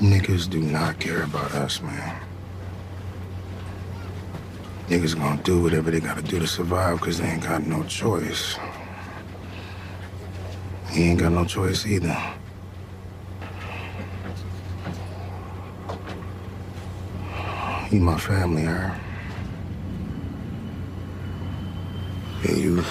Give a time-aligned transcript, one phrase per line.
[0.00, 2.20] Niggas do not care about us, man.
[4.88, 8.58] Niggas gonna do whatever they gotta do to survive because they ain't got no choice.
[10.90, 12.14] He ain't got no choice either.
[17.90, 19.00] You my family, Aaron.
[22.46, 22.84] And you,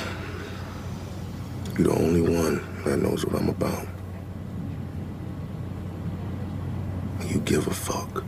[1.77, 3.94] you the only one that knows what I'm about.
[7.44, 8.24] give a fuck.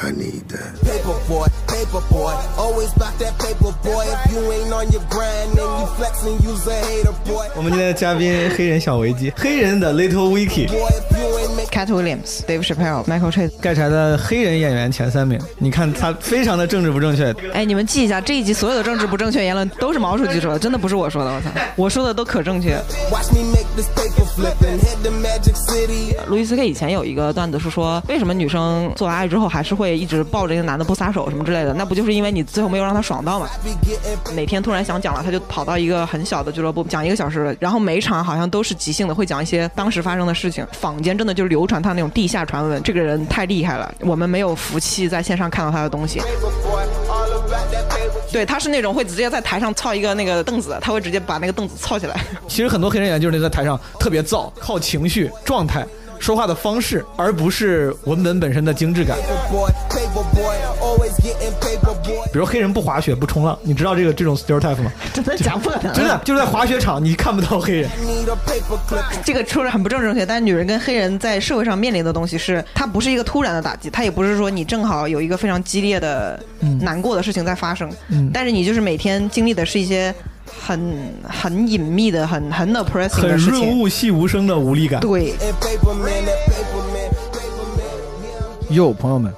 [0.00, 0.78] I need that.
[0.82, 4.04] Paper boy, paper boy, always about that paper boy.
[4.06, 7.48] If you ain't on your grind, then you flexing, you's a hater boy.
[7.56, 10.68] 我们今天的嘉宾黑人小维基，黑人的 Little Vicky，
[11.73, 13.51] Boy, if you ain't make Cat Williams、Dave Chappelle、Michael Chase。
[13.59, 17.33] 盖柴的黑人演员前三名，你看他非常的政治不正确。
[17.51, 21.31] 哎，你们记一下，这一集所有的政治不正确言论都是毛书记说的，真的不是我说的。
[21.33, 22.77] 我操，我说的都可正确。
[26.27, 31.73] 路易斯 K 以前有一个段子是说，为什么女生做完爱之后还是会一直抱着一个男的不撒手什么之类的？
[31.73, 40.65] 那不就是因为你最后没有让他爽到嘛？Be getting 哪天突然想讲了，他就跑到一个很小的俱乐部讲一个小时，然后每一场好像都是即兴的，会讲一些当时发生的事情。
[40.73, 46.21] 坊间真的就是流流传他那种地下传闻，这个人太厉害了，我们没有福气在线上看到他的东西。
[48.33, 52.19] 对，他是那种会直接在台上操一个那个凳子，他会直接把那个凳子操起来。
[52.49, 55.85] 其实很多黑人演员就是那在台上特别燥，靠情绪、状态、
[56.23, 59.17] 说话的方式，而不是文本本身的精致感。
[62.31, 64.89] 比如黑人不滑雪、不冲浪，你知道这个这种 stereotype 吗？
[65.13, 67.89] 真的假不可能，真的就是在滑雪场你看不到黑人。
[69.25, 76.41] 这个说的很不正正确，但是女人跟黑人在社会上面临的东西是，它不是一个突然的打击，它也不是说你正好有一个非常激烈的、
[76.79, 83.59] 难过的事情在发生，嗯但是你就是每天经历的是一些很很隐秘的、很很 oppressing 很的事情。
[83.59, 84.99] 润物细无声的无力感。
[84.99, 85.33] 对.
[88.69, 89.31] 哟，朋友们，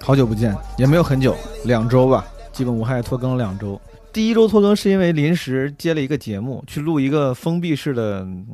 [0.00, 3.78] 好久不见，也没有很久，两周吧，基本无害拖更了两周。
[4.12, 8.46] 第一周拖更是因为临时接了一个节目，去录一个封闭式的，嗯，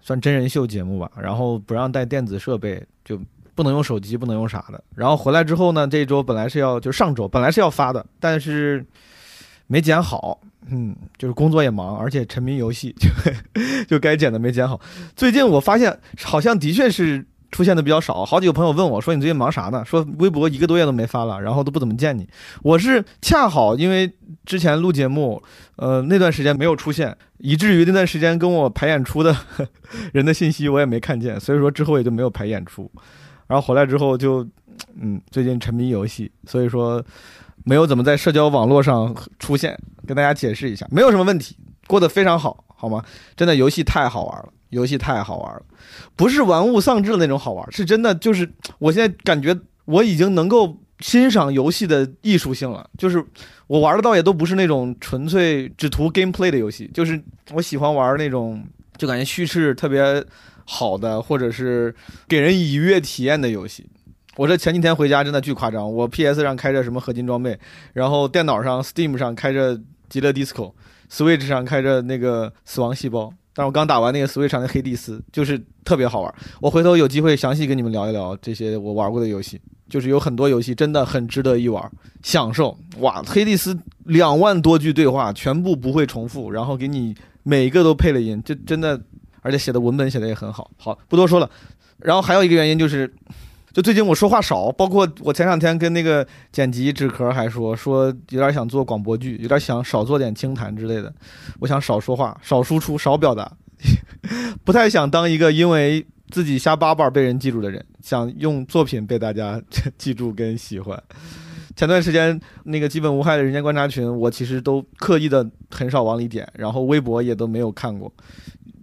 [0.00, 3.20] 算真人秀节目吧，然后不让带电子设备，就
[3.54, 4.82] 不能用手机，不能用啥的。
[4.96, 8.84] 然后回来之后呢，这一周本来是要，就上周本来是要发的，但是
[9.68, 13.08] 没剪好，嗯，就是工作也忙，而且沉迷游戏，就
[13.88, 14.80] 就该剪的没剪好。
[15.16, 19.82] 最近我发现好像的确是出现的比较少，好几个朋友问我说你最近忙啥呢？
[19.84, 22.28] 说微博一个多月都没发了，然后都不怎么见你。
[22.62, 24.12] 我是恰好因为
[24.44, 25.42] 之前录节目，
[25.76, 29.34] 呃那段时间没有出现，以至于那段时间跟我排演出的
[30.12, 32.90] 人的信息我也没看见，所以说之后也就没有排演出。
[33.46, 34.46] 然后回来之后就，
[35.00, 37.02] 嗯，最近沉迷游戏，所以说
[37.64, 39.74] 没有怎么在社交网络上出现，
[40.08, 41.54] 跟大家解释一下，没有什么问题，
[41.86, 43.04] 过得非常好，好吗？
[43.36, 45.62] 真的游戏太好玩了，游戏太好玩了，
[46.16, 49.54] 不是玩物丧志的那种好玩，是真的就是我现在感觉
[49.84, 53.22] 我已经能够欣赏游戏的艺术性了，就是
[53.66, 58.64] 我玩的倒也都不是那种纯粹只图 gameplay 的游戏，就是我喜欢玩那种
[58.96, 60.24] 就感觉叙事特别
[60.64, 61.94] 好的，或者是
[62.26, 63.86] 给人愉悦体验的游戏。
[64.36, 67.58] 我这前几天回家真的巨夸张，我 PS 上开着什么合金装备，
[67.92, 69.76] 然后电脑上 Steam 上开着
[70.08, 73.32] 极乐 Disco，Switch 上开着那个死亡细胞。
[73.54, 76.32] 但是我刚打完那个 Switch 上的黑蒂斯，就是特别好玩。
[76.60, 81.90] 我回头有机会详细跟你们聊一聊这些我玩过的游戏，就是有很多游戏真的很值得一玩，
[82.22, 83.20] 享受哇！
[83.26, 89.00] 黑蒂斯两万多句对话全部不会重复，然后给你每一个都配了音，就真的，
[89.40, 90.70] 而且写的文本写的也很好。
[90.76, 91.50] 好，不多说了。
[91.98, 93.12] 然后还有一个原因就是，
[93.72, 101.12] 就最近我说话少，包括我前两天跟那个剪辑纸壳还说说有点想做广播剧，有点想少做点清谈之类的。
[101.60, 103.50] 我想少说话，少输出，少表达，
[104.64, 109.60] 不太想当一个因为自己瞎叭叭被人记住的人，想用作品被大家
[109.96, 111.00] 记住跟喜欢。
[111.76, 118.12] 前段时间那个基本无害的人间观察群，我其实都刻意的很少往里点，然后微博也都没有看过。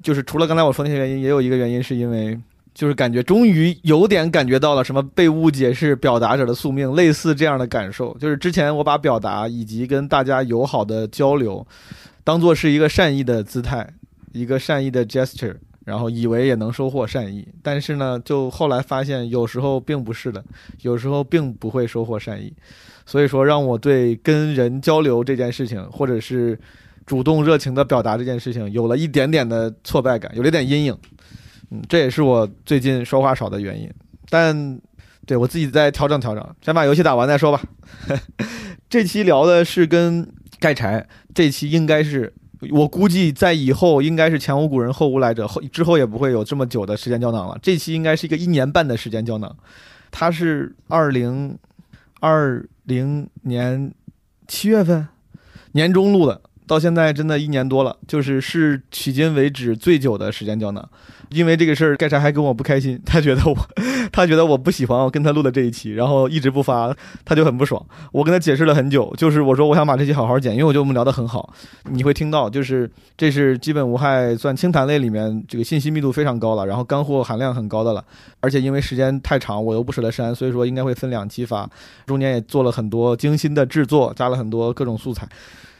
[0.02, 2.40] 就是除了刚才我说那些原因，也有一个原因是因为
[2.76, 8.16] 就是感觉终于有点感觉到了什么被误解是表达者的宿命，类似这样的感受。
[8.20, 11.66] 就是之前我把表达以及跟大家友好的交流，
[12.26, 13.90] 当做是一个善意的姿态，
[14.34, 15.56] 一个善意的 gesture，
[15.86, 20.44] 然后以为也能收获善意，但是呢，就后来发现有时候并不是的，
[20.82, 22.54] 有时候并不会收获善意。
[23.06, 26.60] 所以说，让我对跟人交流这件事情，或者是
[27.06, 30.98] 主动热情的表达这件事情，有了一点点的挫败感，有了一点阴影。
[31.72, 33.90] 嗯，这也是我最近说话少的原因。
[34.29, 34.79] 但
[35.26, 37.62] 对我自己再调整调整，先把游戏打完再说吧。
[38.90, 40.28] 这期聊的是跟
[40.59, 42.34] 盖柴，这期应该是
[42.72, 47.58] 我估计在以后应该是前无古人后无来者，后之后也不会有这么久的时间胶囊了。
[47.62, 49.56] 这期应该是一个一年半的时间胶囊，
[50.12, 51.58] 它是二零
[52.20, 53.94] 二零年
[54.47, 55.08] 七月份
[55.73, 60.88] 年中录的，到现在真的一年多了，就是是迄今为止最久的时间胶囊。
[61.30, 63.56] 因为这个事儿，盖柴还跟我不开心，他觉得我，
[64.12, 67.84] 他觉得我不喜欢我跟他录的这一期，然后一直不发，他就很不爽。
[68.12, 71.54] 我跟他解释了很久，就是我说我想把这期好好剪，因为我觉得我们聊得很好。
[71.92, 78.04] 你会听到，就是这是基本无害，算清谈类里面这个信息密度非常高了，然后干货含量很高的了。
[78.40, 81.70] 而且因为时间太长，我又不舍得删，所以说应该会分两期发。
[82.06, 85.28] 中间也做了很多精心的制作，加了很多各种素材。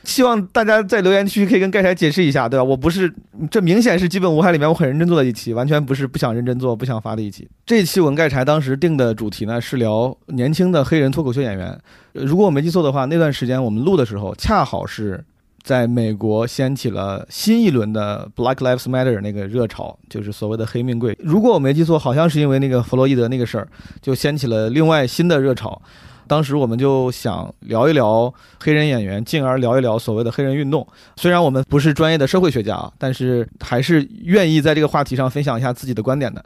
[0.06, 2.64] 希望大家在留言区可以跟盖柴解释一下，对吧？
[2.64, 3.14] 我不是，
[3.50, 7.48] 这明显是基本无害里面我很认真做的一期，完全不是不想认真做、不想发的一期。
[7.66, 11.78] 这一期我跟盖柴当时定的主题呢是聊年轻的黑人脱口秀演员。
[12.14, 15.24] 如果我没记错的话，那段时间我们录的时候，恰好是
[15.64, 21.18] 在美国掀起了新一轮的 Black Lives Matter 那个热潮，就是所谓的黑命贵。
[21.20, 23.68] 如果我没记错，好像是因为那个弗洛伊德那个事儿，
[24.02, 25.82] 就掀起了另外新的热潮。
[26.28, 30.86] 当时我们就想聊一聊黑人演员，进而聊一聊所谓的黑人运动。
[31.16, 36.44] 虽然我们不是专业的社会学家啊，但是还是愿意在这个话题上分享一下自己的观点的。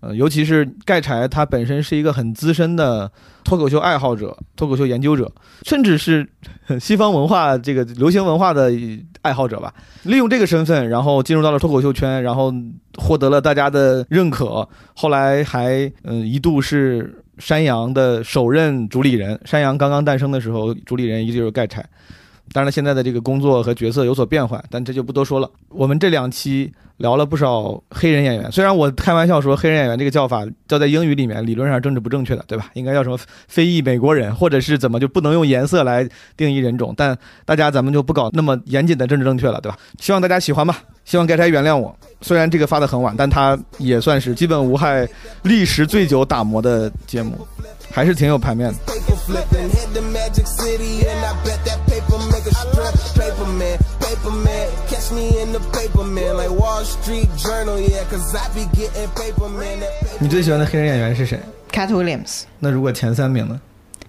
[0.00, 3.10] 呃，尤其是盖柴，他本身是一个很资深的
[3.42, 5.28] 脱口秀爱好者、脱口秀研究者，
[5.62, 6.24] 甚至是
[6.80, 8.70] 西方文化这个流行文化的
[9.22, 9.74] 爱好者吧。
[10.04, 12.54] 利用这个身份，然后进入到了脱口秀圈，然后
[12.96, 14.68] 获得了大家的认可。
[14.94, 19.38] 后来还嗯、一度是山羊的首任主理人。
[19.44, 21.84] 山羊刚刚诞生的时候，主理人一直就是盖柴。
[22.52, 25.50] 当然了，现在的这个工作和角色有所变换，但这就不多说了。
[25.68, 32.70] 我们这两期聊了不少黑人演员，虽然我开玩笑说黑人演员这个叫法叫在英语里面理论上政治不正确的，对吧？
[32.74, 36.94] 应该叫什么非裔美国人，或者是怎么就不能用颜色来定义人种？
[36.96, 39.78] 但大家咱们就不搞那么严谨的政治正确了，对吧？
[40.00, 41.94] 希望大家喜欢吧，希望盖柴原谅我。
[42.20, 45.08] 虽然这个发的很晚，但它也算是基本无害
[45.42, 47.46] 历时最久打磨的节目，
[47.92, 48.78] 还是挺有排面的。
[53.17, 54.69] Paper man, paper man.
[54.89, 56.37] Catch me in the paper man.
[56.37, 59.79] Like Wall Street Journal, yeah, cause I be getting paper man.
[59.79, 61.39] That paper 你最喜欢的黑人演员是谁？
[61.71, 63.59] Cat Williams 那如果前三名呢？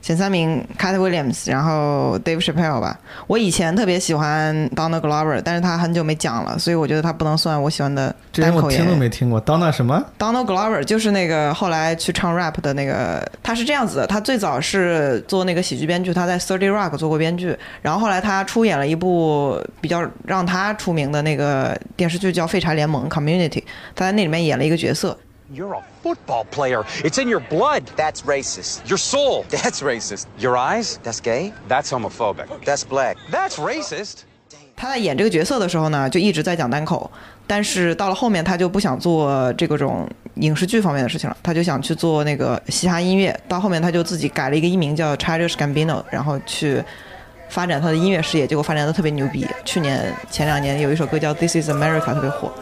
[0.01, 2.98] 前三名 Cat Williams，然后 Dave Chappelle 吧。
[3.28, 8.96] 我以前特别喜欢 Donald Glover，但是他很久没讲了，所以我觉得他不能算我喜欢的这人我听都。
[8.96, 9.40] 没听过。
[9.42, 23.63] 到那什么？Donald Glover 就是那个后来去唱 rap 的那个，他是这样子的，他最早是做那个喜剧编剧，他在 Thirty Rock 做过编剧，然后后来他出演了一部比较让他出名的那个电视剧叫《废柴联盟》Community，
[23.95, 25.18] 他在那里面演了一个角色。
[25.51, 26.84] You're a football player.
[27.04, 27.84] It's in your blood.
[27.96, 28.88] That's racist.
[28.88, 29.46] Your soul.
[29.50, 30.25] That's racist.
[30.38, 31.00] Your eyes.
[31.01, 31.54] That's gay.
[31.68, 32.46] That's homophobic.
[32.63, 33.16] That's black.
[33.31, 34.25] That's racist.
[34.75, 37.10] 他在演这个角色的时候呢，就一直在讲单口，
[37.48, 43.38] 但是到了后面他就不想做这个种影视剧方面的事情了，他就想去做那个嘻哈音乐。
[43.48, 46.81] 到后面他就自己改了一个艺名叫 Childish Gambino，然后去
[47.50, 49.48] 发展他的音乐事业，结果发展的特别牛逼。
[49.66, 52.54] 去年前两年有一首歌叫《This Is America》特别火。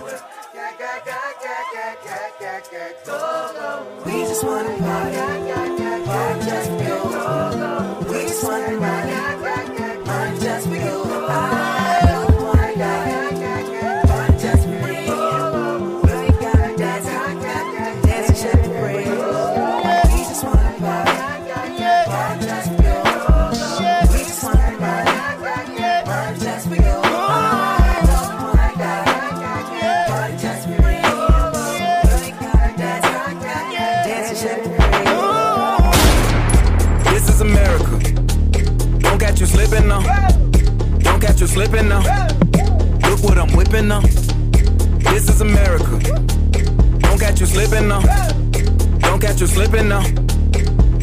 [49.47, 50.03] you slipping now.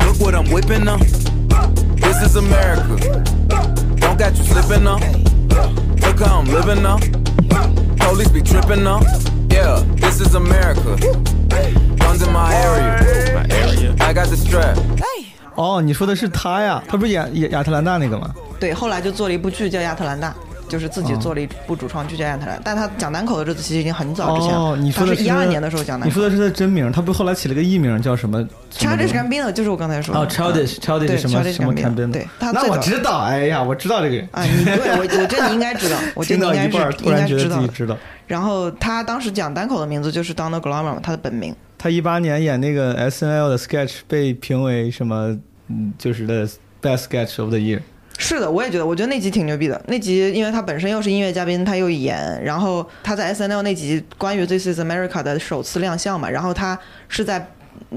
[0.05, 0.97] Look what I'm whipping now.
[0.97, 2.95] This is America.
[3.97, 4.99] Don't catch you slipping now.
[6.01, 6.99] Look how I'm living now.
[7.97, 9.01] Police be tripping now.
[9.49, 10.97] Yeah, this is America.
[11.97, 13.33] Guns in my area.
[13.33, 13.95] My area.
[13.99, 14.77] I got the strap.
[15.55, 16.81] 哦，你说的是他呀？
[16.87, 18.33] 他不是演演亚特兰大那个吗？
[18.59, 20.29] 对，后来就做了一部剧叫《亚特兰大》，
[20.74, 24.58] 就是自己做了一部主创剧叫《亚特兰大》，但他讲单口的日子其实已经很早之前了。
[24.58, 26.06] 哦，你说的他是一二年的时候讲单口。
[26.06, 30.20] 你说的是他真名，他不是后来起了个艺名叫什么什么 Childish Gambino 就是我刚才说的。
[30.20, 31.72] 哦，Childish 嗯 Childish 对什么 Childish 什么？
[32.12, 34.28] 对，他那最早我知道，哎呀，我知道这个人。
[34.32, 37.96] 啊，你对我，我觉得你应该知道， 我觉听得你应该是应突然觉得该知道知道。
[38.26, 41.54] 然后他当时讲单口的名字就是 Donald Glover，他的本名。
[41.78, 45.38] 他一八年演那个 S N L 的 sketch 被评为什么？
[45.68, 46.46] 嗯，就是的
[46.82, 47.80] best sketch of the year。
[48.16, 49.80] 是的，我也觉得，我觉得那集挺牛逼的。
[49.88, 56.78] 那集因为他本身又是音乐嘉宾，他又演，然后他在 S N L 那集关于《This Is America》的首次亮相嘛，然后他
[57.08, 57.50] 是在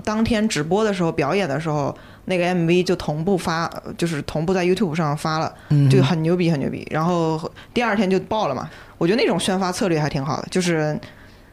[0.04, 1.96] 当天直播的时候表演的时候，
[2.26, 5.54] 那个 M V 就同步发，就是同步在 YouTube 上发了，
[5.90, 6.86] 就很牛逼，很牛逼。
[6.90, 7.40] 然后
[7.74, 8.68] 第二天就爆了嘛。
[8.98, 11.00] 我觉得那种宣发策略还挺好的，就是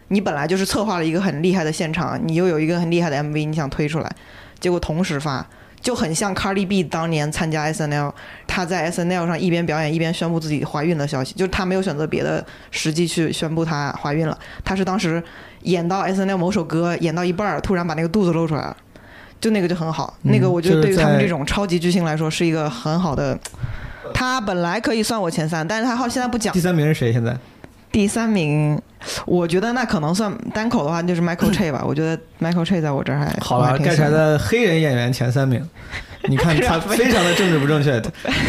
[0.09, 4.11] 你本来就是策划了一个很厉害的现场，你又有一个很厉害的 M V，你想推出来，
[4.59, 5.47] 结果同时发。
[5.85, 8.13] 就很像 Cardi B 当年参加 S N L，
[8.47, 15.23] 她在 S N L 上一边表演一边宣布自己怀孕的消息，就是她没有选择别的时机去宣布她怀孕了，她是当时
[15.61, 18.75] 演到 S N L 某首歌演到一半儿，突然把那个肚子露出来了，
[19.39, 23.39] 就那个就很好，那个我觉得对于他们这种超级巨星来说是一个很好的。
[24.15, 26.61] 他本来可以算我前三，但是他好现在不讲第。
[26.61, 27.13] 三名是谁？
[27.13, 27.37] 现在
[27.95, 28.77] 第三名，
[29.25, 35.65] 我觉得那可能算单口的话就是 Michael Che 吧，我觉得 Michael Che 在我这儿还好了，盖柴喜欢的的黑人演员前三名，
[36.25, 38.03] 你看 他非常的政治不正确。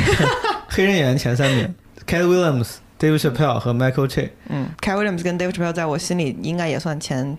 [0.67, 1.75] 黑人演员前三名
[2.07, 4.29] k a t Williams、Dave Chappelle 和 Michael Che。
[4.49, 7.37] 嗯 k a t Williams 跟 Dave Chappelle 在我心里应该也算前，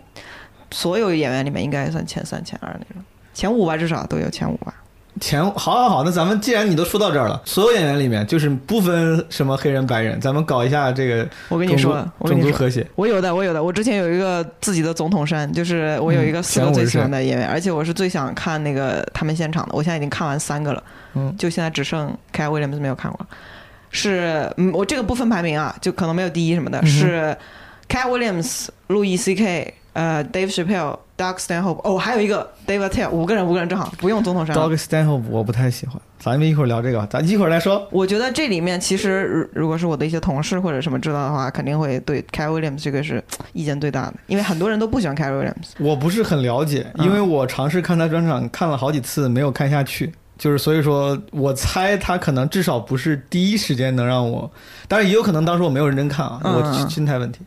[0.70, 3.02] 所有演员里面应该也算前三、前二那种，
[3.34, 4.72] 前五吧，至少都有前五吧。
[5.20, 12.84] 前好好好，那咱们既然你都说到这儿了，所有演员里面就是不分什么黑人白人，咱们搞一下这个我跟你说种族我跟你说。
[12.94, 13.62] 我有的，我有的。
[13.62, 19.70] 我之前有一个自己的总统山，就是我有一个四个最喜欢的演员，而且我是最想看那个他们现场的。
[19.74, 20.82] 我现在已经看完三个了，
[21.14, 23.26] 嗯就现在只剩凯尔威廉姆斯没有看过。
[23.90, 26.84] 是，嗯，我这个不分排名啊，就可能没有第一什么的。
[26.84, 27.34] 是
[27.88, 34.62] 凯尔威廉姆斯、路易 C K、呃，Dave Chappelle、Doug Stanhope，哦，还有一个 David Tell，五个人，五个人正好，不用总统山了。
[34.62, 37.86] Dog Stanhope 我不太喜欢，咱们一会儿聊这个，咱一会儿再说。
[37.90, 45.72] 我觉得这里面其实如如果是我的一些同事或者什么知道的话，肯定会对 k y Williams 这个是意见最大的，因为很多人都不喜欢 k y Williams。
[45.78, 50.12] 我不是很了解，嗯因为我尝试看他专场看了好几次，没有看下去。
[50.38, 54.50] 就是所以说，我猜他可能至少不是第一时间能让我，
[54.86, 57.40] 当然也有可能当时我没有认真看啊，嗯我嗯心态问题。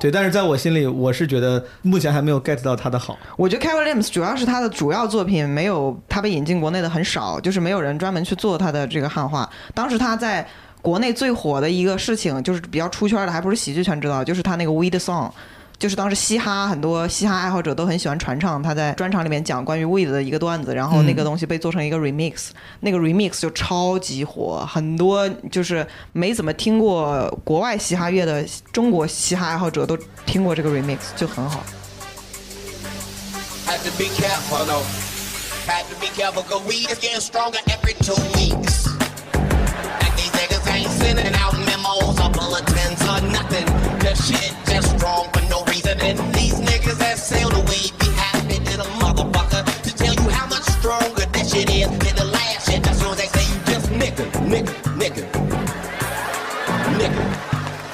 [0.00, 3.18] 对，但是在我心里，我是觉得目前还没有 get 到他的好。
[3.36, 9.48] 我觉得 k y Williams 主要是他的主要作品没有他被引进国内的很少，就是没有人专门去做他的这个汉化。
[9.74, 10.46] 当时他在
[10.82, 15.30] 国内最火的一个事情，就是比较出圈的，还不是喜剧圈知道，就是他那个 Weed Song。
[15.78, 22.50] 就是当时嘻哈很多嘻哈爱好者都很喜欢传唱他在专场里面讲关于 weed 的一个段子，然后那个东西被做成一个 remix，、
[22.80, 31.60] 那个 remix 就超级火，很多就是没怎么听过国外嘻哈乐的中国嘻哈爱好者都听过这个 remix，就很好。
[33.66, 34.84] Had to be careful though.
[35.66, 38.86] Had to be careful cause weed is getting stronger every two weeks.
[39.34, 43.93] And these niggas ain't sending out memos or bulletins or nothing.
[44.14, 45.98] Shit just strong for no reason.
[46.00, 50.30] And these niggas that sell the weed be happy than a motherfucker to tell you
[50.30, 52.86] how much stronger that shit is than the last shit.
[52.86, 55.22] As soon they say you just nigga, nigga, nigga,
[56.98, 57.22] nigga.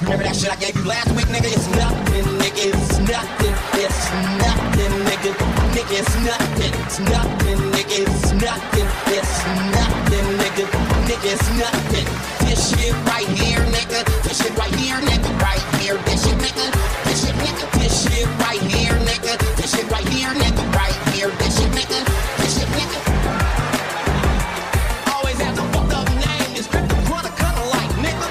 [0.03, 1.51] Remember that shit I gave you last week, nigga?
[1.51, 2.69] It's nothing, nigga.
[2.69, 3.55] It's nothing.
[3.81, 4.03] It's
[4.45, 5.33] nothing, nigga.
[5.75, 6.73] Nigga, it's nothing.
[6.85, 7.97] It's nothing, nigga.
[8.05, 8.89] It's nothing.
[9.09, 9.35] It's
[9.73, 10.65] nothing, nigga.
[11.09, 12.40] Nigga, it's nothing.
[12.61, 14.05] This shit right here, nigga.
[14.21, 15.33] This shit right here, nigga.
[15.41, 16.69] Right here that shit nigga
[17.09, 17.65] this shit nigga.
[17.81, 18.05] This shit, nigga.
[18.05, 19.33] This shit right here, nigga.
[19.57, 20.63] This shit right here, nigga.
[20.77, 21.31] Right here.
[21.41, 22.05] This shit, nigga.
[22.37, 23.01] This shit, nigga.
[25.09, 26.53] Always has a fucked up name.
[26.53, 28.29] It's Crypto Chronicle like, nigga.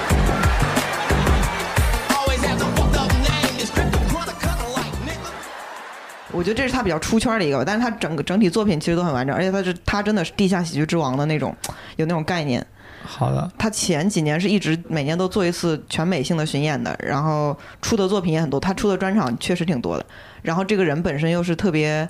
[2.14, 3.58] Always has a fucked up name.
[3.58, 5.30] It's Crypto Chronicle like, nigga.
[6.30, 11.52] 我觉得这是他比较出圈的一个，但是他整个整体作品其实都很完整，而且他是他真的是地下喜剧之王的那种，
[11.96, 12.64] 有那种概念。
[13.02, 20.04] 好的，他前几年是一直每年都做一次全美性的巡演的，然后出的作品也很多，他出的专场确实挺多的。
[20.42, 22.08] 然后这个人本身又是特别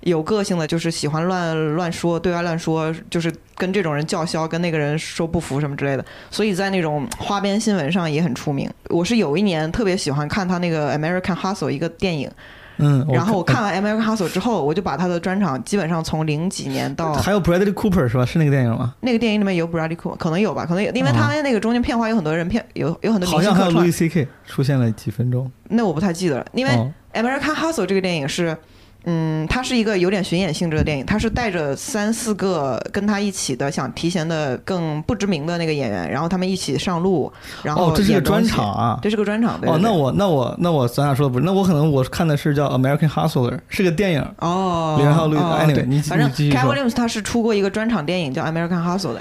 [0.00, 6.04] 有个性的，就是喜欢乱乱说，对外乱说，就是跟这种人叫嚣，跟那个人说不服什么之类的。
[6.30, 8.70] 所以在那种花边新闻上也很出名。
[8.88, 12.30] 我是有一年特别喜欢看他那个《American Hustle》一个电影，
[12.80, 18.24] 嗯，然后我看完《American Hustle》之后，我就把他的专场基本上从零几年到还有 Bradley Cooper 是吧？
[18.24, 18.94] 是那个电影吗？
[19.00, 24.28] 那个电影里面有 Bradley Cooper，可能有吧，可能有，因为他那个中间片花有很多人片，有有很多明星好像还有客串 Louis，C.K.
[24.46, 25.50] 出现了几分钟。
[25.68, 28.56] 那我不太记得了，因为哦《American Hustle》这个电影是。
[29.04, 38.98] 嗯，它是一个有点巡演性质的电影，它是带着三四个跟他一起的想提前的更不知名的那个演员，然后他们一起上路，然后哦，这是个专场啊。
[39.02, 39.60] 这是个专场。
[39.60, 44.26] 对哦，那我那我那我咱俩说的不是，那我可能我看的是叫 American Hustler，是个电影。
[44.38, 45.84] 哦，里面还有 Louis- 哦 anyway，对。
[45.86, 49.14] 你反正你继续 Cat 说 Williams 他是出过一个专场电影叫《American Hustle》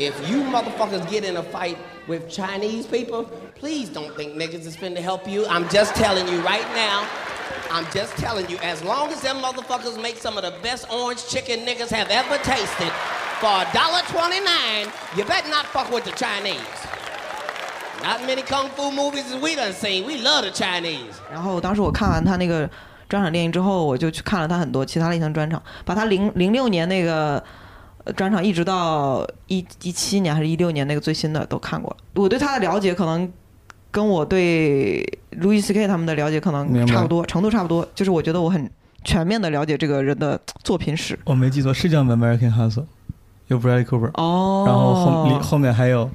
[0.00, 1.36] You're trying to fuck with them Chinese, it's 14 billion of them motherfuckers.
[1.36, 1.36] And white people, let me let you on a little secret from niggerdom.
[1.36, 4.76] If you motherfuckers get in a fight with Chinese people, please don't think niggas is
[4.76, 5.46] finna help you.
[5.46, 7.06] I'm just telling you right now.
[7.70, 11.26] I'm just telling you, as long as them motherfuckers make some of the best orange
[11.26, 12.92] chicken niggas have ever tasted
[13.40, 16.60] for $1.29, you better not fuck with the Chinese.
[18.02, 20.06] Not many kung fu movies as we done seen.
[20.06, 21.14] We love the Chinese.
[21.30, 22.70] 然后当时我看完他那个
[23.08, 27.42] 专场电影之后，我就去看了他很多其他类型的专场，把他零零六年那个呃
[28.15, 31.97] 专场一直到一一七年还是一六年那个最新的都看过了。
[32.15, 33.31] 我对他的了解可能
[33.91, 35.05] 跟我对
[35.39, 35.87] Louis C.K.
[35.87, 37.87] 他们的了解可能差不多，程度差不多。
[37.93, 38.69] 就是我觉得我很
[39.03, 41.19] 全面的了解这个人的作品史。
[41.25, 42.83] 我没记错，是叫《American Hustle》，
[43.47, 46.09] 有 Bradley Cooper，、哦，然后后里后面还有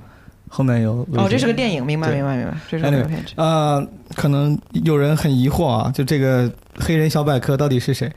[0.49, 3.33] 后面有哦，这是个电影，明白明白明白，这是个片子。
[3.37, 8.11] 呃，可能有人很疑惑啊，就这个黑人小百科到底是谁？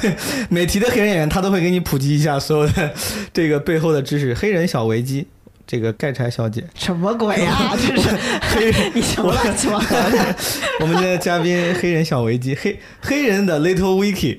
[0.50, 2.92] 每提的黑人演员，他都会给你普及一下所有的
[3.32, 4.34] 这个背后的知识。
[4.34, 5.26] 黑人小维基，
[5.66, 8.08] 这个盖柴小姐，什么鬼呀、 这是
[8.40, 10.36] 黑人， 你什么乱七八糟的？
[10.80, 14.38] 我们今天的嘉宾黑人小维基，黑黑人的 Little Wiki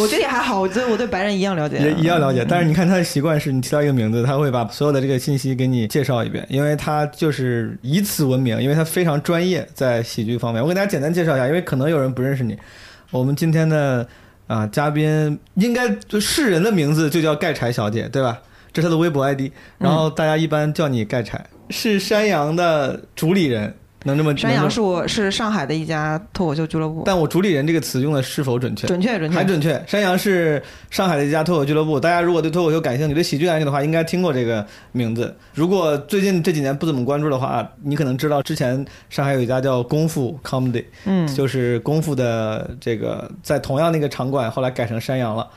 [0.00, 10.62] 我觉得也还好，我觉得我对白人一样了解，也一样了解，但是你看他的习惯是你提到一个名字，他会把所有的这个信息给你介绍一遍，因为他就是以此闻名，因为他非常专业在喜剧方面。
[10.62, 12.56] 我给大家简单介绍一下，因为可能有人不认识你。
[13.10, 14.06] 我们今天的
[14.46, 18.38] 啊、嘉宾应该就是人的名字就叫盖柴小姐，对吧？
[18.72, 23.72] 这是她的微博 ID，然后大家一般叫你盖柴，是山羊的主理人，
[24.04, 28.86] 能这么山羊是我是上海的一家脱口秀俱乐部，但我主理人这个词用的是否准确？
[28.86, 29.82] 准确准确还准确。
[29.86, 35.34] 山羊是上海的一家脱口俱乐部，大家如果对脱口秀感兴趣、对喜剧感兴趣的话，应该听过这个名字。
[35.54, 45.48] 如果最近这几年不怎么关注的话，你可能知道之前上海有一家叫功夫 Comedy，嗯，就是功夫的这个在同样那个场馆，后来改成山羊了。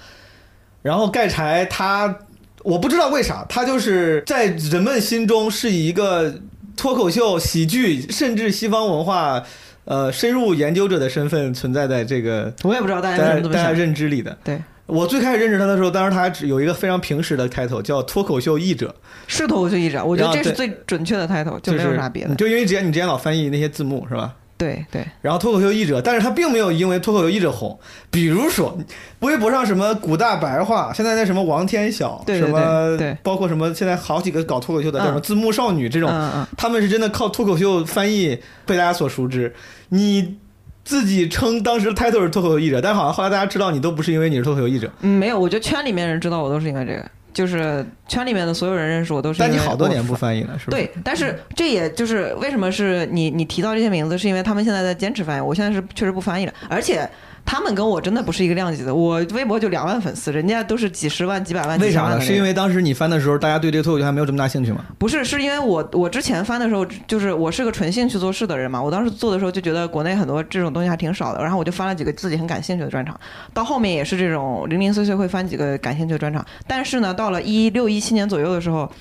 [0.81, 2.15] 然后盖柴他，
[2.63, 6.33] 我不知道为啥，他就是在人们心中是以一个
[6.77, 9.43] 脱口秀、喜剧，甚至西方文化，
[9.83, 13.71] 呃，深入研究者的身份存在在这个我也不知道大家大家。
[13.71, 14.37] 认知里的。
[14.43, 18.95] 对，我最开始认识他的时候，当时他还只有一个非常平实的 title，叫脱口秀译者，
[19.27, 22.35] 是脱口秀译者，我觉得这是最准确的 title，就没有啥别的。
[22.35, 24.33] 就因为之前你之前老翻译那些字幕是吧？
[24.57, 27.77] 对对，然后脱口秀译者，但是他并没有因为脱口秀译者红。
[28.09, 28.75] 比如说，
[29.19, 39.53] 微博上什么古大白话，现在那什么王天晓，对对什么包括什么现在好几个搞脱口秀的，什么字幕少女这种，嗯嗯他们是真的靠脱口秀翻译被大家所熟知。
[39.89, 40.37] 你
[40.83, 47.05] 自己称当时 title 是脱口秀译者，但好像后来大家知道你都不是因为你是脱口秀译者，嗯，没有，我觉得圈里面人知道我都是因为这个，
[47.37, 50.71] 就是圈里面的所有人认识我都是但你好多年不翻译了，是吧？
[50.71, 57.07] 对，但是这也就是为什么是你你提到这些名字，是因为他们现在在坚持翻译，我现在是确实不翻译了，而且
[57.49, 61.89] 他们跟我真的不是一个量级的，我微博就两万粉丝，人家都是几十万、几百万、为啥呢？
[61.89, 62.27] 几千万的那种。
[62.27, 64.83] 是因为当时你翻的时候，大家对这个脱口秀还没有这么大兴趣吗？
[64.99, 73.17] 不是，是因为我我之前翻的时候，就是我是个纯兴趣做事的人嘛，我当时做的时候就觉得国内很多这种东西还挺少的，然后我就翻了几个自己很感兴趣的专场，
[73.53, 78.91] 到后面也是这种零零碎碎会翻几个感兴趣的专场，但是呢，到了一六一七年左右的时候，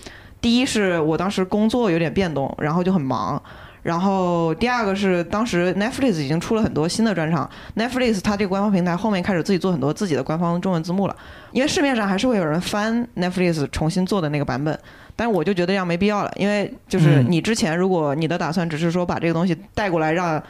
[0.40, 3.42] 第一是我当时工作有点变动，然后就很忙。
[3.86, 11.14] 然后第二个是当时 Netflix 已经出了很多新的专场，Netflix 它这个官方平台后面开始自己做很多自己的官方中文字幕了，
[11.52, 14.76] 因为市面上还是会有人翻 Netflix 重新做的那个版本，
[15.14, 20.42] 但是我就觉得这样没必要了，因为就是嗯你之前如果你的打算只是说把这个东西带过来让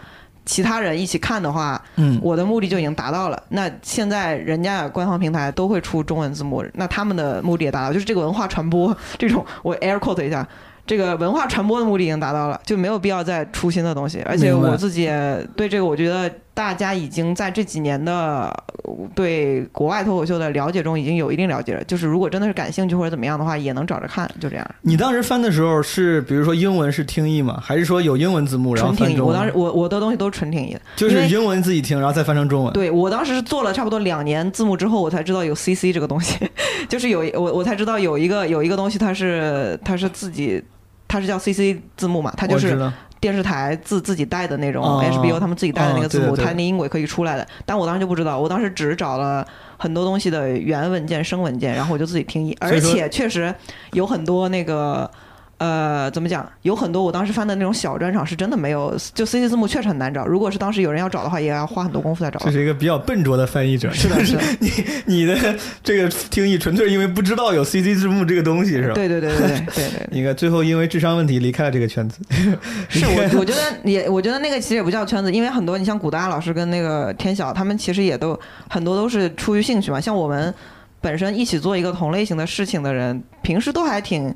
[0.47, 3.43] 其他人一起看的话，嗯，我的目的就已经达到了。
[3.51, 10.49] 那现在人家官方平台都会出中文字幕，那他们的目的也达到，就是这个文化传播这种，我 air quote 一下。
[10.87, 14.23] 这个文化传播的目的已经达到了，就没有必要再出新的东西。
[14.25, 21.83] 而且我自己也对这个，我觉得大家已经在这几年的呃对国外脱口秀的了解中已经有一定了解了。
[21.85, 24.65] 就是如果真的是感兴趣或者怎么样的话，也能找着看，就这样。
[24.83, 27.59] 你当时翻的时候是，比如说英文是听译吗？
[27.61, 29.35] 还是说有英文字幕然后纯听译，翻中文？
[29.35, 32.73] 我当时我我的东西都是纯听译的，就是英文自己听，然后再翻成中文。
[32.73, 36.39] 对我当时是做了差不多两年字幕之后，我才知道有 CC 这个东西，
[36.89, 40.63] 就是有我我才知道有一个有一个东西，它是它是自己。
[41.09, 47.47] 它是叫 CC 字幕嘛，它就是电视台自自己带的那种哦 HBO 他们自己带的那个字幕，它那音轨可以出来的。
[47.65, 53.55] 但我当时就不知道，我当时只找了很多东西的原文件、声文件，然后我就自己听译，而且确实
[53.93, 55.11] 有很多那个。
[55.59, 56.47] 呃，怎么讲？
[56.63, 60.27] 有很多我当时翻的那种小专场是真的没有，就 CC 字幕确实很难找。
[60.27, 62.51] 如果是当时有人要找的话，也要花很多功夫才找这。
[62.51, 63.91] 是一个比较笨拙的翻译者。
[63.91, 64.71] 是的，是的， 你
[65.07, 65.35] 你的
[65.83, 68.95] 这个听译纯粹因为不知道有 CC 字幕这个东西是吧？
[68.95, 70.09] 对对对对对对对。
[70.13, 72.21] 应该最后因为智商问题离开了这个圈子。
[72.91, 78.39] 是我，我觉得也，我觉得那个其实也不叫圈子，因为很多你像古大老师跟那个天晓，他们其实也都
[78.69, 79.99] 很多都是出于兴趣嘛。
[79.99, 80.53] 像我们
[81.01, 84.35] 本身一起做一个同类型的事情的人，平时都还挺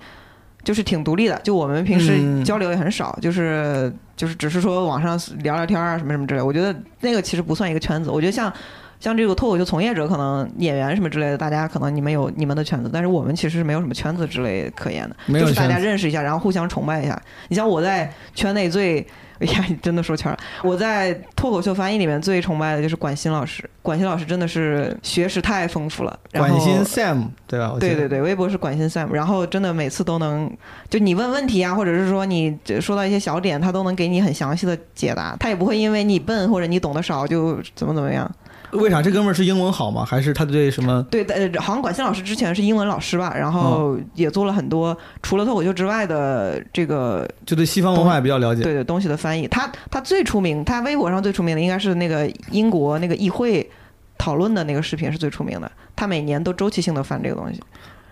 [0.62, 1.38] 就是挺独立的。
[1.44, 6.42] 就我们平时嗯交流也很少，就是就是只是说网上聊聊天啊什么什么之类。
[6.42, 8.10] 我觉得那个其实不算一个圈子。
[8.10, 8.52] 我觉得像
[9.00, 17.20] 像这个脱口秀从业者，可能演员什么之类的，大家可能你们有你们的圈子，但是我们其实是没有什么圈子之类可言的，没有就是大家认识一下，然后互相崇拜一下。
[17.48, 19.04] 你像我在圈内最。
[19.40, 20.38] 哎呀，你真的说圈了！
[20.62, 26.20] 我在脱口秀翻译里面最崇拜的就是管鑫老师，管鑫老师真的是学识太丰富了。
[26.30, 27.74] 然后管心 Sam 对吧？
[27.80, 30.54] 对对对，微博是管鑫 Sam，然后真的每次都能，
[30.90, 38.30] 就你问问题啊，或者是说你说到一些小点，他都能给你很详细的解答，他也不会因为你笨或者你懂得少就怎么怎么样。
[38.72, 40.04] 为啥这哥们儿是英文好吗？
[40.04, 41.02] 还是他对什么？
[41.10, 48.62] 对，呃，好像管心老师之前是英文老师吧，然后也做了很多除了脱口秀之外的这个就对西方文化也比较了解。
[48.62, 49.48] 对对东西的翻译。
[49.48, 53.68] 他他最出名，他微博上最出名的应该是那个英国那个议会
[54.18, 57.60] 讨论的那个视频是最出名的，他每年都周期性的翻这个东西。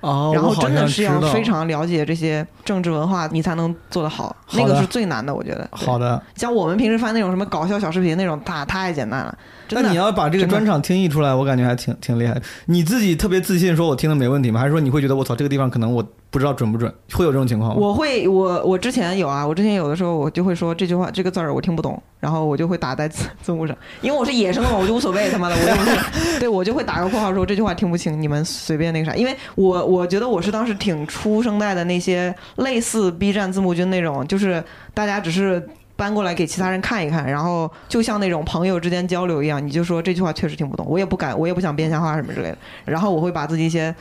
[0.01, 5.69] 哦，然后真的是要非常了解这些政治文化，你才能做得好，好那个是最难的，我觉得。
[5.73, 6.23] 好的。
[6.37, 9.37] 像我们平时翻那种什么搞笑小视频那种，太太简单了。
[9.69, 12.41] 真的那你要把这个专场听译出来，我感觉还挺挺厉害。
[12.67, 14.59] 你自己特别自信，说我听的没问题吗？
[14.59, 16.93] 还是说你会觉得我操这个地方可能我不知道准不准？
[17.13, 17.77] 会有这种情况吗？
[17.79, 34.63] 我会，我我之前有啊，我之前有的时候我就会说这句话这个字儿我听不懂，然后我就会打在字字幕上，因为我是野生的嘛，我就无所谓他妈的，我就是，对我就会打个括号说这句话听不清，你们随便那个啥，因为我我觉得我是当时挺初生代的那些类似 B 站字幕君那种，就是
[34.95, 35.63] 大家只是。
[35.99, 43.93] 搬过来给其他人看一看，然后就像那种朋友之间交流一样，你就说这句话确实听不懂，我也不敢，我也不想编瞎话什么之类的，然后我会把自己一些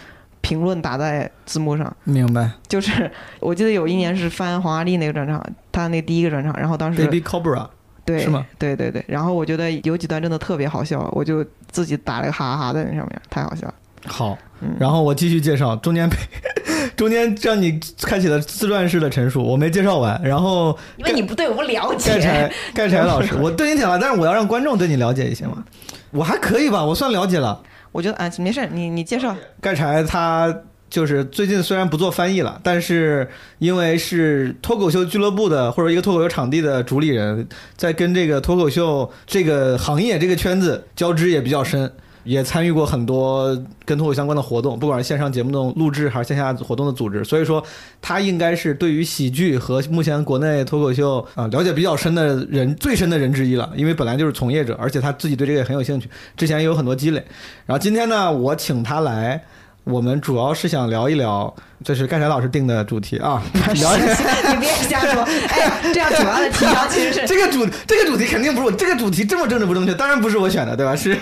[0.42, 2.52] 评论打在字幕上，明白。
[2.68, 7.68] 就是我记得有一年是翻黄阿丽那个专场，她那第一个专场，然后当时 Baby Cobra
[8.06, 8.46] 对是吗？
[8.60, 13.74] 对对对，然后我觉得有几段真的特别好笑，我就自己打了个哈哈哈在那上面，太好笑了。
[14.06, 16.16] 好，嗯然后我继续介绍，中间被
[16.96, 25.64] 中间让你开启了自传式的陈述，我没介绍完，然后因为你不对我不了解盖柴，盖柴老师， 我对你挺了，但是我要让观众对你了解一些嘛，
[26.12, 27.62] 我还可以吧，我算了解了。
[27.92, 29.36] 我觉得啊没事，你你介绍。
[29.60, 30.56] 盖柴他
[30.90, 33.28] 就是最近虽然不做翻译了，但是
[33.60, 41.92] 因为是脱口秀俱乐部的或者一个脱口秀场地的主理人，在跟这个脱口秀这个行业这个圈子交织也比较深。
[42.28, 43.48] 也参与过很多
[43.86, 47.64] 跟脱口秀相关的活动，不管是线上节目的录制还是线下活动的组织，所以说
[48.02, 57.24] 他应该是对于喜剧和目前国内脱口秀啊、了解比较深的人最深的人之一了，因为本来就是从业者，而且他自己对这个也很有兴趣，之前也有很多积累。
[57.66, 59.42] 然后今天呢，我请他来，
[59.88, 63.42] 我们主要是想聊一聊，这是盖山老师定的主题啊，
[63.76, 70.94] 聊一你别瞎说，哎呀，这样主要的提纲其实是 这个主这个主题肯定不是我，这个主题这么政治不正确，当然不是我选的，对吧？
[70.94, 71.18] 是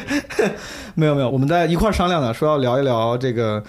[0.96, 3.64] 没有没有，我们在一块儿商量的，说要聊一聊这个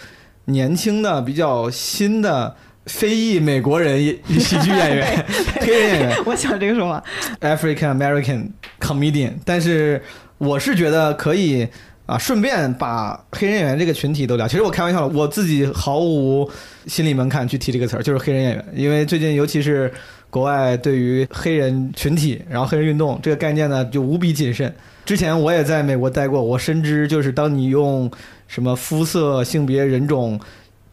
[0.46, 2.54] 年轻的、比较新的
[2.86, 4.02] 非裔美国人
[4.38, 5.26] 喜剧演员、
[5.60, 6.16] 黑人演员。
[6.24, 7.04] 我喜欢这个说法。
[7.40, 8.48] African American
[8.80, 10.02] comedian，但是
[10.38, 11.68] 我是觉得可以
[12.06, 14.48] 啊，顺便把黑人演员这个群体都聊。
[14.48, 16.48] 其实我开玩笑了，我自己毫无
[16.86, 19.92] 心理门槛去提这个词儿，就是黑人演员，因为最近尤其是
[20.30, 24.74] 国外对于黑人群体，然后黑人运动这个概念呢，就无比谨慎。
[25.04, 28.10] 之前我也在美国待过，我深知就是当你用
[28.48, 30.40] 什么肤色、性别、人种。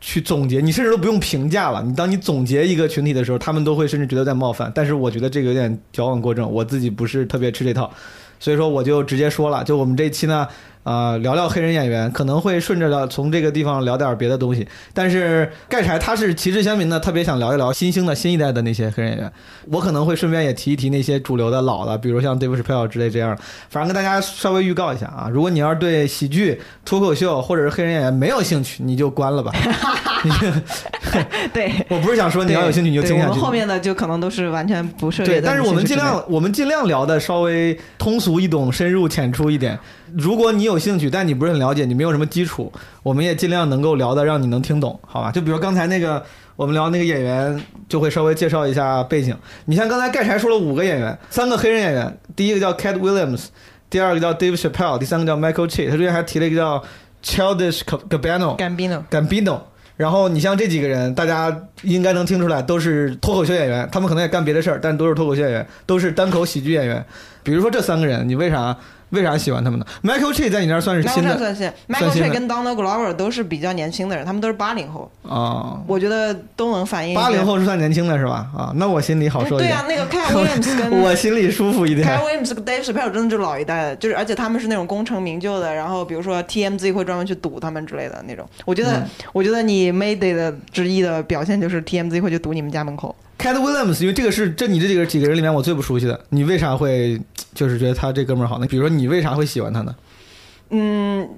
[0.06, 1.82] 去总结，你甚至都不用评价了。
[1.82, 4.70] 你当你总结一个群体的时候，他们都会甚至觉得在冒犯。
[4.76, 7.90] 但是我觉得这个有点矫枉过正，我自己不是特别吃这套，
[8.38, 10.46] 所以说我就直接说了，就我们这期呢，
[10.84, 14.68] 啊、聊聊黑人演员，可能会顺着聊从这个地方聊点别的东西。
[14.94, 19.32] 但是盖柴他是旗帜鲜明的，特别想聊一聊新兴的新一代的那些黑人演员。
[19.72, 23.38] 我可能会顺便也提一提那些主流的老的，比如像 Dave Chappelle 之类这样。
[23.70, 29.52] 反正跟大家稍微预告一下啊，如果你要是对喜剧、脱口秀或者是黑人演员没有兴趣，你就关了吧。
[30.24, 30.48] 你就
[31.54, 33.30] 对，我不是想说你要有兴趣你就听下去。
[33.30, 39.78] 我们后面的就可能都是完全不涉猎对，但是我们尽量我们尽量聊的稍微通俗易懂、深入浅出一点。
[40.18, 42.72] 如果你有兴趣，但你不是很了解，你没有什么基础，
[43.02, 45.32] 我们也尽量能够聊的让你能听懂，好吧？
[45.32, 46.24] 就比如刚才那个
[46.56, 49.36] 我们聊那个演员，就会稍微介绍一下背景。
[49.66, 53.46] 你像刚才盖柴说了五个演员，三个黑人演员，第一个叫 Cat Williams，
[53.90, 56.84] 第二个叫 Dave Chappelle，第三个叫 Michael Che，他中间还提了一个叫
[57.24, 58.58] Childish Gambino。
[58.58, 59.04] Gambino。
[59.10, 59.60] Gambino。
[59.96, 67.06] 然后你像这几个人，大家应该能听出来，都是脱口秀演员，他们可能也干别的事儿，但都是脱口秀演员，都是单口喜剧演员。
[67.44, 68.76] 比如说这三个人，你为啥
[69.14, 75.80] 为啥喜欢他们呢？Michael Che 在你那儿算是新的算新，Michael 新 Che 的跟 Donald Glover 都是比较年轻的人，他们都是八零后，啊。
[75.88, 78.48] 我觉得都能反映八零后是算年轻的是吧？
[78.56, 79.70] 啊，那我心里好受一点。
[79.70, 82.08] 对啊，那个 Cat Williams 跟我心里舒服一点。
[82.08, 88.46] Cat Williams 跟 Dave Chappelle 真的就是老一代的，就是而且他们是那种功成名就的，然后比如说 TMZ 会专门去堵他们之类的那种。
[88.66, 93.16] 我觉得，嗯我觉得你 Mayday 的之一的表现就是 TMZ 会去堵你们家门口。
[93.44, 97.20] Cat Williams，因为这个是这你这几个几个人里面我最不熟悉的，你为啥会
[97.54, 98.66] 就是觉得他这哥们儿好呢？
[98.66, 99.94] 比如说你为啥会喜欢他呢？
[100.70, 101.30] 嗯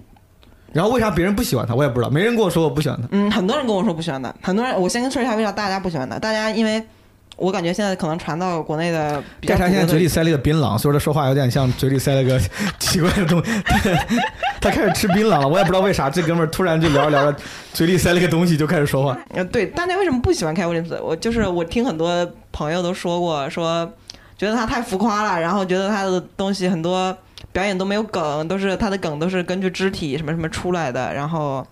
[0.72, 3.08] 然后为啥别人不喜欢他，我也不知道，没人跟我说我不喜欢他。
[3.10, 6.20] 嗯，很多人跟我说不喜欢他，很多人我先跟说一下为啥大家不喜欢他。
[6.20, 6.84] 大家因为
[7.38, 12.39] 我感觉现在可能传到国内的比较盖柴现在嘴里塞了一个槟榔，所以说他说话有点像嘴里塞了个
[12.80, 13.52] 奇怪的东西。
[14.62, 17.38] 他开始吃槟榔了，我也不知道为啥，这哥们儿突然就聊着聊着，
[17.74, 19.17] 嘴里塞了个东西就开始说话。
[19.34, 21.00] 呃，对，大家为什么不喜欢凯威廉斯？
[21.02, 23.91] 我就是我听很多朋友都说过，说
[24.38, 27.15] 觉得他太浮夸了，然后觉得他的东西很多
[27.52, 31.65] 表演都没有梗，都是他的梗都是根据肢体什么什么出来的，然后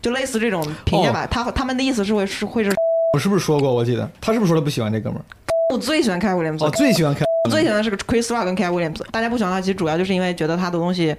[0.00, 1.26] 就类似这种评价吧。
[1.30, 2.70] 他他们的意思是会是会是
[3.12, 3.74] 我是不是说过？
[3.74, 5.24] 我记得他是不是说他不喜欢这哥们儿？
[5.72, 7.24] 我最喜欢凯威廉姆斯，哦，最喜欢开。
[7.44, 11.16] 我最喜欢的是个 Chris Rock 跟 Cat Williams，大家不喜欢他，其实主要就是因为觉得他的东西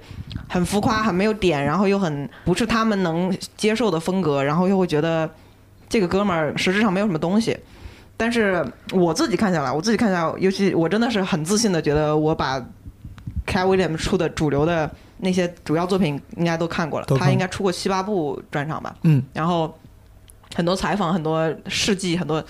[0.48, 5.28] 很浮夸，很没有点，然后又很不是他们能接受的风格，然后又会觉得
[5.88, 7.56] 这个哥们儿实质上没有什么东西。
[8.16, 12.58] 但是我自己看下来，我自己看下来，尤其我真的是很自信的觉得我把
[13.46, 19.76] Cat Williams 出的主流的那些主要作品应该都看过了他应该出过七八部专场吧，嗯，然后
[20.54, 22.42] 很多采访、很多事迹、很多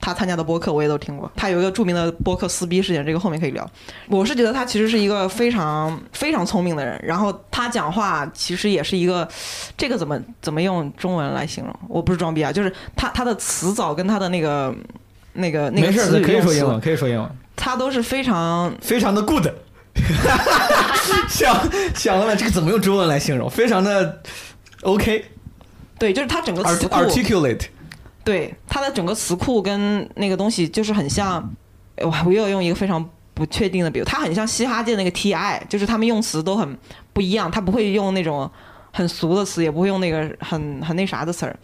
[0.00, 1.30] 他参加的播客我也都听过。
[1.36, 3.68] 他有一个著名的播客撕逼事件，这个后面可以聊。
[4.08, 9.28] 我是觉得他其实是一个非常非常聪明的人，然后他讲话其实也是一个，
[9.76, 11.74] 这个怎么怎么用中文来形容？
[11.88, 14.74] 我不是装逼啊，就是他他的词藻跟他的那个
[15.34, 19.46] 那个那个没事儿，词语可以说英文，可以说英文，他都是非常非常的 good。
[21.28, 21.54] 想
[21.94, 23.48] 想了，这个怎么用中文来形容？
[23.48, 24.20] 非常的
[24.82, 25.24] OK，
[26.02, 27.66] 对，就是它整个词库 articulate。
[28.24, 31.48] 对，它的整个词库跟那个东西就是很像，
[31.98, 36.76] 我我又要用一个非常不确定的比如，它很像嘻哈界那个 T.I，就是他们用词都很
[37.12, 38.50] 不一样，他不会用那种
[38.92, 41.56] 很俗的词，也不会用那个很很那啥的词儿，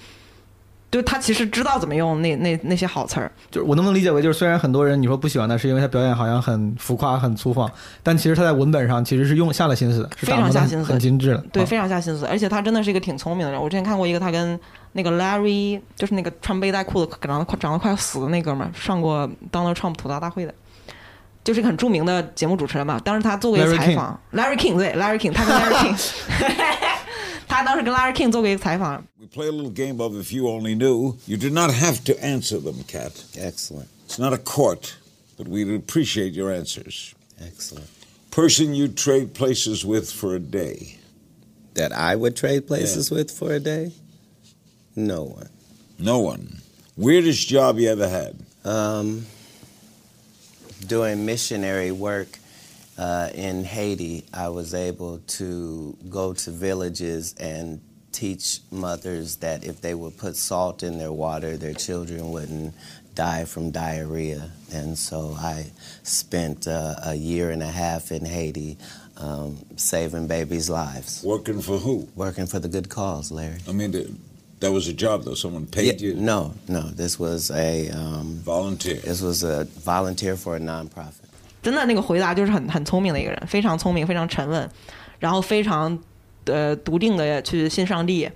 [0.90, 3.30] 就他其实知道怎么用那那那些好词儿。
[3.50, 7.70] 就是我能不能理解为，就是虽然很多人你说不喜欢他，是因为他表演好像很浮夸、很粗放，
[8.02, 11.44] 但其实他在文本上其实是用下了心思的，是非常下心思很精致的。
[11.52, 13.60] 对，啊非常下心思，而且他真的是一个挺聪明的人。
[13.60, 14.58] 我之前看过一个他跟
[14.92, 20.54] 那个 Larry，就是那个穿背带裤子、长得快长得快要死的那哥们儿，上过 Donald Trump 吐槽大会的，
[21.44, 22.98] 就是一个很著名的节目主持人嘛。
[23.04, 25.96] 当时他做过一个采访，Larry King 对 Larry King，他跟 Larry King，
[27.47, 31.17] 他当时跟 Larry King 做过一个采访， We play a little game of if you only knew.
[31.25, 33.11] You do not have to answer them, Kat.
[33.37, 33.87] Excellent.
[34.05, 34.95] It's not a court,
[35.37, 37.13] but we'd appreciate your answers.
[37.39, 37.87] Excellent.
[38.31, 40.97] Person you'd trade places with for a day.
[41.75, 43.93] That I would trade places with for a day?
[44.95, 45.49] No one.
[45.97, 46.61] No one.
[46.95, 48.35] Weirdest job you ever had?
[48.63, 49.25] Um,
[50.85, 52.37] doing missionary work
[52.98, 57.80] uh, in Haiti, I was able to go to villages and
[58.12, 62.74] teach mothers that if they would put salt in their water, their children wouldn't
[63.14, 64.50] die from diarrhea.
[64.72, 65.66] And so I
[66.02, 68.76] spent uh, a year and a half in Haiti
[69.16, 71.22] um, saving babies' lives.
[71.24, 72.08] Working for who?
[72.16, 73.58] Working for the good cause, Larry.
[73.68, 74.08] I mean, th-
[74.60, 75.34] that was a job, though.
[75.34, 76.14] Someone paid Yeah, you?
[76.14, 76.82] No, no.
[76.82, 78.96] This was a um, Volunteer.
[78.96, 81.27] This was a volunteer for a nonprofit.
[81.62, 84.68] 真的那个回答就是很很聪明的一个人，非常聪明，非常沉稳，
[85.18, 85.98] 然后非常
[86.46, 88.30] 呃笃定的去信上帝，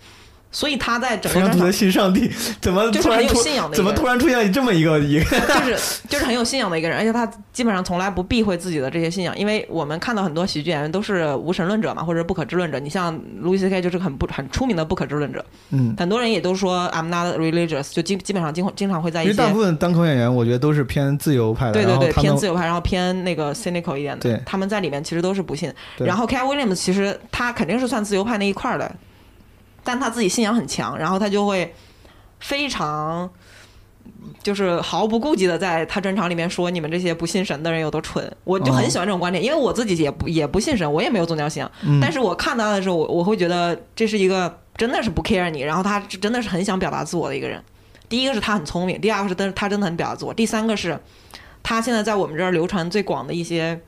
[0.53, 5.25] 所以他在整个专场非常的信上帝，怎么就是很有突然出信仰的怎么突然出现这么一个一个？
[5.25, 12.79] 就是就是很有信仰的一个人，而且他基本上从来不避讳自己的这些信仰，因为我们看到很多喜剧演员都是无神论者嘛，或者不可知论者。
[12.79, 13.81] 你像 Louis C.K.
[13.81, 25.73] 就是很不很出名的不可知论者，嗯，很多人也都说 I'm not religious，就基基本上经经常会在一些因为大部分单口演员，我觉得都是偏自由派的，对对对偏自由派，然后偏那个 cynical 一点的，对他们在里面其实都是不信。
[25.97, 28.95] 然后 Cat Williams 其实他肯定是算自由派那一块儿的，
[29.85, 31.75] 但他自己信仰很强，然后他就会
[32.41, 33.31] 非常。
[34.43, 47.63] 就是毫不顾忌的在他专场里面说你们这些不信神的人有多蠢，我就很喜欢这种观点，因为我自己也不也不信神，我也没有宗教信仰，嗯但是我看他的时候，我我会觉得这是一个真的是不 care 你，然后他真的是很想表达自我的一个人。
[48.09, 50.99] 第一个是他很聪明，第二个是真他真的很表达自我，第三个是
[51.63, 53.81] 他现在在我们这儿流传最广的一些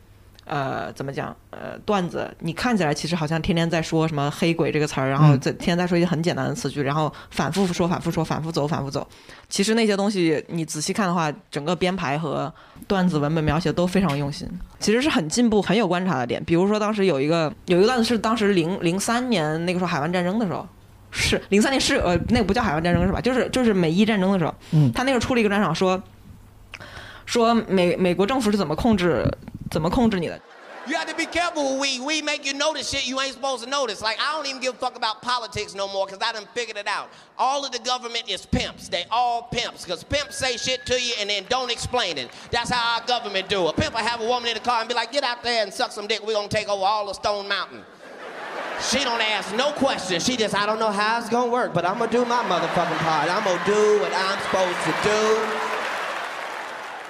[0.45, 1.35] 呃，怎么讲？
[1.51, 9.07] 呃，段子，你看起来其实好像天天在说什么“黑鬼”这个词儿，然后嗯在天天在说一些很简单的词句，然后反复说、反复说、反复走、反复走。
[9.49, 12.53] 其实那些东西你仔细看的话，整个编排和
[12.87, 14.49] 段子文本描写都非常用心，
[14.81, 16.43] 其实是很进步、很有观察的点。
[16.45, 20.67] 比如说当时有一个有一个段子是当时零零三年那个时候海湾战争的时候。
[21.17, 23.21] 是零三年是呃那个不叫海湾战争是吧？
[23.21, 26.05] 就是就是美伊战争的时候，嗯他那个出了一个专场说说
[27.68, 29.26] 美美国政府是怎么控制
[29.70, 30.40] 怎么控制你的，
[30.88, 32.02] You have to be careful with weed.
[32.02, 34.02] Weed make you notice shit you ain't supposed to notice.
[34.02, 36.78] Like, I don't even give a fuck about politics no more because I done figured
[36.78, 37.10] it out.
[37.38, 38.90] All of the government is pimps.
[38.90, 42.32] They all pimps because pimps say shit to you and then don't explain it.
[42.50, 43.68] That's how our government do.
[43.68, 45.62] A pimp will have a woman in the car and be like, get out there
[45.62, 46.26] and suck some dick.
[46.26, 47.84] We're going to take over all of Stone Mountain.
[48.82, 50.26] She don't ask no questions.
[50.26, 52.26] She just, I don't know how it's going to work, but I'm going to do
[52.26, 53.30] my motherfucking part.
[53.30, 55.20] I'm going to do what I'm supposed to do.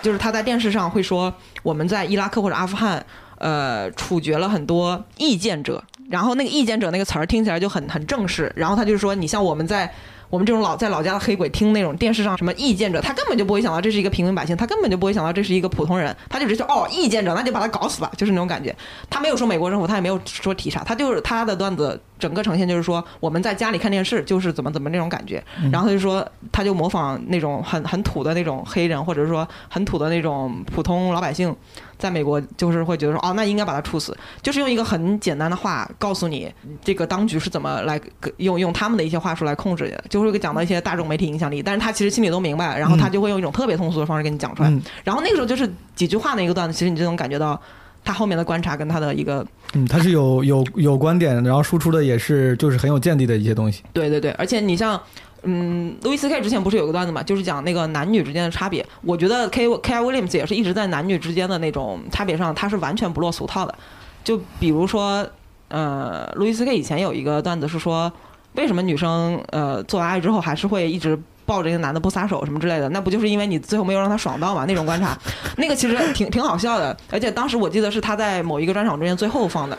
[0.05, 3.05] 就是他在电视上会说我们在伊拉克或者阿富汗，
[3.38, 9.90] 呃，处决了很多意见者，然后那个意见者那个词儿听起来就很很正式，然后他就说你像我们在。
[10.31, 18.75] 我们这种老在老家的黑鬼听那种电视上什么意见者，他根本就不会想到这是一个平民百姓，他根本就不会想到这是一个普通人，他就直接说哦意见者，那就把他搞死吧，就是那种感觉。
[19.09, 25.71] 他没有说美国政府，他也没有说提啥，他就是他的段子整个呈现就是说我们在家里看电视就是怎么怎么那种感觉，嗯。
[25.71, 31.55] 然后他就说他就模仿那种很很土的那种黑人，或者说很土的那种普通老百姓，
[31.99, 36.51] 在美国就是会觉得说哦那应该把他处死，就是用一个很简单的话告诉你
[36.83, 38.01] 这个当局是怎么来
[38.39, 44.81] 用用他们的一些话术来控制的，就会讲到一些大众媒体影响力，但是他其实心里都明白，然后他就会用一种特别通俗的方式跟你讲出来，嗯。
[45.05, 47.61] 然后那个时候就是几句话的一个段子，其实你就能感觉到
[48.05, 53.83] 他后面的观察跟他的一个嗯，他是有有有观点，然后输出的也是就是很有见地的一些东西。
[53.93, 55.01] 对对对，而且你像，
[55.43, 58.87] 嗯，路易斯 K 之前不是有个段子嘛，就是讲那个男女之间的差别。
[59.03, 63.75] 我觉得 K K I Williams 也是一直在男女之间的那种差别上，他是完全不落俗套的。
[64.23, 65.27] 就比如说，
[65.69, 68.12] 呃，路易斯 K 以前有一个段子是说，
[68.55, 72.88] 为什么女生呃做完爱之后还是会一直抱着一个男的不撒手什么之类的？
[72.89, 74.65] 那不就是因为你最后没有让他爽到嘛？
[74.65, 75.18] 那种观察，
[75.58, 76.96] 那个其实挺挺好笑的。
[77.10, 79.78] 而且当时我记得是他在某一个专场中间最后放的。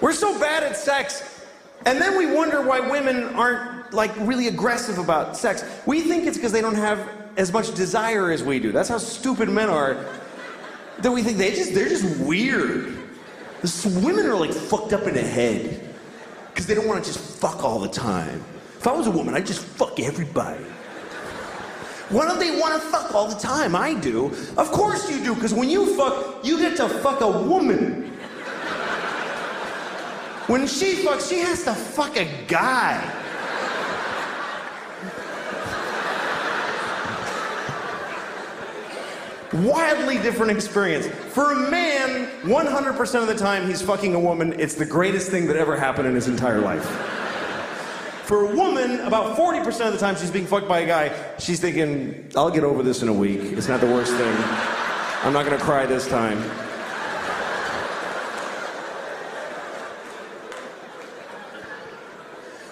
[0.00, 1.22] We're so bad at sex,
[1.84, 5.64] and then we wonder why women aren't like really aggressive about sex.
[5.86, 6.98] We think it's because they don't have
[7.36, 8.72] as much desire as we do.
[8.72, 9.96] That's how stupid men are.
[11.02, 12.94] That we think they just they're just weird.
[13.62, 15.80] This, women are like fucked up in the head
[16.52, 18.40] because they don't want to just fuck all the time.
[18.83, 20.61] If I was a woman, I'd just fuck everybody.
[22.09, 23.77] Why don't they want to fuck all the time?
[23.77, 24.25] I do.
[24.57, 28.11] Of course you do, because when you fuck, you get to fuck a woman.
[30.47, 32.99] When she fucks, she has to fuck a guy.
[39.53, 41.07] Wildly different experience.
[41.33, 45.47] For a man, 100% of the time he's fucking a woman, it's the greatest thing
[45.47, 47.22] that ever happened in his entire life.
[48.33, 51.59] For a woman, about 40% of the time she's being fucked by a guy, she's
[51.59, 53.39] thinking, I'll get over this in a week.
[53.39, 54.35] It's not the worst thing.
[55.21, 56.39] I'm not gonna cry this time.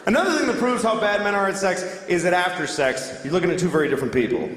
[0.08, 3.32] Another thing that proves how bad men are at sex is that after sex, you're
[3.32, 4.50] looking at two very different people.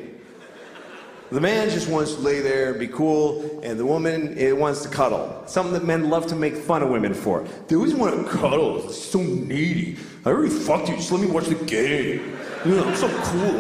[1.31, 4.83] The man just wants to lay there, and be cool, and the woman it wants
[4.83, 5.43] to cuddle.
[5.47, 7.45] Something that men love to make fun of women for.
[7.67, 8.85] They always want to cuddle.
[8.85, 9.97] It's so needy.
[10.25, 10.97] I already fucked you.
[10.97, 12.37] Just let me watch the game.
[12.65, 13.53] I'm so cool.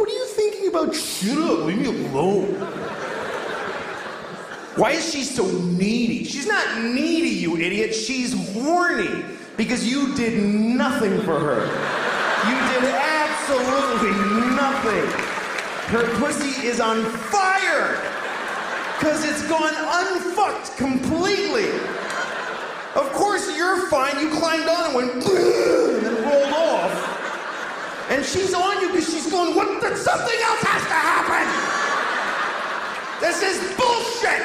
[0.00, 0.94] What are you thinking about?
[0.94, 1.66] Shut up.
[1.66, 2.54] Leave me alone.
[4.76, 6.24] Why is she so needy?
[6.24, 7.94] She's not needy, you idiot.
[7.94, 9.24] She's horny
[9.56, 11.66] because you did nothing for her.
[12.48, 14.12] You did absolutely
[14.56, 15.30] nothing.
[15.86, 18.00] Her pussy is on fire
[18.98, 21.70] because it's gone unfucked completely.
[22.94, 24.18] Of course, you're fine.
[24.18, 28.08] You climbed on and went and then rolled off.
[28.10, 31.46] And she's on you because she's going, what the, something else has to happen.
[33.20, 34.42] This is bullshit.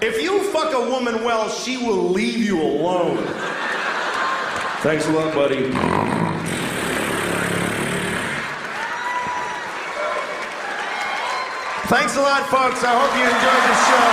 [0.00, 3.16] If you fuck a woman well, she will leave you alone.
[4.82, 6.37] Thanks a lot, buddy.
[11.88, 12.84] Thanks a lot, folks.
[12.84, 14.08] I hope you enjoyed the show.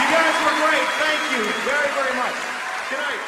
[0.00, 0.88] You guys were great.
[0.96, 2.36] Thank you very, very much.
[2.88, 3.20] Good night.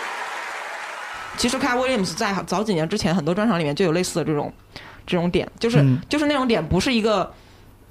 [1.36, 4.50] 其实 Cat Williams 在早几年之前很多专场里面就有类似的这种
[5.06, 7.30] 这种点，就是、嗯就是那种点不是一个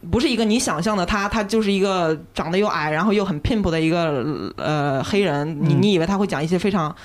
[0.10, 6.96] 不是一个你想象的他，他就是一个长得又矮，然后又很 pimp 的一个呃黑人，你嗯你以为他会讲一些非常。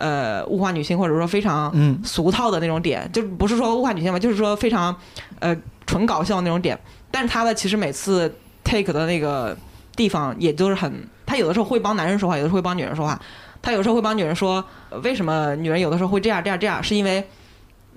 [0.00, 4.94] 呃物化女性，或者说非常嗯俗套的那种点，就不是说物化女性吧，就是说非常
[5.40, 5.52] 呃
[5.88, 6.78] 纯搞笑那种点。
[7.10, 9.56] 但是他的其实每次 take 的那个
[9.96, 10.92] 地方也就是很，
[11.26, 13.20] 他有的时候会帮男人说话，有的时候会帮女人说话。
[13.60, 17.26] 他有时候会帮女人说，呃为什么女人有的时候会这样这样这样，是因为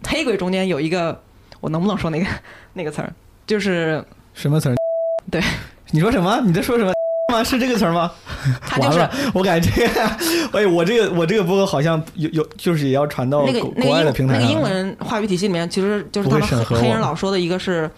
[0.07, 1.21] 黑鬼中间有一个，
[1.59, 2.25] 我能不能说那个
[2.73, 3.13] 那个词儿？
[3.45, 4.75] 就是什么词儿？
[5.29, 5.39] 对，
[5.91, 6.41] 你说什么？
[6.43, 6.91] 你在说什么？
[7.31, 7.43] 吗？
[7.43, 8.11] 是这个词儿吗？
[8.61, 10.01] 他就是我感觉这个，
[10.59, 14.33] 哎，我这个我这个播客好像有有，就是也要传到那个国国外那个英的平台。
[14.37, 17.89] 那个英文话语体系里面，其实就是他们黑黑人老说的一个是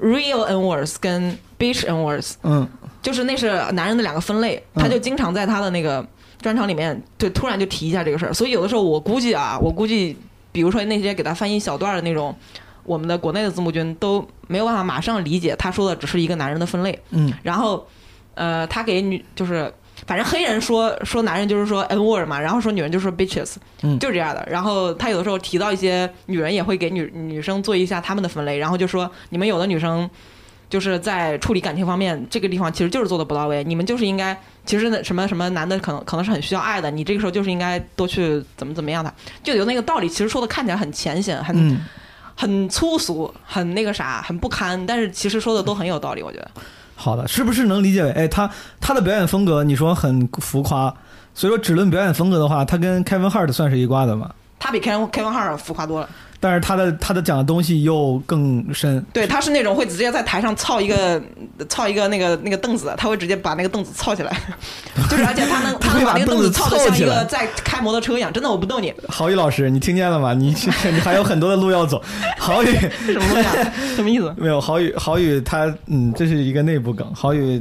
[0.00, 2.66] real n words 跟 bitch n words，嗯，
[3.02, 6.06] 就是那是男人的两个分类，他就经常在他的那个
[6.40, 8.32] 专场里面，就突然就提一下这个事儿。
[8.32, 10.16] 所以有的时候我估计啊，我估计，
[10.52, 12.34] 比如说那些给他翻译小段儿的那种，
[12.84, 16.98] 我们的国内的字幕君都没有办法马上理解他说的只是一个男人的分类。
[17.10, 17.86] 嗯，然后，
[18.36, 19.72] 呃，他给女就是。
[20.06, 24.46] 反正黑人说说男人就是说 n word 嘛，然后说女人就是说 bitches，嗯就是这样的。
[24.48, 30.08] 然后他有的时候提到一些女人，也会给女女生做一下他们的分类，然后就说你们有的女生
[30.68, 39.12] 就是在处理感情方面这个地方其实就是做的不到位，你们就是应该其实那什么什么男的可能可能是很需要爱的，你这个时候就是应该多去怎么怎么样的，
[39.42, 41.80] 就有那个道理，其实说的看起来很浅显，很、嗯
[42.36, 46.50] 很粗俗，很那个啥，很不堪，但是其实说的都很有道理，我觉得。
[46.96, 50.92] 好的，是不是能理解为，哎，他他的表演风格，你说很浮夸，
[51.34, 54.30] 所以说只论表演风格的话，他跟 Kevin Hart 算是一挂的吗？
[54.58, 56.08] 他比 Kevin Kevin Hart 浮夸多了。
[56.46, 59.04] 但是他的他的讲的东西又更深。
[59.12, 61.20] 对，他是那种会直接在台上操一个
[61.68, 64.30] 操一个那个那个凳子，他会直接把那个凳子操起来，
[65.10, 68.94] 就是而且他能他能把那个凳子操的像一个在开摩托车一样，真的我不逗你。
[69.08, 70.32] 郝宇老师，你听见了吗？
[70.34, 70.54] 你
[70.92, 72.00] 你还有很多的路要走。
[72.38, 73.72] 郝宇什么东西啊？
[73.96, 74.32] 什么意思？
[74.38, 77.12] 没有，郝宇郝宇他嗯，这是一个内部梗。
[77.12, 77.60] 郝宇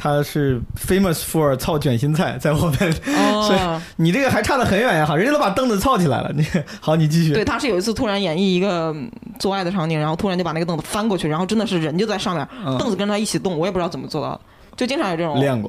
[0.00, 3.58] 他是 famous for 操卷心菜，在我们，哦 所以
[3.96, 5.04] 你这个还差得很远呀！
[5.04, 6.30] 哈，人家都把凳子操起来了。
[6.32, 6.46] 你
[6.80, 7.34] 好，你继续。
[7.34, 14.40] 对，他是有一次突然演绎一个嗯做爱的场景，然后突然就把那个凳子翻过去，然后真的是人就在上面，嗯凳子跟他一起动，我也不知道怎么做到的，
[14.76, 15.68] 就经常有这种练过，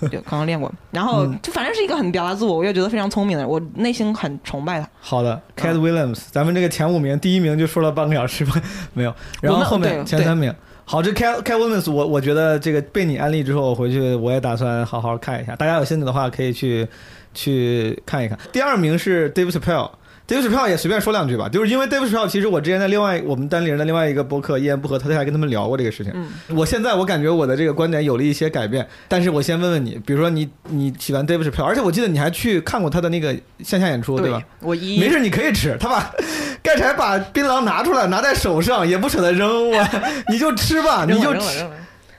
[0.00, 4.88] 对，刚刚练过，然后嗯就反正是一个很表达自我，我也觉得非常聪明的人，我内心很崇拜他。
[5.00, 8.58] 好的，Cat Williams，咱们这个前五名，第一名就说了半个小时吧，
[8.94, 10.54] 没有，然后后面前三名。
[10.88, 15.56] 好，这 Cat Cat Women's，我我觉得这个被你安利之后，我回去我也打算好好看一下。
[15.56, 16.86] 大家有兴趣的话，可以去
[17.34, 18.38] 去看一看。
[18.52, 19.90] 第二名是 Dave Chappelle。
[20.28, 26.12] Dave Chappelle 也随便说两句吧，就是因为 Dave Chappelle，其实我之前在另外我们单立人的另外一个博客一言不合，他还跟他们聊过这个事情。
[26.14, 34.42] 嗯我现在我感觉我的这个观点有了一些改变，但是我先问问你，比如说你你喜欢 Dave Chappelle，而且我记得你还去看过他的那个线下演出，对吧？
[34.60, 35.76] 我一没事，你可以吃。
[35.78, 36.10] 他把
[36.62, 39.88] 盖柴把槟榔拿出来，拿在手上，也不舍得扔，我
[40.28, 41.66] 你就吃吧， 你就吃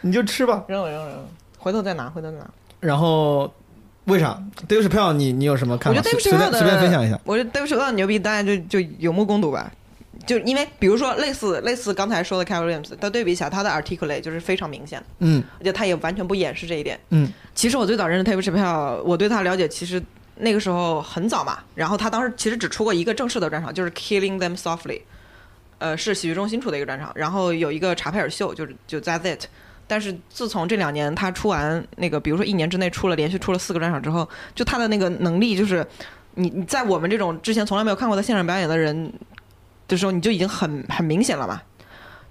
[0.01, 0.63] 你就吃吧。
[0.69, 1.25] 扔了扔了扔了，
[1.57, 2.45] 回头再拿，回头再拿。
[2.79, 3.51] 然后
[4.07, 5.99] 为啥 Dave Chappelle 你你有什么看法？
[5.99, 7.19] 我觉得随 Chappelle 的便随便分享一下。
[7.23, 9.71] 我觉得 Dave Chappelle 牛逼，大家就就有目共睹吧。
[10.25, 16.99] 就因为比如说类似类似刚才说的 Cat Williams，他对比起来，他的 articulate 就是非常明显，嗯而且他也完全不掩饰这一点。
[17.11, 20.01] 嗯其实我最早认识 Dave Chappelle，我对他了解其实
[20.35, 21.59] 那个时候很早嘛。
[21.75, 25.01] 然后他当时其实只出过一个正式的专场，就是 Killing Them Softly，
[25.77, 27.11] 呃，是喜剧中心出的一个专场。
[27.15, 29.45] 然后有一个查佩尔秀，就是就 That's It。
[29.87, 35.85] 但是自从这两年他出完那个，比如说一年之内出了连续出了四个专场之后，就他的那个能力，就是
[36.35, 39.13] 你你在我们这种之前从来没有看过他现场表演的人
[39.87, 41.61] 的时候，你就已经很 很明显了嘛。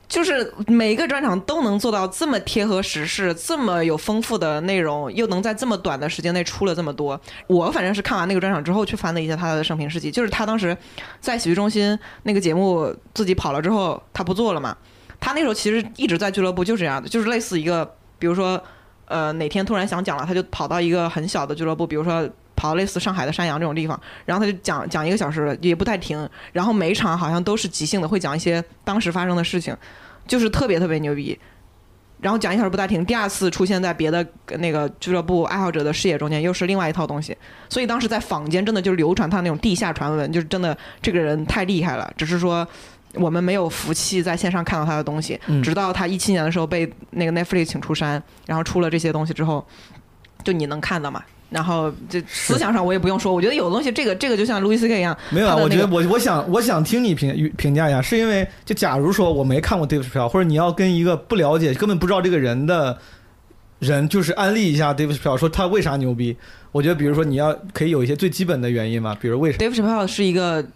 [0.08, 7.20] 就是每一个专场都能做到这么贴合时事，这么有丰富的内容，又能在这么短的时间内出了这么多。
[7.48, 10.76] 我反正是看完那个专场之后去翻了一下他的生平事迹，就是他当时
[11.20, 14.76] 在喜剧中心那个节目自己跑了之后，他不做了嘛。
[15.26, 17.84] 他那时候其实一直在俱乐部就是这样的，就是类似一个，
[18.16, 18.62] 比如说，
[19.06, 29.76] 呃，哪天突然想讲了，他就跑到一个很小的俱乐部，比如说跑类似上海的山羊这种地方，然后他就讲讲一个小时，也不太停，然后每场好像都是即兴的，会讲一些当时发生的事情，
[30.28, 31.36] 就是特别特别牛逼。
[32.20, 34.24] 然后讲一小时不带停，第二次出现在别的
[34.58, 37.36] 那个俱乐部爱好者的视野中间，又是另外一套东西。
[37.68, 42.64] 所以当时在坊间真的就是流传他那种地下传闻，就是真的这个人太厉害了，只是说
[43.16, 45.38] 我们没有福气在线上看到他的东西。
[45.46, 49.66] 嗯直到他一七年的时候被那个 Netflix 请出山，然后出了这些东西之后，
[50.44, 51.22] 就你能看到嘛。
[51.48, 62.98] 然后这思想上我也不用说，我觉得有的东西，这个这个就像路易斯 K 一样，没有啊，那个我觉得我我想我想听你评评价一下，是因为就假如说我没看过 Dave Chappelle，或者你要跟一个不了解、根本不知道这个人的
[63.78, 66.36] 人，就是安利一下 Dave Chappelle，说他为啥牛逼。
[66.72, 70.66] 我觉得，比如说你要可以有一些最基本的原因嘛，比如为什么？Dave Chappelle 是一个，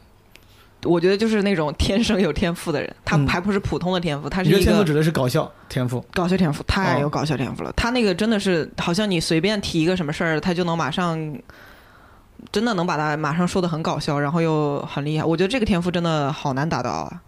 [0.85, 6.05] 我觉得就是那种天生有天赋的人，他嗯还不是普通的天赋，他你是一个天赋指的是搞笑天赋？
[6.13, 7.73] 搞笑天赋，太有哦搞笑天赋了。
[7.77, 11.19] 他那个真的是好像你随便提一个什么事儿，他就能马上
[12.51, 15.25] 真的能把他马上说的很搞笑，然后又很厉害。
[15.25, 17.21] 我觉得这个天赋真的好难达到啊！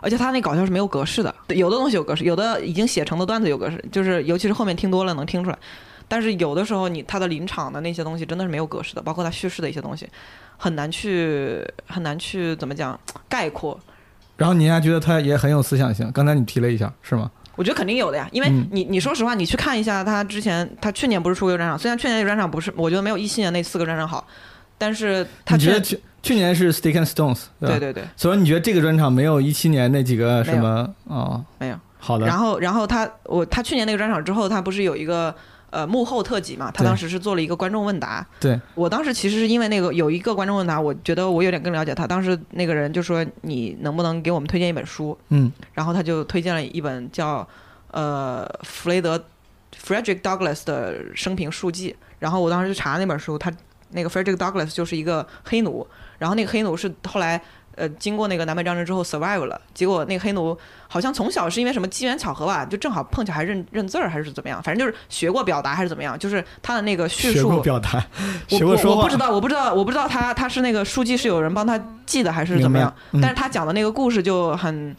[0.00, 5.58] 而且他那搞笑是没有格式的，有的东西有格式，有的已经写成的段子有格式，就是尤其是后面听多了能听出来。
[6.08, 10.06] 但是有的时候你他的临场的那些东西真的是没有格式的，包括他叙事的一些东西，
[10.62, 12.98] 很难去很难去怎么讲
[13.28, 13.76] 概括。
[14.36, 17.28] 然后你还觉得他也很有思想性，刚才你提了一下，是吗？
[17.56, 24.24] 我觉得肯定有的呀，因为嗯你你说实话，你去看一下他之前，他去年不是出过一个专场，虽然去年那个专场不是，我觉得没有一七年那四个专场好，
[24.78, 31.44] 但是他觉得去去年是 Stick and Stones，吧对对对所以你觉得这个专场没有一七年那几个什么哦？
[31.58, 31.76] 没有。
[31.98, 32.26] 好的。
[32.26, 35.34] 然后然后他我他去年那个专场之后，他不是有一个
[35.72, 36.70] 呃幕后特辑嘛？
[36.70, 38.24] 他当时是做了一个观众问答。
[38.38, 42.06] 对，我当时其实是因为那个有一个观众问答，我觉得我有点更了解他。
[42.06, 45.18] 当时那个人就说你能不能给我们推荐一本书？
[45.30, 47.46] 嗯，然后他就推荐了一本叫
[47.90, 49.24] 呃弗雷德
[49.82, 51.96] Frederick Douglass 的生平述记。
[52.18, 53.50] 然后我当时去查那本书，他
[53.90, 55.86] 那个 Frederick Douglass 就是一个黑奴，
[56.18, 57.42] 然后那个黑奴是后来。
[57.74, 60.54] 呃，经过那个南北战争之后 survive 了，结果那个黑奴
[60.92, 68.04] 好像从小是因为什么机缘巧合吧，就正好碰巧还认认字儿还是怎么样，反正就是学过表达还是怎么样，就是他的那个叙学述过表达，
[68.50, 72.94] 我学过说话，我我不知道，我不知道，我不知道他他是那个书记是有人帮他记的还是怎么样？
[73.12, 74.94] 嗯但是他讲的那个故事就很，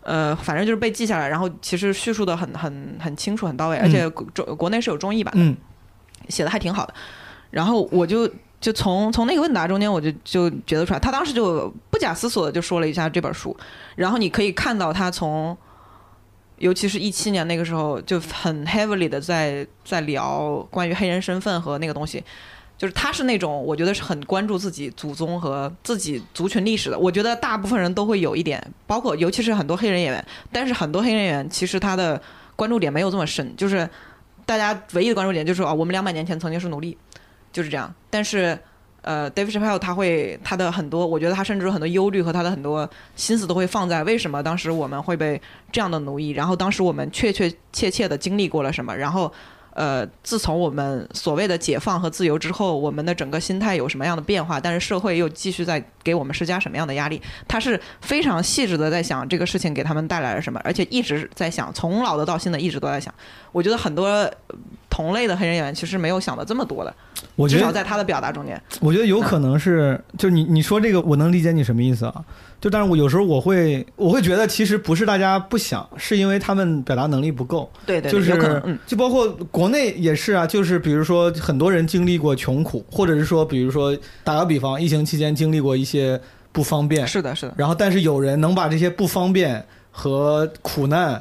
[0.00, 5.54] 呃，反正就是被记下来，然后其实叙述的很很很清楚很到位，而且国中国内是有中译版的，嗯
[6.30, 6.94] 写的还挺好的。
[7.50, 8.26] 然后我就
[8.64, 13.54] 就从从那个问答中间，我就就觉得出来，他当时就不假思索的就说了一下这本书，
[13.94, 15.54] 然后你可以看到他从。
[16.58, 22.22] 尤其是一七年那个时候，就很 heavily 的在在聊关于黑人身份和那个东西，
[22.78, 26.98] 就是他是那种我觉得是很关注自己祖宗和自己族群历史的。
[26.98, 32.22] 我觉得大部分人都会有一点，包括尤其是很多黑人演员，但是很多黑人演员其实他的
[32.54, 33.86] 关注点没有这么深，就是
[34.46, 36.96] 大家唯一的关注点就是说啊，我们两百年前曾经是奴隶，
[37.54, 37.90] 就是这样。
[38.10, 38.58] 但是
[39.00, 42.86] 呃，David Chappelle 他会他的很多，我觉得他甚至有很多忧虑和他的很多
[43.16, 45.40] 心思都会放在为什么当时我们会被
[45.72, 49.32] 这样的奴役，然后当时我们确确切切的经历过了什么，然后。
[49.76, 54.60] 呃，自从我们所谓的解放和自由之后，我们的整个心态有什么样的变化？
[54.60, 57.20] 但是社会又继续在给我们施加什么样的压力？
[57.48, 63.12] 他是非常细致的在想这个事情给他们带来了什么，而且一直在想，从老的到新的一直都在想。
[63.50, 64.30] 我觉得很多
[64.94, 66.94] 同类的黑人演员其实没有想的这么多的，
[67.34, 68.62] 我觉得至少在他的表达中间。
[68.80, 72.24] 我觉得有可能是，就你你说这个，我能理解你什么意思啊。
[72.60, 77.68] 就但是我有时候我会我会觉得，其实不是大家不想，是因为他们表达能力不够。
[77.84, 86.20] 对对对就是有可能嗯就包括国内也是啊，就是比如说很多人经历过穷苦，或者是说，比如说打个比方，疫情期间经历过一些
[86.52, 87.04] 不方便。
[87.04, 87.54] 是的，是的。
[87.56, 91.20] 然后，但是有人能把这些不方便和苦难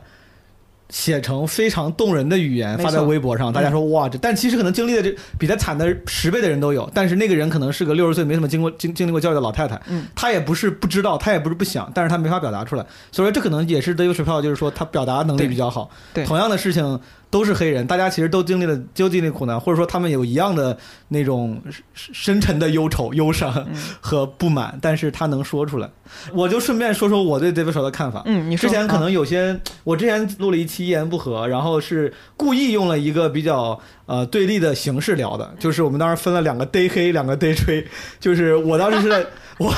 [0.89, 16.25] 写成非常动人的语言发在微博上，大家嗯说哇，这但其实可能经历的这比他惨的十倍的人都有，但是那个人可能是个六十岁没怎么经过经经历过教育的老太太，嗯，她也不是不知道，她也不是不想，但是她没法表达出来，所以说这可能也是 David Chappelle 就是说他表达能力比较好，对。
[16.25, 16.99] 同样的事情
[17.33, 20.77] 都是黑人，大家其实都经历了都经历苦难，或者说他们有一样的
[21.07, 21.59] 那种
[21.95, 25.89] 深深沉的忧愁、忧伤嗯和不满，但是他能说出来。
[26.31, 28.21] 我就顺便说说我对 David Chappelle 的看法。
[28.27, 37.83] 嗯你之前可能有些，我之前录了一期一言不合，然后是故意用了一个比较呃对立的形式聊的，就是我们当时分了两个逮黑，两个逮吹，
[38.19, 39.25] 就是我当时是在
[39.57, 39.73] 我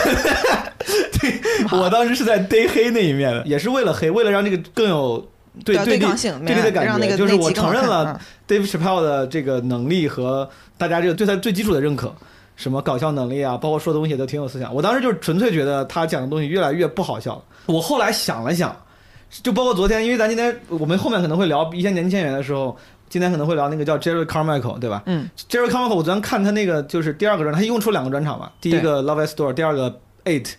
[1.21, 1.39] 对，
[1.71, 5.25] 我当时是在逮黑那一面的，也是为了黑，为了让这个更有。
[5.63, 12.13] 对对抗性对立的感觉，就是我承认了 Dave Chappelle 的这个能力和大家这个对他最基础的认可，
[12.55, 14.73] 什么搞笑能力啊，包括说的东西都挺有思想。
[14.73, 17.41] 我当时就是纯粹觉得他讲的东西越来越不好笑了。
[17.67, 18.75] 我后来想了想，
[19.29, 22.75] 就包括昨天，因为咱今天我们后面可能会聊一些年轻演员的时候，
[23.09, 25.03] 今天可能会聊那个叫 Jerry Carmichael，对吧？
[25.05, 30.51] 嗯，Jerry Carmichael，我昨天看他那个就是第二个专场，他一共出两个专场嘛，第一个 Love at Store，第二个 Eight。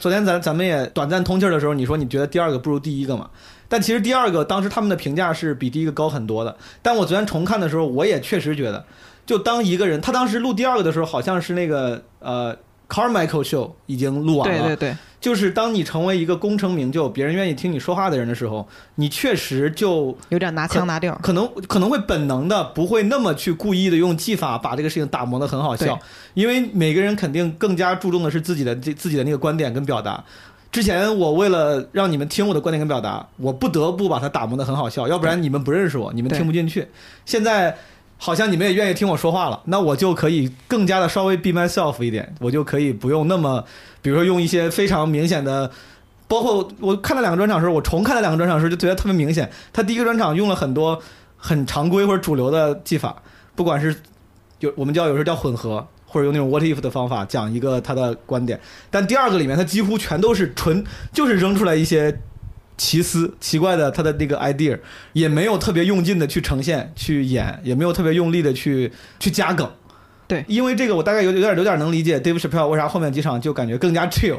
[0.00, 3.28] 昨天咱咱们也短暂通气儿的时候，你说你觉得第二个不如第一个嘛？
[3.68, 6.56] 但其实第二个当时他们的评价是比第一个高很多的。
[6.80, 8.84] 但我昨天重看的时候，我也确实觉得，
[9.26, 12.56] 就当一个人他当时录第二个的时候，好像是那个呃
[12.88, 14.58] Carmichael Show 已经录完了。
[14.58, 25.98] 对对对，就是当你成为一个功成名就、别人愿意听你说话的人的时候，你确实就有点拿腔拿调，可能可能会本能的不会那么去故意的用技法把这个事情打磨的很好笑，
[26.32, 30.24] 因为每个人肯定更加注重的是自己的这自己的那个观点跟表达。
[30.70, 36.86] 之前我为了让你们听我的观点跟表达，我不得不把它打磨的很好笑，要不然你们不认识我，你们听不进去。
[37.24, 37.76] 现在
[38.16, 43.64] 好像你们也愿意听我说话了，那我就可以更加的稍微 be myself 一点，我就可以不用那么，
[44.02, 45.70] 比如说用一些非常明显的。
[46.30, 49.50] 包括我看了两个专场的时候，我重看了两个专场的时候，就觉得特别明显。
[49.72, 51.00] 他第一个专场用了很多
[51.38, 53.22] 很常规或者主流的技法，
[53.56, 53.96] 不管是
[54.60, 58.58] 有我们叫有时候叫混合，或者用那种 what if 的方法讲一个他的观点。
[58.90, 60.82] 但第二个里面，他几乎全都是纯
[61.12, 62.18] 就是扔出来一些
[62.76, 64.78] 奇思奇怪的他的那个 idea，
[65.12, 68.90] 也没有特别用劲的去呈现、去演，也没有特别用力的去
[69.20, 69.70] 去加梗。
[70.26, 74.38] 对，因为这个我大概有有点有点能理解 Dave Chappelle 为啥后面几场就感觉更加 chill。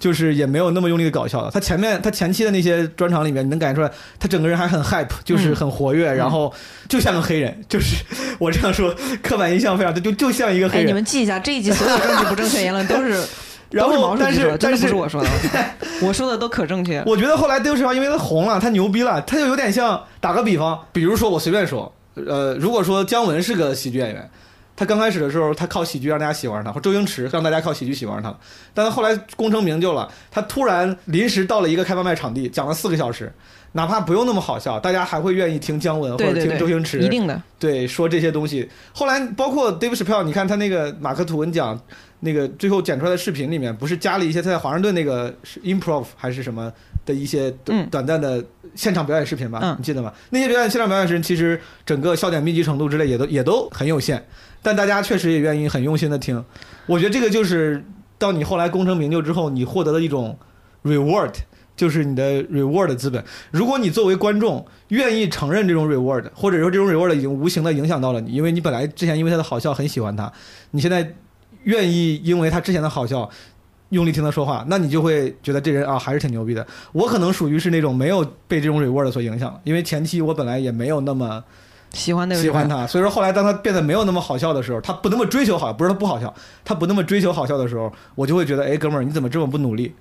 [0.00, 1.50] 就是也没有那么用力的搞笑了。
[1.52, 6.52] 他前面他前期的那些专场里面，你能感觉出来，他整个人还很 hype，就是很活跃，然后
[6.88, 8.02] 就像个黑人，就是
[8.38, 8.92] 我这样说，
[9.22, 10.82] 刻板印象非常，就就像一个黑。
[10.84, 13.22] 你们记一下，这一集所有政治不正确言论都是
[13.70, 15.28] 然后但是但是不是我说的，
[16.02, 17.00] 我说的都可正确。
[17.06, 24.28] 我觉得后来 Dave Chappelle 因为他红了，他牛逼了，他就有点像打个比方，比如说我随便说，呃，如果说姜文是个喜剧演员，
[24.80, 28.38] 他刚开始的时候他靠喜剧让大家喜欢上他，或周星驰让大家靠喜剧喜欢上他，
[28.72, 33.30] 但他后来功成名就了，他突然临时到了一个开放麦场地，讲了四个小时。
[33.72, 37.40] 哪怕不用那么好笑，大家还会愿意听姜文或者听周星驰，一定的。
[37.58, 38.68] 对，说这些东西。
[38.92, 41.78] 后来包括 Dave Chappelle，你看他那个马克吐温讲
[42.18, 46.72] 那个最后剪出来的视频里面，不是加了一些他在华盛顿那个 improv 还是什么
[47.06, 49.76] 的一些短短暂的现场表演视频吧？
[49.78, 50.12] 你记得吗？
[50.30, 54.20] 那些表演现场表演视频，其实整个笑点密集程度之类也都也都很有限，
[54.62, 56.44] 但大家确实也愿意很用心的听。
[56.86, 57.84] 我觉得这个就是
[58.18, 60.38] 到你后来功成名就之后，你获得的一种
[60.84, 61.32] reward。
[61.76, 63.24] 就是你的 reward 资本。
[63.50, 70.30] 如果你作为观众愿意承认这种 reward，或者说这种 reward 已经无形的影响到了你，因为你本来之前因为他的好笑很喜欢他，
[70.72, 71.14] 你现在
[71.62, 73.30] 愿意因为他之前的好笑
[73.88, 76.66] 用力听他说话，那你就会觉得这人啊还是挺牛逼的。
[76.92, 81.42] 我可能属于是那种没有被这种 reward 所影响，因为前期我本来也没有那么。
[81.92, 86.32] 喜欢那个喜欢他，所以说后来当他变得没有那么好笑的时候，他不那么追求好，不是他不好笑，
[86.64, 89.94] 他不那么追求好笑的时候，我就会觉得，哎，哥们儿，你怎么这么不努力？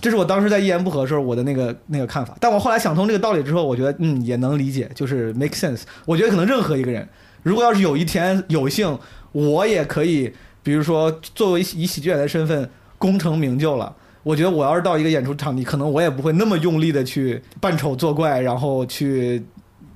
[0.00, 2.36] 这是我当时在一言不合的时候我的那个那个看法。
[2.40, 5.82] 但我后来想通这个道理之后，我觉得嗯也能理解，就是 make sense。
[6.06, 7.08] 我觉得可能任何一个人，
[7.42, 8.98] 如果要是有一天有幸，
[9.32, 13.94] 我也可以，比如说作为以喜剧演员的身份功成名就了。
[14.22, 19.42] 我觉得我要是到一个演出场地，可能我也不会那么用力的去扮丑作怪，然后去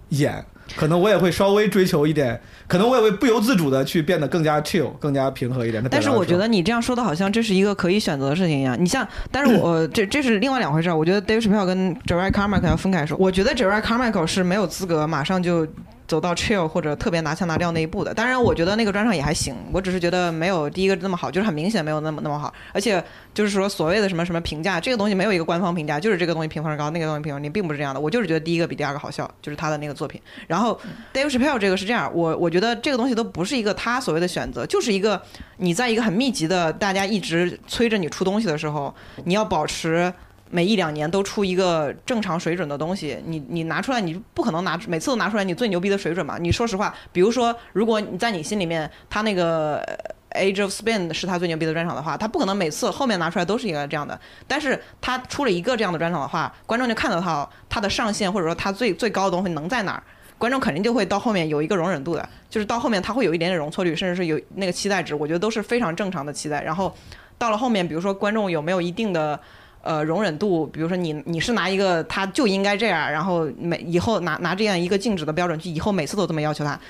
[0.08, 0.44] 演，
[0.76, 5.84] 可能我也会稍微追求一点，可能我也会不由自主的去变得更加 chill，更加平和一点。
[5.90, 8.76] 但是我觉得你这样说的好像这是一个可以选择的事情一样。
[8.78, 10.96] 你像，但是我 这这是另外两回事儿。
[10.96, 13.16] 我觉得 Dave Chappelle 跟 Jerry Carmichael 要分开说。
[13.18, 15.66] 我觉得 Jerry Carmichael 是没有资格马上就
[16.06, 18.12] 走到 chill 或者特别拿腔拿调那一步的。
[18.12, 22.52] 当然，我觉得那个专场也还行，我只是觉得没有第一个那么好，就是很明显没有那么那么好。
[22.72, 23.02] 而且
[23.32, 28.00] 就是说所谓的什么什么评价，这个东西没有一个官方评价，就是这个东西评分高，那个东西评分低，并不是这样的。
[28.00, 30.20] 我就是觉得第一个比第二个好笑，就是他的那个作品。
[30.46, 30.78] 然后
[31.12, 35.20] Dave c h a p p e l l 这个是这样，我我觉得这个东西都不是一个他所谓的选择，就是一个
[35.56, 38.94] 你在一个很密集的大家一直催着你出东西的时候，
[39.24, 40.12] 你要保持。
[40.50, 46.36] 每一两年都出一个正常水准的东西，你你拿出来，你不可能拿每次都拿出来你最牛逼的水准嘛？
[46.38, 49.84] 你说实话，比如说，如果你在你心里面，他那个
[50.30, 54.18] Age of Spin 是他最牛逼的专场的话，他不可能每次后面拿出来都是一个这样的。
[54.46, 60.02] 但是他出了一个这样的专场的话，观众就看得到他的上限，或者说他最最高的东西能在哪儿。
[60.38, 66.62] 观众肯定就会到后面有一个容忍度的，就是到后面他会有一点点容错率，甚至是有那个期待值，我觉得都是非常正常的期待。
[66.62, 66.94] 然后
[67.38, 69.40] 到了后面，比如说观众有没有一定的。
[69.84, 76.80] 呃，容忍度，比如说你你是拿一个他就应该这样，然后每以后拿拿这样一个静止的标准去，以后每次都这么要求他，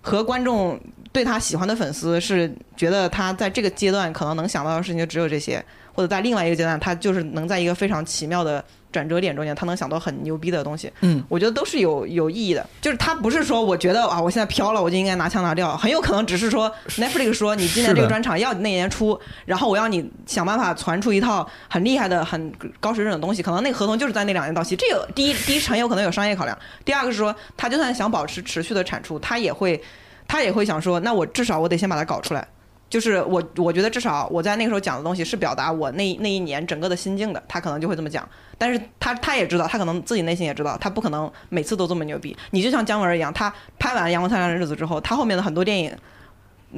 [0.00, 0.80] 和观众
[1.12, 10.90] 对他喜欢的粉丝是觉得他在这个阶段可能能想到的事情就只有这些，或者在另外一个阶段他就是能在一个非常奇妙的转折点中间，他能想到很牛逼的东西。
[11.00, 24.74] 嗯，我觉得都是有有意义的，就是他不是说我觉得啊，我现在飘了，我就应该拿枪拿掉，很有可能只是说 Netflix 说你今年这个专场要你那年出，然后我要你想办法传出一套很厉害的、很高水准的东西，可能那个合同就是在那两年到期。
[24.76, 29.80] 这个第一第一很有可能有商业考量，第二个是说他就算想保持持续的产出，他也会
[30.26, 32.46] 他也会想说，那我至少我得先把它搞出来。
[32.90, 38.26] 就是我，我觉得至少我在那个时候讲的东西是表达我那那一年整个的心境的，他可能就会这么讲。
[38.58, 42.36] 但是他他也知道，他可能自己内心也知道，他不可能每次都这么牛逼。
[42.50, 45.90] 你就像姜文一样，他拍完《阳光灿烂的日子》之后，他后面的很多电影，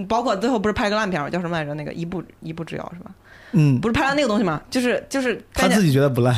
[0.07, 1.31] 包括最后不是拍个烂片儿吗？
[1.31, 1.75] 叫什么来着？
[1.75, 3.11] 那个一步一步之遥是吧？
[3.53, 4.61] 嗯，不是拍了那个东西吗？
[4.71, 6.33] 就是就是他自己觉得不烂，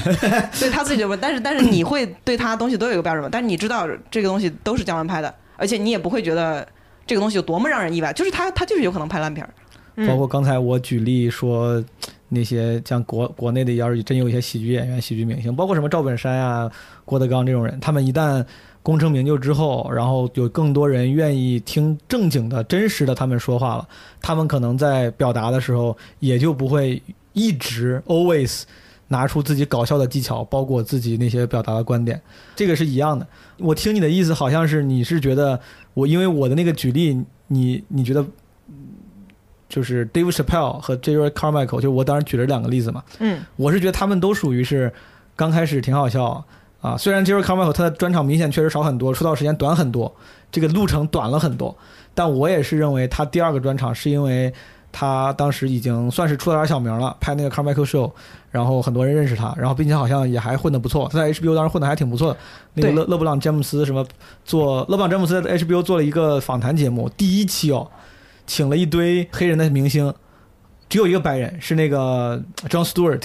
[0.58, 3.28] 对他自己觉得不，但是但是你会对他东西都有一个标准嘛？
[3.30, 6.66] 但是你知道这个东西都是姜文拍的，而且你也不会觉得
[7.06, 9.52] 这个东西有多么让人意外，就是他他就是有可能拍烂片儿。
[9.96, 11.84] 嗯包括刚才我举例说，
[12.34, 16.72] 那些像国国内的，要是真有一些喜剧演员、喜剧明星，包括什么赵本山啊、
[17.04, 18.42] 郭德纲这种人，他们一旦
[18.82, 23.86] 功成名就之后，然后有更多人愿意听正经的、真实的他们说话了，
[24.22, 27.02] 他们可能在表达的时候也就不会
[27.34, 28.62] 一直 always
[29.08, 32.18] 拿出自己搞笑的技巧，包括自己那些表达的观点，
[32.56, 33.26] 这个是一样的。
[33.58, 35.60] 我听你的意思好像是你是觉得
[35.92, 38.24] 我因为我的那个举例，你你觉得
[39.72, 44.92] 就是 Dave Chappelle 和 Jerry Carmichael，就我当时举了两个例子嘛，嗯，我是觉得他们都属于是
[45.34, 46.44] 刚开始挺好笑
[46.82, 50.14] 啊，虽然 Jerry Carmichael 他的专场明显确实少很多，出道时间短很多，
[50.50, 51.74] 这个路程短了很多，
[52.12, 54.52] 但我也是认为他第二个专场是因为
[54.92, 58.12] 他当时已经算是出了点小名了，拍那个 Carmichael Show，
[58.50, 62.38] 然后很多人认识他，然后并且好像也还混得不错，他在 HBO 当时混得还挺不错的。
[62.74, 62.96] 那个对。
[62.96, 64.06] 勒勒布朗詹姆斯什么
[64.44, 67.88] 做勒布朗詹姆斯在 HBO 做了一个访谈节目，第一期哦，
[68.46, 70.12] 请了一堆黑人的明星，
[70.88, 73.22] 只有一个白人，是那个 John Stewart。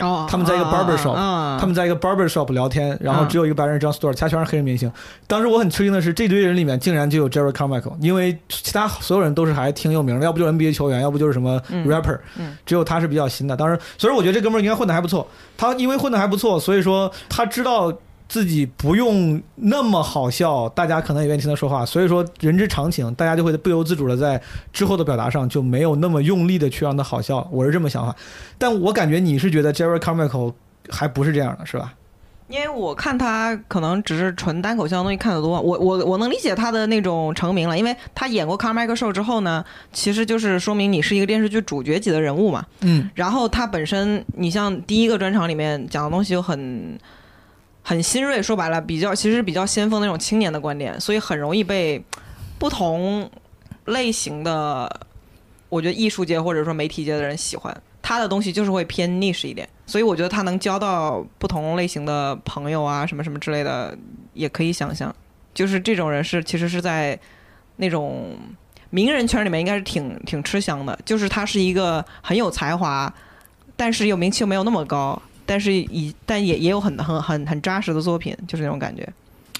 [0.00, 4.88] 哦，他们在一个 barber shop，、啊他们在一个 barber shop 聊天，然后嗯只有一个白人 John Stewart，其他全是黑人明星。
[5.26, 13.56] 当时我很吃惊的是，这堆人里面竟然就有 Jerry Carmichael，因为其他所有人都是还挺有名的，要不就是 NBA 球员，要不就是什么嗯 rapper，、嗯只有他是比较新的。
[13.56, 15.26] 当时，所以我觉得这哥们儿应该混得还不错。
[15.56, 17.92] 他因为混得还不错，所以说他知道
[18.28, 21.86] 自己不用那么好笑，大家可能也愿意听他说话。
[21.86, 24.40] 所以说人之常情，大家就会不由自主的在
[24.72, 27.48] 之后的表达上就没有那么用力的去让他好笑。
[27.50, 28.14] 我是这么想法，
[28.58, 30.52] 但我感觉你是觉得 Jerry Carmichael
[30.90, 31.94] 还不是这样的，是吧？
[32.48, 39.62] 因为我看他可能只是纯单口相的东西看得多，我我我能理解他的那种成名了，因为他演过《Carmichael Show》之后呢，
[39.92, 42.64] 其实就是说明你是一个电视剧主角级的人物嘛。
[42.80, 46.98] 嗯，然后他本身，你像第一个专场里面讲的东西又很
[47.88, 52.04] 很新锐，说白了比较其实比较先锋那种青年的观点，所以很容易被
[52.58, 53.30] 不同
[53.86, 55.00] 类型的，
[55.70, 57.74] 我觉得艺术界或者说媒体界的人喜欢。
[58.02, 63.96] 他的东西就是会偏 niche 一点，所以我觉得他能交到不同类型的朋友啊，什么什么之类的，
[64.34, 65.14] 也可以想象。
[65.54, 67.18] 就是这种人是其实是在
[67.76, 68.36] 那种
[68.90, 73.10] 名人圈里面应该是挺挺吃香的，就是他是一个很有才华，
[73.76, 79.08] 但是又名气又没有那么高，但是以但也也有很很很很扎实的作品，就是那种感觉。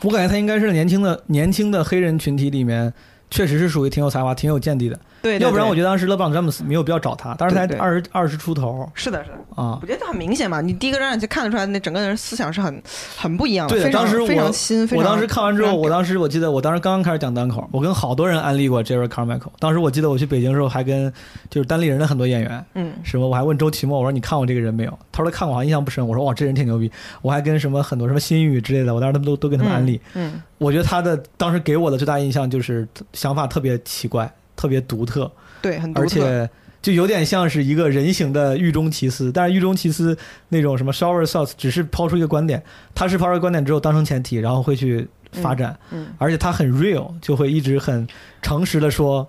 [0.02, 2.92] 我感觉他应该是年轻的年轻的黑人群体里面，
[3.30, 5.00] 确实是属于挺有才华、挺有见地的。
[5.22, 9.36] 对对对要不然我觉得当时勒布朗詹姆斯没有必要找他，当时才二十二十出头是的，是的。
[9.54, 9.86] 啊我。
[9.86, 12.82] 觉得很明显嘛，你第一个让你就看得出来，那整个人思想是很
[13.16, 14.86] 很不一样的，对当时我非常新。
[14.86, 19.50] 非我当时看完之后，我当时我记得我当时刚刚开始讲单口，我跟好多人安利过 Jerry Carmichael。
[19.58, 21.12] 当时我记得我去北京的时候，还跟
[21.48, 24.98] 就是单立人的很多演员，嗯什么我还问周奇墨，我说你看过这个人没有？
[25.10, 26.06] 他说他看过，好像印象不深。
[26.06, 26.90] 我说哇，这人挺牛逼。
[27.22, 30.00] 我还跟什么很多什么新宇之类的，我当时他们都都跟他们安利。
[30.14, 35.30] 嗯，我觉得他的当时给我的最大印象就是想法特别奇怪，特别独特，
[35.62, 36.04] 对，很独特。
[36.04, 36.50] 而且
[36.82, 39.30] 就有点像是一个人形的狱中奇思。
[39.30, 42.60] 但是狱中奇思那种什么 shower thoughts 只是抛出一个观点，
[42.94, 48.06] 他是抛出一个观点之后当成前提，然后会去发展，嗯嗯而且他很 real，就会一直很
[48.42, 49.26] 诚实的说。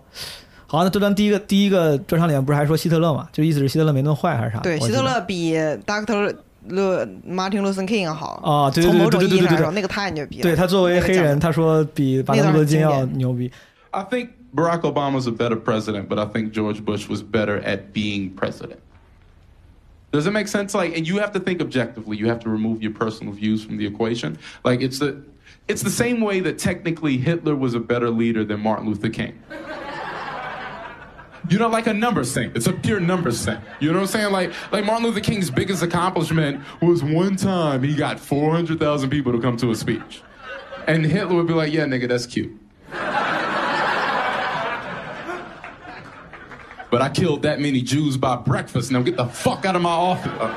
[0.66, 3.28] 好，那这段第一个第一个专场里面不是还说希特勒嘛？
[3.32, 4.60] 就意思是希特勒没那么坏还是啥？
[4.60, 5.56] 对，希特勒比
[5.86, 6.36] Doctor
[6.68, 10.44] 勒 Martin Luther King 好啊对对对从某种对对对对对意义来说，那个太牛逼了。
[10.44, 13.52] 对他作为黑人，他说比马丁路德金要牛逼。
[13.90, 18.32] I think Barack Obama's a better president, but I think George Bush was better at being
[18.32, 18.82] president.
[20.12, 20.74] Does it make sense?
[20.74, 22.18] Like, and you have to think objectively.
[22.18, 24.40] You have to remove your personal views from the equation.
[24.64, 25.24] Like, it's the,
[25.68, 29.40] it's the same way that technically Hitler was a better leader than Martin Luther King.
[31.50, 32.52] You know, like a numbers thing.
[32.54, 33.60] It's a pure numbers thing.
[33.80, 34.32] You know what I'm saying?
[34.32, 39.40] Like, like Martin Luther King's biggest accomplishment was one time he got 400,000 people to
[39.40, 40.22] come to a speech.
[40.88, 42.52] And Hitler would be like, yeah, nigga, that's cute.
[46.92, 48.92] But I killed that many Jews by breakfast.
[48.92, 50.32] Now get the fuck out of my office.
[50.40, 50.50] Uh,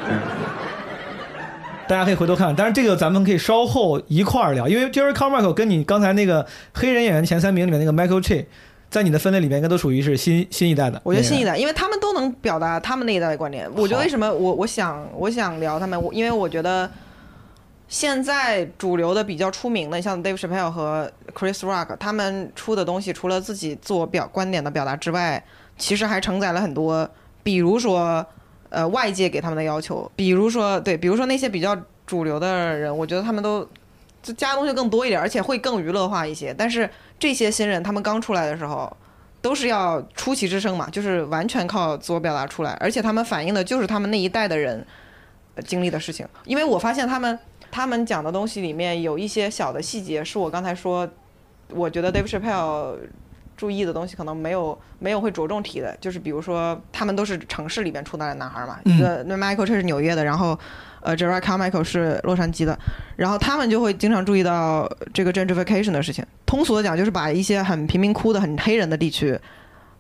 [1.88, 8.46] 大家可以回头看，但是这个咱们可以稍后一块儿聊，因为 Jerry Carmichael 跟你刚才那个黑人演员前三名里面那个 Michael Che，
[8.88, 10.98] 在你的分类里面应该都属于是新新一代的。
[11.04, 13.68] 我觉得新一代，因为他们都能表达他们那一代的观点。
[13.74, 16.90] 我觉得为什么我我想我想聊他们，我因为我觉得
[17.88, 25.44] 现在主流的比较出名的，像 Dave Chappelle 和 Chris Rock，他们出的东西除了自己自我表观点的表达之外，
[25.76, 27.08] 其实还承载了很多，
[27.42, 28.24] 比如说
[28.68, 33.68] 呃外界给他们的要求，比如说对，比如说那些比较主流的人，我觉得他们都
[34.22, 36.54] 就加的东西更多一点，而且会更娱乐化一些。
[36.56, 38.96] 但是这些新人他们刚出来的时候。
[39.42, 44.86] 都是要出奇制胜嘛，就是完全靠自我表达出来，而且他们反映的就是他们那一代的人
[45.64, 46.24] 经历的事情。
[46.44, 47.36] 因为我发现他们
[47.68, 51.08] 他们讲的东西里面有一些小的细节，是我刚才说，
[51.70, 52.96] 我觉得 Dave Chappelle
[53.62, 60.58] 注意的东西可能没有没有会着重提的，就是比如说他们都是城市里边出来的男孩嘛，嗯一个那 Michael 这是纽约的，然后
[61.00, 62.76] 呃 Jerry Carmichael 是洛杉矶的，
[63.14, 66.26] 然后他们就会经常注意到这个 gentrification 的事情。
[66.44, 69.38] 通俗的讲，就是把一些很贫民窟的、很黑人的地区，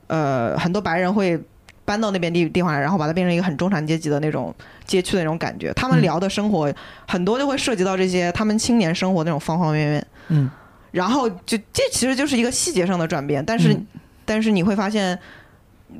[0.08, 1.40] 呃，很多白人会
[1.84, 4.52] 搬到那边地地方来，然后把它变成一个很中产阶级的那种
[4.84, 5.72] 街区的那种感觉。
[5.74, 6.74] 他们嗯聊的生活、
[7.06, 10.06] 很多就会涉及到这些他们青年生活那种方方面面。
[10.28, 10.50] 嗯，
[10.92, 13.86] 然后就这其实就是一个细节上的转变，但是、嗯
[14.24, 15.18] 但是你会发现，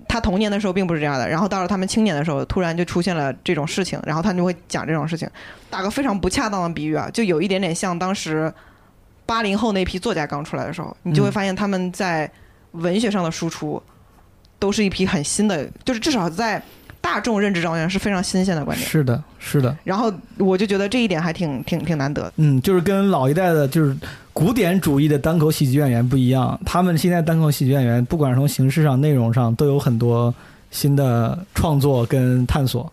[0.09, 5.29] 他童年的时候并不是这样的，然后到了他们青年的时候，突然就出现了这种事情，然后他就会讲这种事情。
[5.69, 8.51] 打个非常不恰当的比喻啊，就有一点点像当时
[9.27, 12.31] 八零后那批作家刚出来的时候，你就会嗯发现他们在
[12.71, 13.83] 文学上的输出
[14.61, 16.63] 都是一批很新的，就是至少在
[17.13, 18.89] 大众认知上面是非常新鲜的观点。
[18.89, 22.33] 是的，是的，然后我就觉得这一点还挺挺挺难得的。
[22.37, 23.95] 嗯，就是跟老一代的，就是
[24.33, 26.59] 古典主义的单口喜剧演员不一样。
[26.65, 30.35] 他们现在单口喜剧演员，不管是从形式上、内容上，都有很多
[30.71, 32.91] 新的创作跟探索。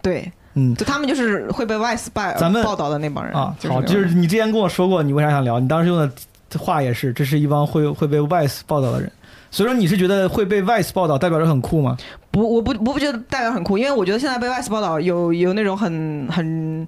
[0.00, 5.60] 对，嗯，就他们就是会被 Vice 报咱们报道的那帮人啊，好，就是你之前跟我说过，你为啥想聊？
[5.60, 6.10] 你当时用的
[6.58, 9.12] 话也是，这是一帮会会被 Vice 报道的人。
[9.50, 11.96] 所以说，你是觉得会被 Vice 报道代表着很酷吗？
[12.30, 16.86] 不，我不我不觉得代表很酷，因为我觉得现在被 Vice 报道有有那种很很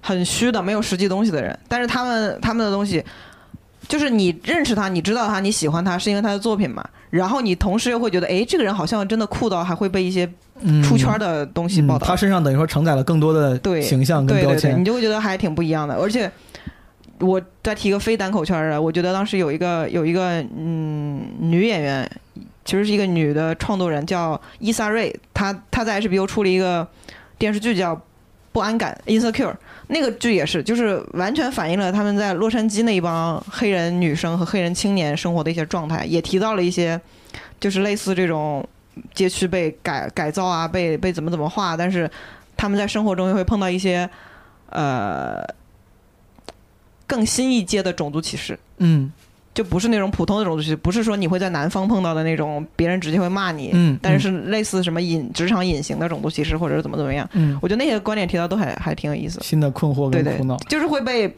[0.00, 3.04] 很虚的、没有实际东西的人，但是他们他们的东西，
[3.88, 6.84] 就是你认识他，你知道他，你喜欢他，是因为他的作品嘛。
[7.10, 10.28] 然后你同时又会觉得，哎，这个人好像真的酷到还会被一些
[10.60, 12.04] 嗯出圈的东西报道。
[12.04, 14.80] 嗯他身上等于说承载了更多的对形象跟对对对，标签。
[14.80, 15.94] 你就会觉得还挺不一样的。
[15.94, 16.30] 而且
[17.20, 22.10] 我再提个非单口圈的，我觉得当时有一个有一个嗯女演员，
[22.64, 26.86] 其实是一个女的创作人，叫伊萨瑞，她她在 HBO 出了一个
[27.38, 27.96] 电视剧叫
[28.52, 29.54] 《不安感》（Insecure），
[29.88, 37.00] 那个剧也是，就是完全反映了他们在洛杉矶那一帮黑人女生和黑人青年生活的一些状态，也提到了一些
[37.60, 38.66] 就是类似这种
[39.14, 42.10] 街区被改改造啊，被被怎么怎么化，但是
[42.56, 44.08] 他们在生活中又会碰到一些
[44.70, 45.42] 呃
[47.06, 48.58] 更新一阶的种族歧视。
[48.78, 49.12] 嗯
[49.54, 59.44] 就不是那种普通的种族歧视，不是说你会在南方碰到的那种别人直接会骂你，嗯但是是类似什么隐职场隐形的种族歧视，或者是怎么怎么样，嗯我觉得那些观点提到都还还挺有意思的。
[59.44, 61.34] 新的困惑跟苦恼。，就是会被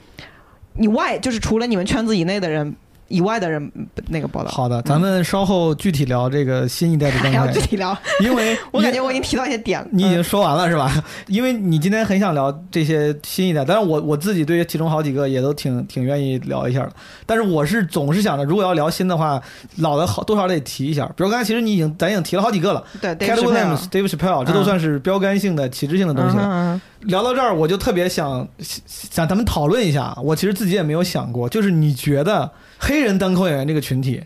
[0.73, 2.75] 你外，就是除了你们圈子以内的人
[3.09, 3.71] 以外的人
[4.09, 4.51] 那个报道。
[4.51, 7.67] 好的，咱们稍后具体聊这个新一代的还要状态具。
[7.67, 9.87] 体聊，因为 我感觉我已经提到一些点了。
[9.91, 10.93] 你已经说完了是吧？
[11.27, 16.93] 因为你今天很想聊这些新一代，但是我我自己对其中好几个也都挺挺愿意聊一下的。
[17.27, 19.41] 但是我是总是想着，如果要聊新的话，
[19.77, 21.07] 老的好多少得提一下。
[21.17, 26.43] 比如刚才其实你已经咱已经提了好几个了对 c a t Dave Williams、Chappelle Dave Chappelle，这都嗯算是标杆性的、旗帜性的东西了。
[26.45, 30.13] 嗯嗯聊到这儿，我就特别想想咱们讨论一下。
[30.21, 34.23] 我其实自己也没有想过，就是你觉得黑人单口演员这个群体，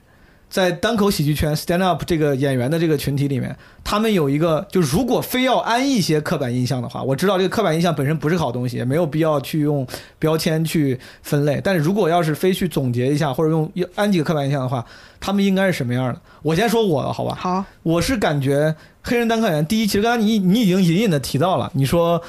[0.50, 9.86] 在单口喜剧圈 stand up 这个演员的这个群体里面，他们有一个，就如果非要安一些刻板印象的话，我知道这个刻板印象本身不是好东西，也没有必要去用
[10.18, 11.60] 标签去分类。
[11.64, 14.84] 但是如果要是非去总结一下，或者用要安几个刻板印象的话，
[15.18, 16.20] 他们应该是什么样的？
[16.42, 17.34] 我先说我的好吧。
[17.40, 22.22] 好，我是感觉黑人单口演员，第一，其实刚才你你已经隐隐的提到了，你说。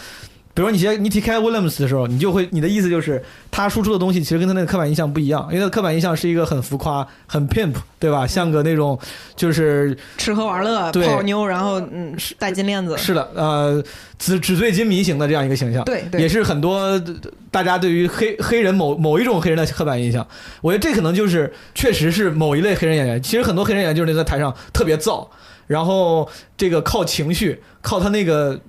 [0.56, 8.28] 比如说你提你提开 Williams 的时候，你就会你的意思就是他输出的东西其实跟他那个刻板印象不一样，因为他的刻板印象是一个很浮夸、很 pimp，对吧？
[8.28, 9.00] 像个那种
[9.36, 12.96] 就是吃喝玩乐、泡妞，然后嗯戴金链子。
[12.98, 13.84] 是的，呃，
[14.20, 17.02] 纸纸醉金迷型的这样一个形象，对对也是很多
[17.50, 20.26] 大家对于黑黑人某某一种黑人的刻板印象。
[20.62, 23.22] 我觉得这可能就是确实是某一类黑人演员。
[23.24, 25.28] 其实很多黑人演员就是那在台上特别燥，
[25.66, 28.60] 然后这个靠情绪，靠他那个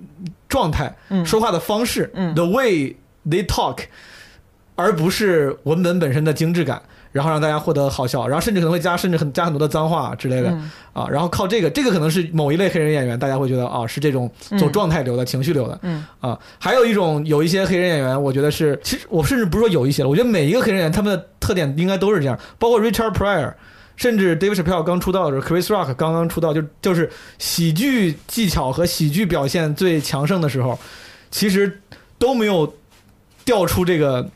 [0.49, 1.25] 状态、嗯。
[1.25, 2.97] 说话的方式、t h e way
[3.29, 3.79] they talk，
[4.75, 6.83] 而不是文本本身的精致感。
[7.13, 10.69] 然后让大家获得好笑，然后甚至可能会加甚至很加很多的脏话之类的、嗯。
[10.93, 14.73] 啊，然后靠这个，这个可能是某一类黑人演员，大家会觉得啊是这种走嗯。
[14.73, 16.05] 状态流的、情绪流的，嗯。
[16.19, 23.53] 啊，还有一种有一些黑人演员，我觉得是，其实我甚至不是说有一些了，我觉得每一个黑人演员他们的特点应该都是这样，包括 Richard Pryor，
[23.97, 30.79] 甚至 David Chappelle 刚出道的时候，Chris Rock 刚刚出道，就就是喜剧技巧和喜剧表现最强盛的时候，
[31.31, 31.81] 其实
[32.19, 32.75] 都没有
[33.45, 34.29] 调出这个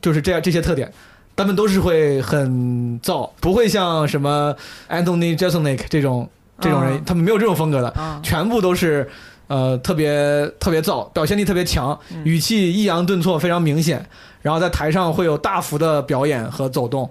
[0.00, 0.92] 就是这样这些特点。
[1.36, 4.54] 他们都是会很燥，不会像什么
[4.88, 6.30] Anthony Jeselnik 这种
[6.60, 9.10] 这种人，啊他们没有这种风格的，啊全部都是
[9.48, 14.08] 呃特别特别燥，表现力特别强，语气抑扬顿挫非常明显，
[14.42, 17.10] 然后在台上会有大幅的表演和走动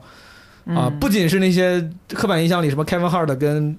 [0.65, 3.77] 啊、嗯不仅是那些刻板印象里什么 Kevin Hart 跟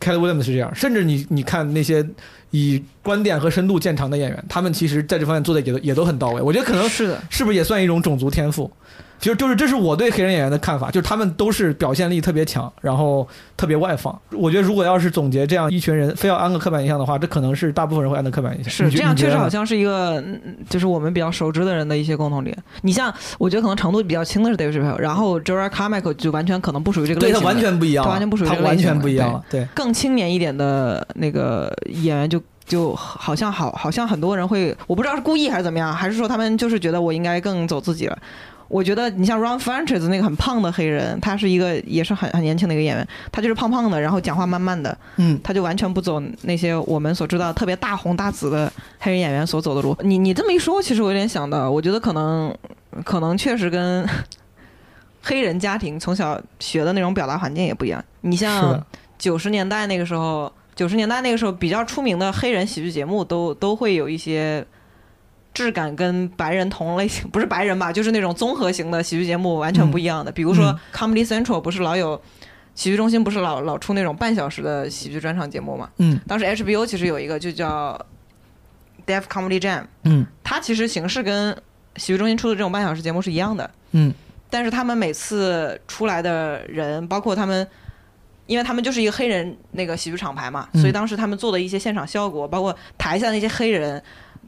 [0.00, 2.04] Kelly Williams 是这样，甚至你你看那些
[2.50, 6.42] 以观点和深度见长的演员，他们其实在这方面做的也都也都很到位。
[6.42, 8.70] 我觉得可能是的，是不是也算一种种族天赋？
[9.22, 14.20] 其实就是这是我对黑人演员的看法，就是他们都是表现力特别强，然后特别外放。
[14.32, 18.72] 我觉得如果要是总结这样一群人，非要安个刻板印象的话，这可能是大部分人会安的刻板印象。
[18.72, 19.48] 是这样，确实好。
[19.48, 22.56] 像是一个，嗯就是我们比较熟知的人的一些共同点。
[22.80, 29.44] 你像，我觉得可能程度比较轻的是 David Chappelle，然后 Joel Carmichael 就完全可能不属于这个类型，对他完全不一样，他完全不属于他这个类型的完全不一样了。
[29.48, 32.42] 对，对更青年一点的那个演员就。
[32.64, 38.16] 就好像好，好像很多人会，我不知道是故意还是怎么样，还是说他们就是觉得我应该更走自己了。
[38.72, 49.94] 我觉得你像 Ron Funches 那个很胖的黑人，他是一个也是很很年轻的一个演员，他就是胖胖的，然后讲话慢慢的，嗯，他就完全不走那些我们所知道特别大红大紫的黑人演员所走的路。
[50.00, 52.50] 你你这么一说，其实我有点想到，我觉得可能
[53.04, 54.08] 可能确实跟
[55.22, 58.02] 黑人家庭从小学的那种表达环境也不一样。
[58.22, 58.82] 你像
[59.18, 64.64] 九十年代那个时候，九十年代那个时候比较出名的黑人喜剧节目都都会有一些
[65.54, 70.32] 质感跟白人同类型，不是白人吧，就是那种综合型的喜剧节目完全不一样的。
[70.32, 72.20] 比如说嗯 Comedy Central 不是老有
[72.74, 75.90] 喜剧中心不是老老出那种半小时的喜剧专场节目嘛？
[75.98, 78.00] 嗯当时 HBO 其实有一个就叫
[79.06, 81.54] Deaf Comedy Jam，嗯它其实形式跟
[81.96, 84.12] 喜剧中心出的这种半小时节目是一样的，嗯
[84.48, 87.66] 但是他们每次出来的人，包括他们，
[88.46, 94.02] 因为他们就是一个黑人那个喜剧厂牌嘛，嗯所以当时他们做的一些现场效果，包括台下那些黑人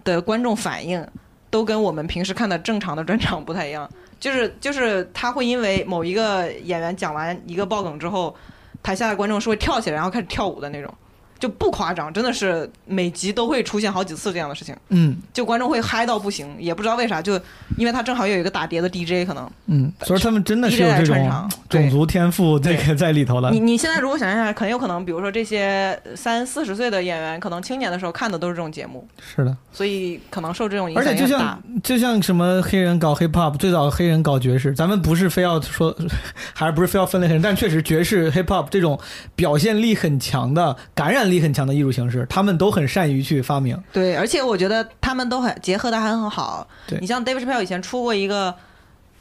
[0.05, 1.05] 的观众反应，
[1.50, 3.90] 都跟我们平时看的正常的专场不太一样。
[4.20, 8.34] 就是就是他会因为某一个演员讲完一个爆梗之后，
[8.82, 10.94] 台下的观众是会跳起来，然后开始跳舞的那种，
[11.39, 14.74] 就不夸张，真的是每集都会出现好几次这样的事情。
[14.89, 17.35] 嗯就观众会嗨到不行，也不知道为啥，就
[17.76, 19.51] 因为他正好有一个打碟的 DJ 可能。
[19.66, 23.51] 嗯，所以他们真的是有这种种族天赋这个在里头了。
[23.55, 31.61] 你你现在如果想象一下，很有可能，比如说这些三四十岁的演员，可能青年的时候看的都是这种节目，是的，所以可能受这种影响而且就像。
[31.82, 35.95] 就像什么黑人搞 hip hop，最早黑人搞爵士，咱们不是非要说，
[36.55, 38.99] 还是不是非要分类黑人，但确实爵士 hip hop 这种
[39.35, 43.77] 表现力很强的、感染力很强的艺术形式，他们都很善于去发明。
[43.93, 46.66] 对，而且我觉得他们都很结合的还很好。
[46.87, 48.55] 对你像 Dave Chappelle 以前出过一个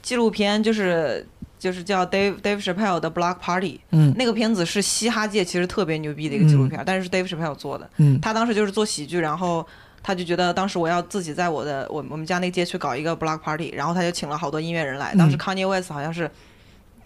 [0.02, 1.26] 纪录片，就是
[1.58, 7.90] 就是叫 Dave Dave Chappelle 的 Block Party，嗯那个片子是嘻哈界其实特别牛逼的一个纪录片，但是是 Dave Chappelle 做的。
[7.98, 9.66] 嗯他当时就是做喜剧，然后
[10.02, 15.16] 他就觉得当时我要自己在我的我我们家那个街区搞一个 block party，然后他就请了好多音乐人来。
[15.16, 16.30] 当时嗯 Kanye West 好像是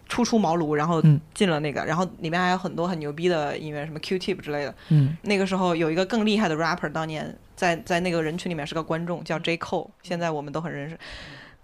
[0.08, 4.74] 初出茅庐，然后嗯进了那个，然后里面还有很多很牛逼的音乐，什么 Q-Tip 之类的。
[4.89, 10.97] 嗯那个时候有一个更厉害的 rapper，当年在在那个人群里面是个观众，叫 J Cole，现在我们都很认识。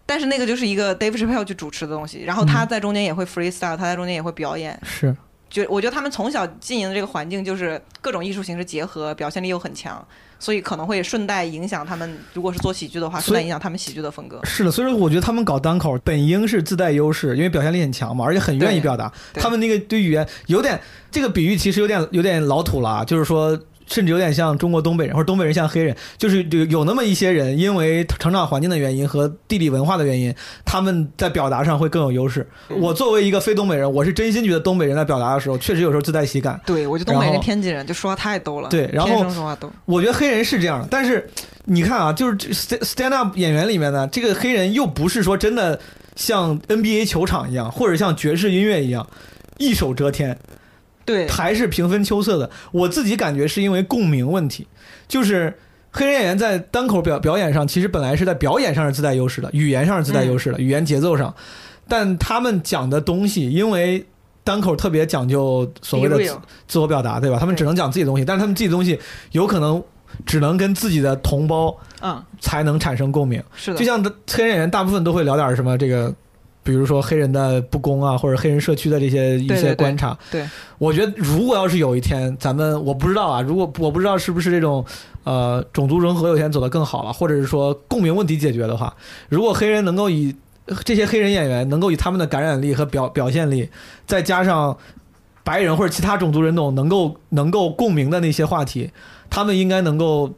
[0.06, 4.78] 但是那个就是一个 Dave Chappelle 去主持的东西，然后他嗯在中间也会 freestyle，他在中间也会表演。
[4.84, 5.16] 是，
[5.50, 10.06] 就我觉得他们从小经营的这个环境就是各种艺术形式结合，表现力又很强，
[10.44, 12.18] 所以可能会顺带影响他们。
[12.34, 14.42] 如果是做喜剧的话，顺带影响他们喜剧的风格。
[14.44, 19.10] 是的，所以说我觉得他们搞单口本应是自带优势，因为表现力很强嘛，而且很愿意表达。
[19.36, 20.78] 他们那个对语言有点
[21.10, 23.58] 这个比喻，其实有点有点老土了啊，就是说。
[23.88, 30.34] 甚至有点像中国东北人，或者东北人像黑人，就是有有那么一些人，因为成长环境的原因和地理文化的原因，
[30.66, 32.48] 他们在表达上会更有优势。
[32.70, 36.60] 嗯我作为一个非东北人，我是真心觉得东北人在表达的时候，确实有时候自带喜感。
[36.66, 39.72] 对，我觉得东北人、天津人就说话太逗了，对然后说话逗。
[39.86, 41.30] 我觉得黑人是这样的，但是
[41.66, 45.80] 你看啊，就是 stand up 演员里面呢，这个黑人又不是说真的
[46.16, 49.08] 像 NBA 球场一样，或者像爵士音乐一样
[49.58, 50.38] 一手遮天，
[51.06, 52.50] 对，还是平分秋色的。
[52.72, 54.68] 我自己感觉是因为共鸣问题，
[55.08, 55.58] 就是。
[55.96, 61.32] 黑人演员在单口表表演上，其实本来是在表演上是自带优势的，语言上是自带优势的，语言节奏上，
[61.88, 64.04] 但他们讲的东西，因为
[64.44, 66.18] 单口特别讲究所谓的
[66.68, 67.38] 自我表达，对吧？
[67.40, 69.00] 他们只能讲自己的东西，但是他们自己的东西
[69.34, 69.84] 有可能
[70.26, 73.40] 只能跟自己的同胞嗯，才能产生共鸣。
[73.56, 76.12] 是的，就像黑人演员大部分都会聊点什么这个。
[76.64, 80.48] 比如说黑人的不公啊，或者黑人社区的这些一些观察，对，
[80.78, 84.84] 我觉得如果要是有一天咱们我不知道啊，如果我不知道是不是这种
[85.26, 88.96] 呃种族融合有一天走得更好了，或者是说共鸣问题解决的话，
[89.28, 90.34] 如果黑人能够以
[90.86, 93.68] 这些黑人演员能够以他们的感染力和表表现力，
[94.08, 94.78] 再加上
[95.44, 98.90] 白人或者其他种族人种能够能够共鸣的那些话题，
[99.30, 100.32] 他们应该能够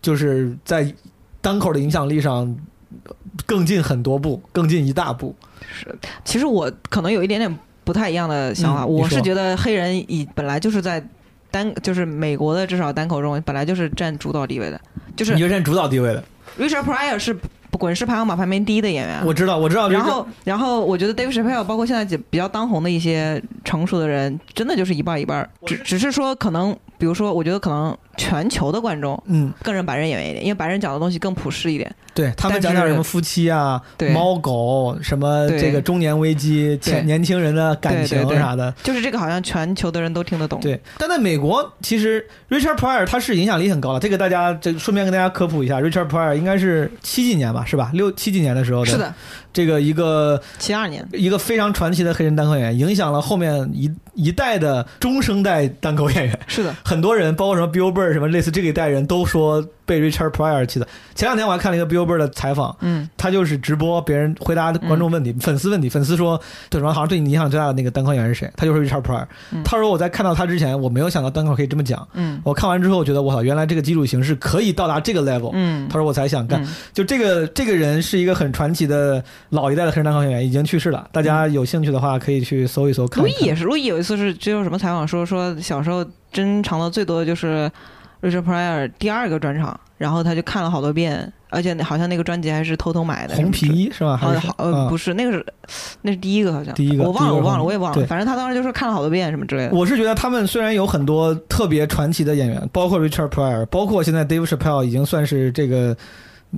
[0.00, 0.94] 就是在
[1.40, 2.56] 单口的影响力上
[3.46, 5.34] 更进很多步，更进一大步。
[5.72, 5.86] 是
[6.24, 11.02] 其实我可能有一点点不太一样的想法，嗯我是觉得黑人以本来就是在
[11.50, 14.80] 单就是美国的至少单口中本来就是占主导地位的，
[15.16, 16.22] 就是你是占主导地位的
[16.58, 17.36] ，Richard Pryor 是
[17.78, 19.88] 滚石排行榜排名第一的演员，我知道，我知道。
[19.88, 31.90] 然后，然后我觉得 Dave Chappelle 包括现在几比较当红的一些成熟的人，真的就是一半儿一半儿，只只是说可能，比如说，我觉得可能全球的观众嗯，更认白人演员一点，因为白人讲的东西更普世一点。
[32.12, 33.80] 对他们讲点什么夫妻啊、
[34.12, 38.70] 猫狗，什么这个中年危机、年轻人的感情啥的。
[38.82, 40.60] 就是这个好像全球的人都听得懂。
[40.60, 47.90] 对，但在美国，其实 Richard Pryor 他是影响力很高的，这个大家这顺便跟大家科普一下，Richard Pryor 应该是七几年吧，是吧？
[47.94, 49.14] 六七几年的时候的是的，
[49.52, 56.38] 这个一个七二年，一个非常传奇的黑人单口演员，影响了后面一一代的中生代单口演员。
[56.48, 60.88] 是的，很多人，包括什么 Bill Burr 什么类似这个一代人都说被 Richard Pryor 气的。
[61.14, 68.50] 前两天我还看了一个 Billboard 的采访，嗯，他就是直播别人回答观众问题、粉丝问题，粉丝说对什么好像对你影响最大的那个单口演员是谁？
[68.56, 69.24] 他就是 Richard Pryor。
[69.64, 72.08] 他说我在看到他之前，我没有想到单口可以这么讲。
[72.14, 75.50] 嗯我看完之后，我觉得我操，原来这个基础形式可以到达这个 level。
[75.52, 76.60] 嗯他说我才想干。
[76.64, 81.08] 嗯就这个这个人是一个很传奇的老一代的黑人单口演员，已经去世了。
[81.12, 83.38] 大家有兴趣的话，可以去搜一搜看一看。
[83.38, 87.70] 路易也是，路易有一次是接受什么采访说说小时候珍藏的最多的就是
[88.22, 93.34] Richard Pryor 第二个专场，然后他就看了好多遍，而且好像那个专辑还是偷偷买的。
[93.34, 94.16] 红皮是吧？
[94.16, 95.44] 还是好好呃啊不是那个是
[96.02, 99.74] 那是第一个好像第一个我忘了我忘了我也忘了，反正他当时就是看了好多遍什么之类的。
[99.74, 105.96] 我是觉得他们虽然有很多特别传奇的演员，包括 Richard Pryor，包括现在 Dave Chappelle 已经算是这个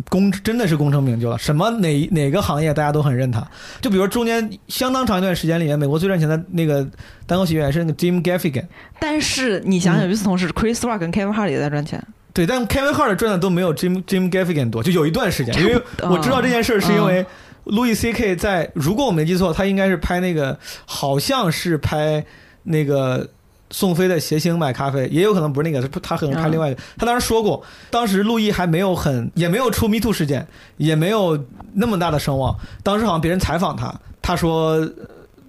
[0.09, 1.39] 功真的是功成名就了。
[1.39, 3.47] 什么哪哪个行业大家都很认他。
[3.81, 6.87] 就比如中间相当长一段时间里面，美国最赚钱的那个
[7.27, 8.67] 单口喜剧演员是那个 Jim Gaffigan。
[8.99, 12.03] 但是你想嗯想，与此同时，Chris Rock 跟 Kevin Hart 也在赚钱。
[12.33, 17.25] 对，但 Kevin Hart 赚的都没有 Jim Jim Gaffigan 多，就有一段时间，因为我知道这件事儿是因为
[17.67, 18.35] Louis C.K.
[18.37, 22.25] 在，如果我没记错，他应该是拍那个，好像是拍
[22.63, 23.29] 那个
[23.73, 26.81] 宋飞的谐星买咖啡，也有可能不是那个，他可能拍另外一个。
[26.97, 27.61] 他当时说过，
[27.91, 30.47] 当时陆毅还没有很，也没有出 Me Too 事件，
[30.77, 31.45] 也没有
[31.75, 32.57] 那么大的声望。
[32.85, 33.93] 当时好像别人采访他，
[34.23, 34.93] 他说呃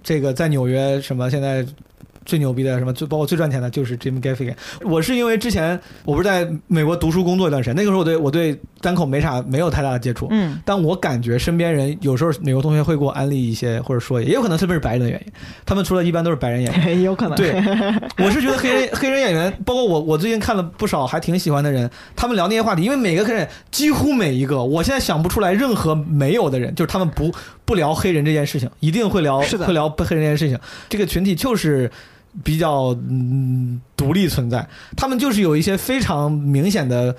[0.02, 1.64] 这个在纽约什么现在。
[2.24, 4.54] 最牛逼的什么最包括最赚钱的就是 Jim Gaffigan。
[4.82, 15.32] 我是因为之前我不是在美国读书工作一段时间，那个时候我对我对单口没啥没有太大的接触，嗯，但我感觉身边人有时候美国同学会给我安利一些或者说，也有可能特别是白人的原因，
[15.64, 17.52] 他们除了一般都是白人演员， 有可能对，
[18.24, 27.32] 我是觉得黑人黑人演员，包括我我最近看了不少还挺喜欢的人，他们聊那些话题，因为每个黑人几乎每一个，我现在想不出来任何没有的人，就是他们不
[27.64, 30.58] 不聊黑人这件事情，一定会聊会聊黑人这件事情，
[30.88, 31.90] 这个群体就是。
[32.42, 34.66] 比较嗯独立存在，
[34.96, 37.14] 他们就是有一些非常明显的，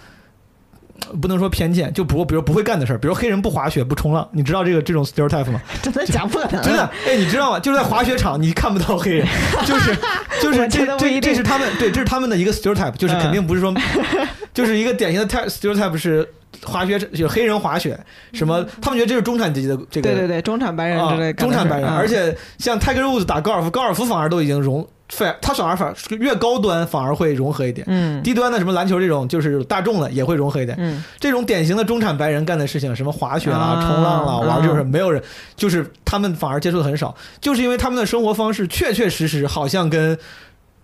[1.07, 5.61] 呃不能说偏见，就不比如不会干的事儿，比如黑人不滑雪不冲浪，你知道这个这种 stereotype 吗？
[5.81, 7.59] 真的假不可能，真的，哎，你知道吗？
[7.59, 9.27] 就是在滑雪场你看不到黑人，
[9.65, 9.95] 就是
[10.41, 13.73] 就是这这 这是他们对，这是他们的一个 stereotype，就是肯定不是说，
[14.53, 16.27] 就是一个典型的 type stereotype 是
[16.63, 17.99] 滑雪有黑人滑雪
[18.31, 21.95] 什么，他们觉得这是中产阶级的这个对对对，中产白人之类中产白人，嗯。
[21.97, 35.21] 而且像 Tiger Woods 打高尔夫，高尔夫反而都已经融，反他反而反而越高端反而会融合一点，嗯低端的什么篮球这种就是大众的也会融合一点，嗯这种典型的中产白人干的事情，什么滑雪啦、啊冲浪啦、玩就是嗯没有人，
[35.55, 40.17] 就是他们反而接触的很少，就是因为他们的生活方式确确实实好像跟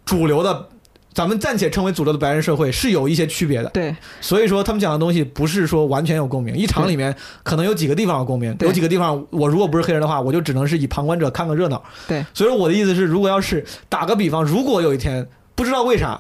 [0.06, 0.68] 主流的。
[1.14, 11.84] 咱们暂且称为主流的白人社会是有一些区别的，对，所以说他们讲的东西不是说完全有共鸣，一场里面可能有几个地方有共鸣，有几个地方我如果不是黑人的话，我就只能是以旁观者看个热闹。
[12.08, 16.20] 对，所以说我的意思是，如果要是打个比方，如果有一天不知道为啥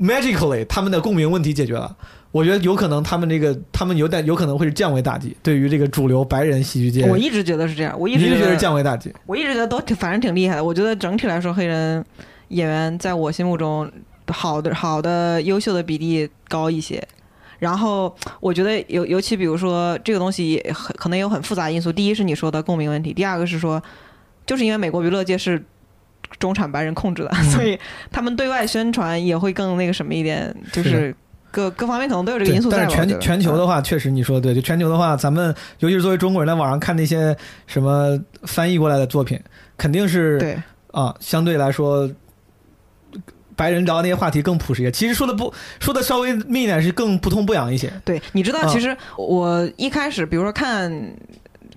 [0.00, 1.96] ，magically 他们的共鸣问题解决了，
[2.32, 9.12] 我觉得有可能他们这个他们有点有可能会是降维打击，对于这个主流白人喜剧界，我一直觉得是这样，我一直觉得是降维打击？
[9.26, 10.64] 我一直觉得都挺反正挺厉害的。
[10.64, 12.04] 我觉得整体来说，黑人
[12.48, 13.90] 演员在我心目中
[14.28, 17.02] 好的好的优秀的比例高一些。
[17.58, 21.90] 然后我觉得尤尤其比如说这个东西很可能有很复杂因素。
[21.90, 23.82] 第一是你说的共鸣问题，第二个是说，
[24.44, 25.64] 就是因为美国娱乐界是
[26.38, 27.78] 中产白人控制的，所以
[28.12, 31.16] 他们对外宣传也会更那个什么一点，就是
[31.50, 32.76] 各各方面可能都有这个因素在。
[32.76, 37.34] 但是全全球的话，确实你说的对，就全球的话，咱们尤其是作为中国人，在网上看那些
[37.66, 39.40] 什么翻译过来的作品，
[39.78, 42.06] 肯定是对啊，相对来说。
[43.56, 47.90] 白人聊那些话题更朴实一些，其实说的不说的稍微密一点是更不痛不痒一些。
[48.04, 50.92] 对，你知道，啊其实我一开始，比如说看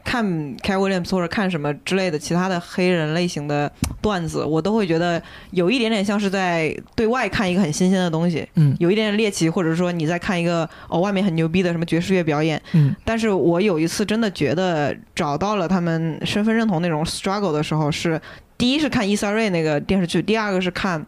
[0.03, 0.25] 看
[0.57, 3.71] Cat Williams 或者看什么之类的其他的黑人类型的
[4.01, 5.21] 段子，我都会觉得
[5.51, 8.75] 有一点点像是在对外看一个很新鲜的东西，嗯。
[8.80, 12.95] 有一点点猎奇，或者说你在看一个哦外面很牛逼的什么爵士乐表演，嗯。
[13.05, 18.19] 但是我有一次真的觉得找到了他们身份认同那种 struggle 的时候是，
[18.57, 21.05] 第一是看伊萨瑞那个电视剧，第二个是看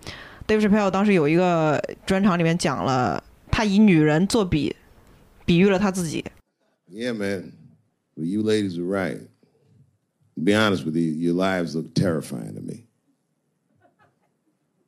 [0.51, 4.75] Dave Chappelle 当时有一个专场里面讲了，他以女人做比，
[5.45, 6.25] 比喻了他自己。
[6.91, 7.53] Yeah, man.
[8.17, 9.19] Well, you ladies are right.
[10.37, 12.85] To be honest with you, your lives look terrifying to me.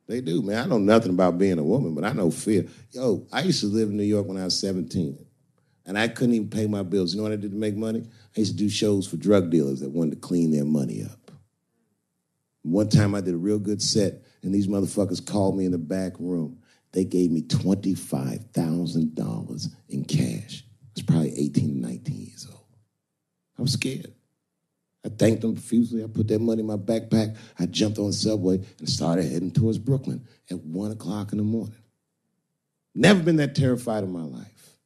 [0.07, 0.65] They do, man.
[0.65, 2.67] I know nothing about being a woman, but I know fear.
[2.93, 5.19] Yo, I used to live in New York when I was 17,
[5.85, 7.13] and I couldn't even pay my bills.
[7.13, 8.05] You know what I did to make money?
[8.37, 11.31] I used to do shows for drug dealers that wanted to clean their money up.
[12.63, 15.78] One time I did a real good set, and these motherfuckers called me in the
[15.78, 16.60] back room.
[16.92, 20.64] They gave me $25,000 in cash.
[20.64, 22.68] I was probably 18, 19 years old.
[23.58, 24.14] I was scared.
[25.06, 26.02] I thanked them profusely.
[26.04, 27.36] I put that money in my backpack.
[27.60, 31.44] I jumped on the subway and started heading towards Brooklyn at one o'clock in the
[31.44, 31.76] morning.
[32.96, 34.78] Never been that terrified in my life.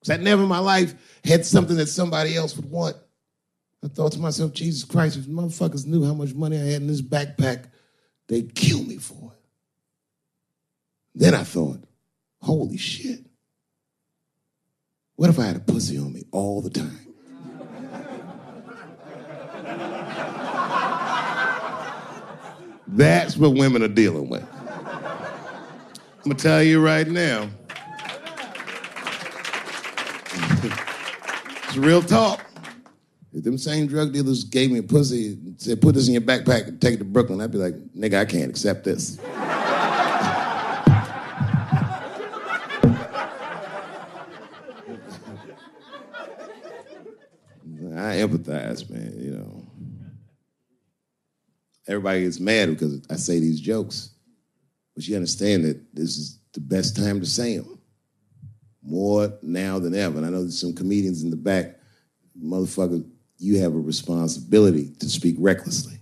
[0.00, 0.94] Because I never in my life
[1.24, 2.96] had something that somebody else would want.
[3.84, 6.88] I thought to myself, Jesus Christ, if motherfuckers knew how much money I had in
[6.88, 7.66] this backpack,
[8.32, 9.44] they'd kill me for it.
[11.14, 11.84] Then I thought,
[12.40, 13.26] holy shit.
[15.16, 16.98] What if I had a pussy on me all the time?
[22.86, 24.46] That's what women are dealing with.
[24.54, 27.50] I'm gonna tell you right now.
[31.64, 32.51] it's real talk.
[33.34, 36.22] If them same drug dealers gave me a pussy and said, put this in your
[36.22, 39.18] backpack and take it to Brooklyn, I'd be like, nigga, I can't accept this.
[48.12, 49.66] I empathize, man, you know.
[51.88, 54.10] Everybody gets mad because I say these jokes,
[54.94, 57.78] but you understand that this is the best time to say them.
[58.82, 60.18] More now than ever.
[60.18, 61.78] And I know there's some comedians in the back,
[62.38, 63.04] motherfucker,
[63.42, 65.98] you have a responsibility to speak recklessly.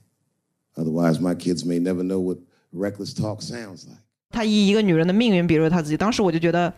[0.77, 2.39] Otherwise, my kids may never know what
[2.73, 3.99] reckless talk sounds like.
[4.31, 5.97] 他以一个女人的命运比如他自己。
[5.97, 6.73] 当时我就觉得，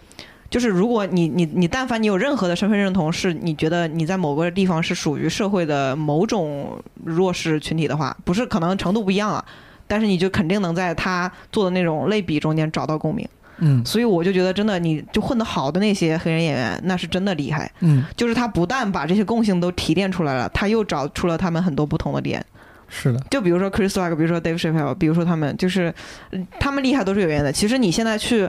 [0.49, 9.45] 就是如果你你你，但凡你有任何的身份认同，是你觉得你在某个地方是属于社会的某种弱势群体的话，不是可能程度不一样啊，
[9.87, 13.29] 但是你就肯定能在他做的那种类比中间找到共鸣。
[13.65, 17.71] 嗯所以我就觉得，真的，你就混得好的那些黑人演员，那是真的厉害。
[17.79, 22.45] 嗯，就是他不但把这些共性都提炼出来了，他又找出了他们很多不同的点。
[22.89, 25.95] 是的，就比如说 Chris Rock，比如说 Dave Chappelle，比如说他们，就是
[26.33, 27.53] 嗯他们厉害都是有原因的。
[27.53, 28.49] 其实你现在去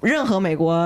[0.00, 0.76] 任何美国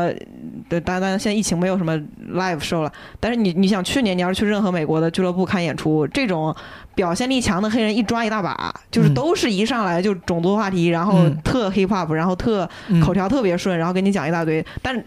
[0.69, 1.97] 的，当然现在疫情没有什么
[2.33, 6.55] live show 了，但是你你想去年你要是去任何美国的俱乐部看演出，这种
[6.95, 15.03] 表现力强的黑人一抓一大把，就是嗯都是一上来就种族话题，然后嗯特 hip hop，然后特嗯口条特别顺，然后给你讲一大堆，但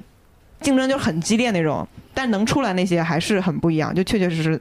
[0.62, 1.88] 竞争就很激烈那种。
[2.14, 4.60] 但能出来那些还是很不一样，就确确实实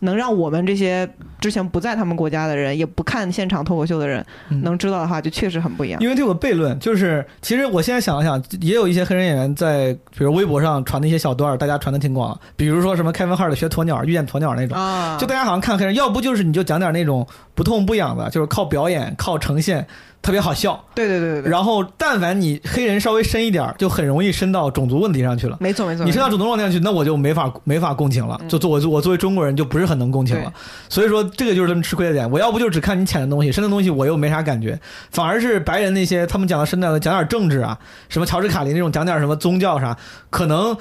[0.00, 1.08] 能让我们这些
[1.40, 6.00] 之前不在他们国家的人，也不看现场脱口秀的人，嗯能知道的话，就确实很不一样。
[6.00, 19.86] 因为这有个悖论，就是其实我现在想了想，也有一些黑人演员在比如微博上传的一些小段儿，大家传的挺广，比如说什么 Kevin Hart 学鸵鸟遇见鸵鸟那种，啊，就大家好像看黑人，要不就是你就讲点那种不痛不痒的，就是靠表演靠呈现
[20.22, 25.56] 特别好笑，对对对对对，然后但凡你黑人稍微深一点儿，就很容易深到种族问题上去了。
[25.60, 28.40] 没错没错，你深到种族问题上去，那我就没法没法共情了。
[28.48, 30.52] 就做我我作为中国人就不是很能共情了。
[30.88, 32.28] 所以说这个就是他们吃亏的点。
[32.28, 34.78] 我要不就只看你浅的东西，深的东西我又没啥感觉，
[35.12, 37.78] 反而是白人那些他们讲的深的，讲点政治啊，
[38.08, 39.96] 什么乔治卡林那种讲点什么宗教啥，
[40.30, 40.76] 可能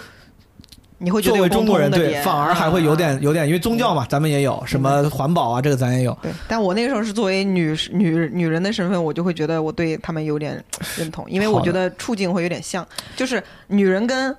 [0.98, 6.18] 你会觉得有作为中国人对反而还会有点有点，因为宗教嘛，咱们也有什么环保啊，这个咱也有。
[6.22, 10.64] 对，但我那个时候是作为女女女人的身份，我就会觉得我对他们有点
[10.98, 14.36] 认同，因为我觉得处境会有点像，就是女人跟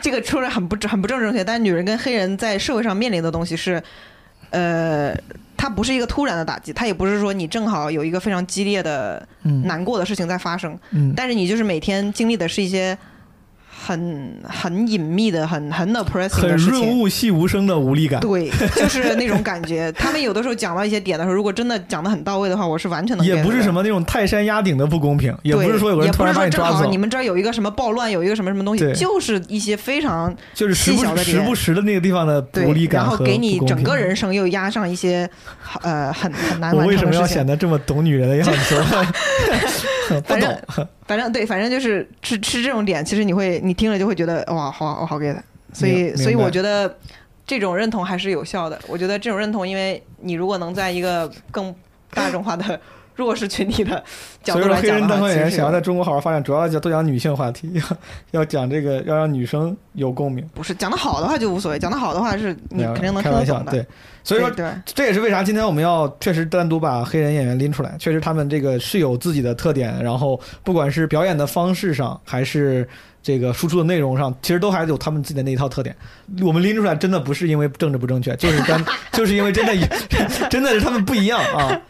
[0.00, 3.82] 这个说的很不很不正正确，但是女人跟黑人在社会上面临的东西是，
[4.50, 5.16] 呃，
[5.56, 9.62] 它不是一个突然的打击，它也不是说你正好有一个非常激烈的嗯。
[9.66, 11.14] 难过的事情在发生，嗯。
[11.16, 12.96] 但是你就是每天经历的是一些
[13.84, 18.20] 很很隐秘的、很很 oppressing 很的事情，润物细无声的无力感。
[18.20, 19.90] 对， 就是那种感觉。
[19.92, 35.28] 他们有的时候讲到一些点的时候，如果真的讲的很到位的话，我是完全能也不是什么那种泰山压顶的不公平，也不是说有个人突然把你抓走，正好你们这儿有一个什么暴乱，有一个什么什么东西，就是一些非常就是时不细小的时不时的那个地方的对无力，感然后给你整个人生又压上一些
[35.82, 37.26] 呃很很难我完为什么要。
[37.32, 38.84] 显得这么懂女人的样子？
[40.20, 40.62] 不 反正。
[41.06, 45.36] 反正对，反正就是吃吃这种点，其实你会你听了就会觉得哇，好我好 get。
[45.72, 46.96] 所以所以我觉得
[47.46, 48.78] 这种认同还是有效的。
[48.86, 51.74] 我觉得这种认同，因为你如果能在一个更
[52.14, 52.80] 大众化的
[53.14, 54.02] 弱势群体的
[54.42, 57.82] 角度来讲的话，人单口演员其实是有想要在中国好好发展，主要就多讲女性话题，要
[58.40, 60.48] 要讲这个，要让女生有共鸣。
[60.54, 63.72] 不是讲的好的话就无所谓，讲的好的话是你肯定能开玩笑，听得懂的。
[63.72, 63.86] 对，
[64.24, 72.88] 所以说对对这也是为啥今天我们要确实单独把黑人演员拎出来，确实他们这个是有自己的特点，然后不管是表演的方式上，还是
[73.22, 75.94] 这个输出的内容上，其实都还有他们自己的那一套特点。
[76.42, 79.72] 我们拎出来真的不是因为政治不正确，就是单 就是因为真的
[80.50, 81.80] 真的是他们不一样啊。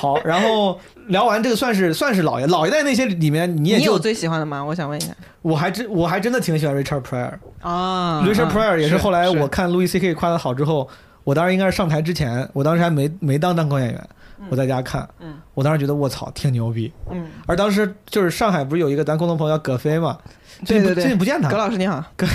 [0.00, 4.64] 好，然后聊完这个算是算是老爷老一代那些里面，你也就你有最喜欢的吗？
[4.64, 5.12] 我想问一下。
[5.42, 7.32] 我还真我还真的挺喜欢 Richard Pryor。
[7.60, 10.14] 啊 Richard Pryor 也是后来我看 Louis C.K.
[10.14, 10.88] 夸的好之后，
[11.24, 14.08] 我当时应该是上台之前，我当时还没没当单口演员，
[14.48, 15.34] 我在家看，嗯。
[15.54, 16.90] 我当时觉得卧槽挺牛逼。
[17.10, 20.16] 嗯，而当时就是上海不是有一个咱共同朋友叫葛飞嘛，
[20.64, 20.94] 最近不对对。
[20.94, 22.26] 对，最近不见他，葛老师你好， 葛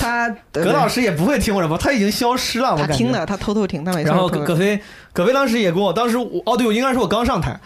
[0.00, 4.80] 他葛老师也不会听我什么，他已经消失了，我听的，他偷偷听，他每次然后葛葛飞，
[5.12, 7.60] 葛飞当时也跟我，当时我哦对，我应该是我刚上台，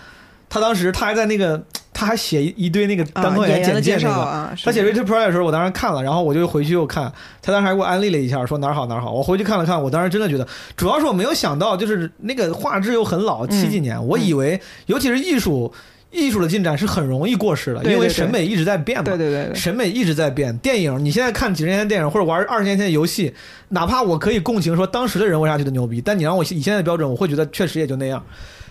[0.49, 1.63] 他当时他还在那个
[1.99, 7.11] 他还写一一堆那个啊单口演演员简介那个，他写 Richard Pryor 的时候，我当时看了，然后我就回去又看，
[7.41, 9.15] 他当时还给我安利了一下，说哪儿好哪儿好。
[9.15, 10.47] 我回去看了看，我当时真的觉得，
[10.77, 15.73] 主要是我没有想到，就是那个画质又很老，七几年，我以为尤其是艺术。
[16.13, 19.05] 艺术的进展是很容易过时的，因为审美一直在变嘛。
[19.05, 20.57] 对对对对审美一直在变。
[20.59, 23.35] 电影，你现在看几十年前的电影，或者玩二十年前的游戏，
[23.71, 28.25] 哪怕我可以共情说当时的人为啥觉得牛逼，但你让我以现在的标准，我会觉得确实也就那样。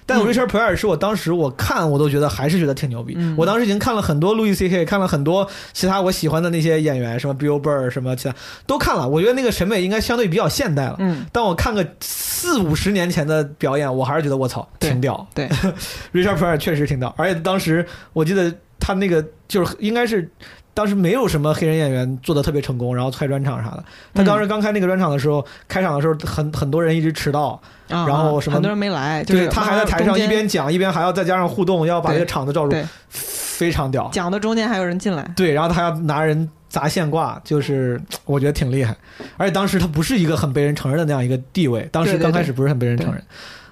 [0.05, 3.17] 但嗯 Richard Pryor 是我当时我看我都觉得还是觉得挺牛逼。
[3.37, 8.35] 我当时已经看了很多 Louis C.K.，看了很多其他我喜欢的那些演员，什么 Bill Burr 什么其他
[8.67, 9.07] 都看了。
[9.07, 10.95] 我觉得那个审美应该相对比较现代了。
[10.99, 15.27] 嗯，但我看个四五十年前的表演，我还是觉得我操挺屌。
[15.33, 15.47] 对，
[16.13, 20.29] Richard Pryor 确实挺屌，而且当时我记得他那个就是应该是。
[20.75, 23.83] 当时没有什么黑人演员做的特别成功，然后开专场啥的。
[24.13, 32.75] 他当时刚开那个专场的时候，开场的时候很很多人一直迟到，啊然后什么很多人没来，就是对他还在台上一边讲一边还要再加上互动，要把这个场子罩住，
[33.09, 34.09] 非常屌。
[34.11, 38.93] 讲的中间还有人进来，对，然后他还要拿人砸线挂，就是我觉得挺厉害。
[39.37, 43.23] 而且当时他不是一个很被人承认的那样一个地位，当时刚开始不是很被人承认。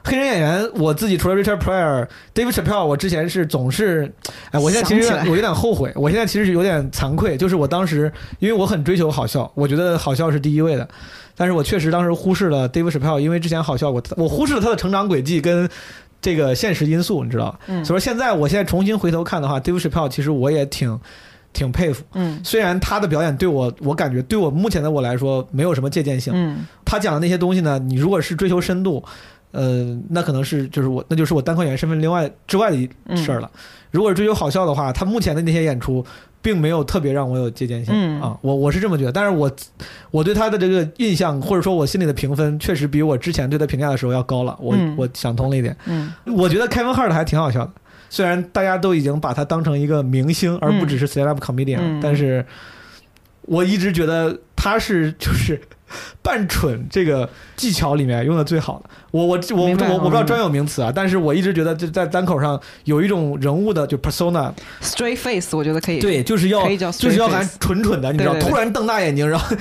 [0.03, 2.05] 黑人演员，我自己除了 Richard Pryor、
[2.35, 4.11] David Chappelle，我之前是总是，
[4.51, 10.85] 哎，我现在其实我有点后悔，我现在其实是有点惭愧，就是我当时因为我很追求好笑，我觉得好笑是第一位的，
[11.37, 15.69] 但是我确实当时忽视了 David Chappelle，因为之前好笑我我忽视了他的成长轨迹跟
[16.21, 17.51] 这个现实因素，你知道？
[17.51, 17.59] 吧？
[17.67, 17.85] 嗯。
[17.85, 20.99] 所以说现在我现在重新回头看的话，David Chappelle 其实我也挺
[21.53, 22.41] 挺佩服，嗯。
[22.43, 26.33] 虽然他的表演对我，我感觉对我目前的我来说没有什么借鉴性。
[26.35, 26.65] 嗯。
[26.83, 29.03] 他讲的那些东西呢，你如果是追求深度，
[29.53, 33.49] 呃，那可能是就是我那就是我单口演员身份另外之外的一事儿了。
[33.91, 36.03] 如果是追求好笑的话，他目前的那些演出
[36.41, 39.11] 并没有特别让我有借鉴性、嗯啊，我我是这么觉得。
[39.11, 39.49] 但是我
[40.11, 44.57] 我对他的这个印象或者说我心里的评分，确实比我之前对他评价的时候要高了。
[44.59, 47.71] 我、嗯我想通了一点，嗯我觉得 Kevin Hart 还挺好笑的，
[48.09, 52.43] 虽然大家都已经把他当成一个明星，而不只是 stand up comedian，、嗯但是
[53.43, 55.61] 我一直觉得他是 就是
[56.21, 58.89] 扮蠢这个技巧里面用的最好的。
[59.11, 69.55] 我我我我我我不知道专有名词啊，但是我一直觉得就在单口上有一种人物的就 persona，，straight face，我觉得可以，对，就是要就是要 face 蠢蠢的，你知道，突然瞪大眼睛，然后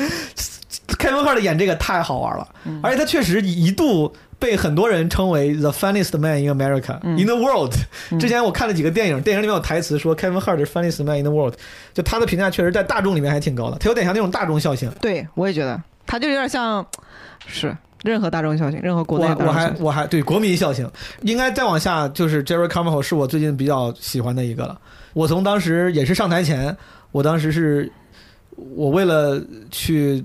[0.98, 2.80] 开文赫的演这个太好玩了，嗯。
[2.82, 7.74] 而且他确实一度被很多人称为 the funniest man in America、in the world。
[8.18, 11.54] 之前我看了几个电影，电影里面有台词说 Kevin Hart 是 funniest man in the world，
[11.92, 14.90] 就他的评价确实在大众里面还挺高的，他有点像那种大众笑星。
[15.00, 16.86] 对我也觉得他就有点像
[17.46, 19.52] 是任何大众笑星，任何国内我。
[19.52, 20.88] 还我还对国民笑星，
[21.22, 24.80] 应该再往下就是 Jerry Carmichael 是我最近比较喜欢的一个了。
[25.12, 26.76] 我从当时也是上台前，
[27.10, 27.90] 我当时是
[28.56, 30.24] 我为了去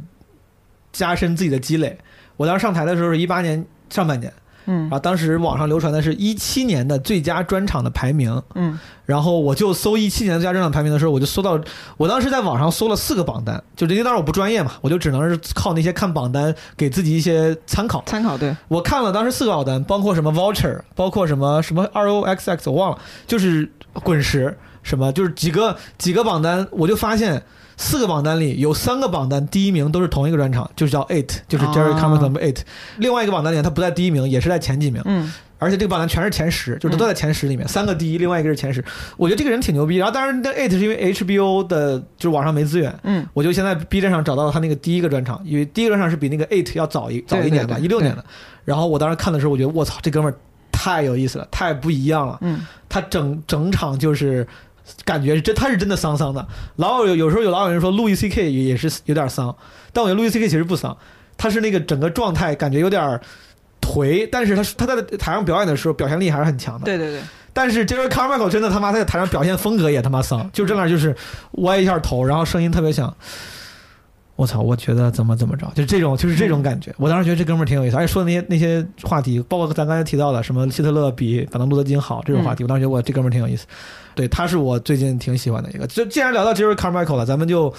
[0.91, 1.97] 加深自己的积累，
[2.35, 4.31] 我当时上台的时候是一八年上半年，
[4.68, 4.81] 嗯。
[4.81, 8.80] 然后当时网上流传的是一七年的最佳专场的排名，嗯。
[9.06, 11.60] 然后我就搜一七年的最佳专场排名的时候，我就搜到，
[11.95, 18.03] 我当时在网上搜了四个榜单，就因为当时我不专业嘛，我就只能是靠那些看榜单给自己一些参考。
[18.06, 27.41] 参考对，我看了当时四个榜单，包括什么 Voucher，包括什么什么 R O X X，我忘了，就是滚石什么，就是几个几个榜单，我就发现
[27.77, 32.57] 四个榜单里有三个榜单第一名都是同一个专场，就是叫 Eight，就是 Jerry 哦 Carmichael Eight，、
[32.97, 35.01] 另外一个榜单里他不在第一名，也是在前几名。
[35.05, 38.85] 嗯而且这个榜单全是前十，就是都在前十里面，三个第一，另外一个是前十。
[39.17, 39.95] 我觉得这个人挺牛逼。
[39.95, 48.23] 然后当然，那 Eight 是因为 HBO 的，就是网上没资源，嗯，我就现在 B 站上找到了他那个第一个专场，因为第一个专场是比那个 Eight 要早一早一年吧，一六年的。
[48.65, 50.37] 然后我当时看的时候，我觉得我操，这哥们儿
[50.71, 52.37] 太有意思了，太不一样了。
[52.41, 54.47] 嗯，他整整场就是
[55.05, 56.45] 感觉是真，他是真的丧丧的。
[56.77, 59.55] 老有有时候有老有人说路易 C K 也也是有点丧，
[59.93, 60.95] 但我觉得路易 C K 其实不丧，
[61.38, 63.22] 他是那个整个状态感觉有点儿
[63.81, 66.85] 颓，但是他他在台上表演的时候表现力还是很强的。
[66.85, 67.22] 对对对，
[67.53, 71.15] 但是 Jerry Carmichael 真的他妈他在台上表现风格也他妈丧，就真的就是
[71.64, 73.15] 歪一下头，然后声音特别响。
[74.35, 74.61] 我操！
[74.61, 76.93] 我觉得怎么怎么着，就是这种，就是这种感觉。
[76.97, 83.65] 我当时觉得这哥们儿挺有意思，而且说的那些那些话题，包括咱刚才提到的什么希特勒比反正路德金好这种话题，我当时觉得我这哥们儿挺有意思。
[84.18, 85.85] 对，他是我最近挺喜欢的一个。
[85.85, 87.72] 就既然聊到 Jerry Carmichael 了，咱们就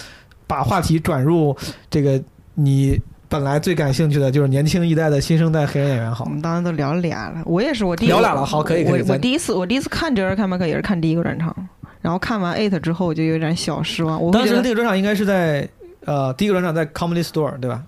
[0.46, 1.54] 把话题转入
[1.90, 2.22] 这个
[2.54, 2.98] 你
[3.28, 6.30] 本来最感兴趣的，就是年轻一代的新生代黑人演员好我。
[6.30, 11.54] 们当时都聊俩了，我也是，我第一聊俩了好可以可以我我第一次我第一次看 Jerry 看麦克也是看第一个专场，
[12.00, 14.22] 然后看完 Eight 之后，我就有点小失望。
[14.22, 15.68] 我当时那个专场应该是在
[16.04, 17.82] 呃第一个专场在 Comedy Store 对吧？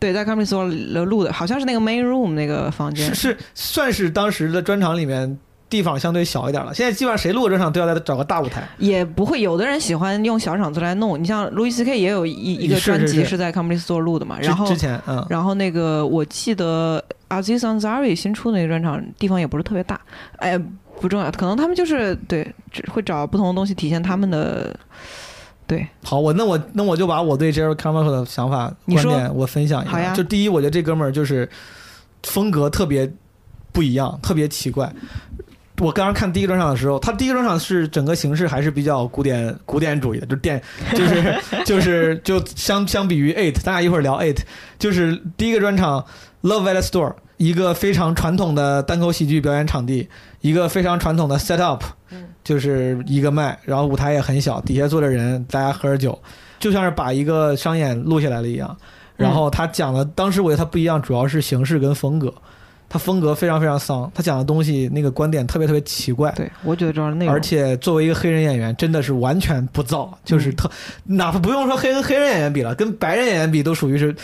[0.00, 0.66] 对，在 Comedy Store
[1.04, 3.14] 录的，好像是那个 Main Room 那个房间是。
[3.14, 5.38] 是算是当时的专场里面
[5.72, 6.74] 地方相对小一点了。
[6.74, 8.62] 现在基本上谁录个专场都要再找个大舞台。
[8.76, 11.18] 也不会，有的人喜欢用小场子来弄。
[11.18, 11.98] 你像 Louis C.K.
[11.98, 19.98] 也有一一个专辑是在 Comedy Store 录的嘛，之然后之前嗯然后那个我记得 Aziz Ansari 新出的那个专场地方也不是特别大，
[20.36, 20.60] 哎，
[21.00, 24.78] 不重要，可能他们就是对，只会找不同的东西体现他们的。
[25.64, 30.12] 对，好，我那我那我就把我对 Jerry Carmichael 的想法观点我分享一下。
[30.12, 31.48] 就第一，我觉得这哥们儿就是
[32.24, 33.10] 风格特别
[33.72, 34.92] 不一样，特别奇怪。
[35.82, 40.62] 我刚刚看第一个专场的时候，他第一个专场是整个形式还是比较古典古典主义的，就电
[40.94, 44.38] 就是就是就相相比于 Eight，咱俩一会儿聊 Eight，
[44.78, 46.06] 就是第一个专场
[46.42, 50.08] Love at the Store，一个非常传统的单口喜剧表演场地，
[50.40, 51.82] 一个非常传统的 set up，
[52.44, 56.16] 就是一个麦，然后舞台也很小，底下坐着人，大家喝着酒，
[56.60, 58.76] 就像是把一个商演录下来了一样。
[59.16, 62.32] 然后他讲的，当时我觉得他不一样，主要是形式跟风格。
[62.92, 66.30] 他风格非常非常丧，他讲的东西那个观点特别特别奇怪。
[66.32, 67.32] 对，我觉得主要是那个。
[67.32, 70.70] 而且作为一个黑人演员，真的是完全不造，就是特，
[71.04, 74.14] 哪怕不用说黑跟黑人演员比了，跟白人演员比都属于是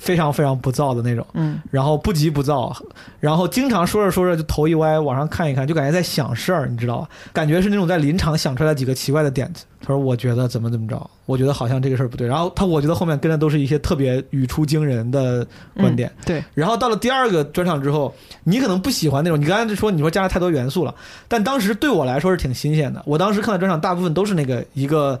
[0.00, 1.24] 非常非常不燥的那种。
[1.34, 2.74] 嗯，然后不急不躁，
[3.20, 7.08] 然后经常说着说着就头一歪，往上看一看，就感觉在想事儿，你知道吧？
[7.34, 9.66] 感觉是那种在临场想出来几个奇怪的点子。
[9.82, 16.10] 他说：“我觉得怎么怎么着，我觉得好像这个事儿不对。”然后他，我觉得后面跟的都是一些特别语出惊人的观点。
[16.18, 18.14] 嗯对，然后到了第二个专场之后，
[18.44, 20.94] 你可能不喜欢那种，你刚才就说你说加了太多元素了，
[21.28, 23.02] 但当时对我来说是挺新鲜的。
[23.06, 25.18] 我当时看的专场大部分都是那个一个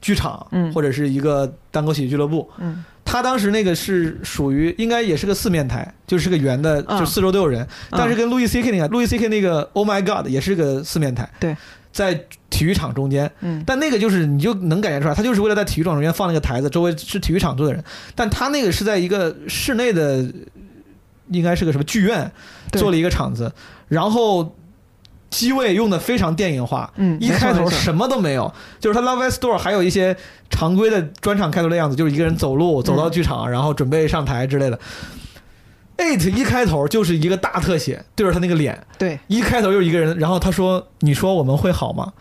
[0.00, 2.50] 剧场，嗯或者是一个单口喜剧俱乐部。
[2.58, 2.84] 嗯，
[3.14, 7.62] 他当时那个是属于应该也是个四面台，就是个圆的，嗯就四周都有人。
[7.62, 11.56] 嗯但是跟路易 C K 那个路易 C K 那个 Oh My God 也是个四面台，对，
[11.92, 12.20] 在
[12.50, 13.30] 体育场中间。
[13.40, 17.84] 嗯但那个就是你就能感觉出来，他就是为了在体育场中间放那个台子，周围是体育场坐的人。
[18.16, 20.28] 但他那个是在一个室内的，
[21.28, 22.28] 应该是个什么剧院，
[22.72, 23.52] 做了一个场子，
[23.86, 24.56] 然后。
[25.30, 30.16] 机位用的非常电影化，嗯一开头什么都没有，就是他 Love Store 还有一些
[30.48, 34.78] 常规的专场开头的样子，就是一个人走路走到剧场，然后准备上台之类的。
[35.96, 42.12] Eight 一开头就是一个大特写，对着他那个脸，对，一开头就是一个人，然后他说：“你说我们会好吗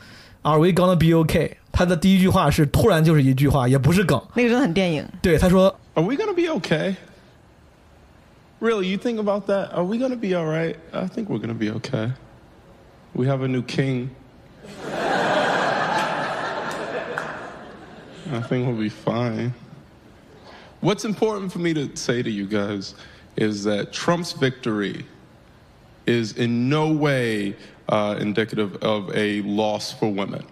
[0.43, 4.21] ？Are we gonna be okay？” 他的第一句话是突然就是一句话，也不是梗。
[4.35, 5.03] 那个真的很电影。
[5.23, 6.95] 对，他说 Are we gonna be okay?
[8.59, 9.71] Really, you think about that?
[9.73, 10.75] Are we gonna be all right?
[10.91, 12.11] I think we're gonna be okay.
[13.15, 14.15] We have a new king.
[18.31, 19.53] I think we'll be fine.
[20.81, 22.95] What's important for me to say to you guys
[23.35, 25.05] is that Trump's victory
[26.07, 27.55] is in no way
[27.87, 30.45] uh, indicative of a loss for women.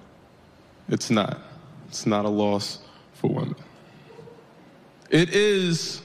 [0.87, 1.41] It's not.
[1.87, 2.79] It's not a loss
[3.13, 3.55] for women.
[5.09, 6.01] It is,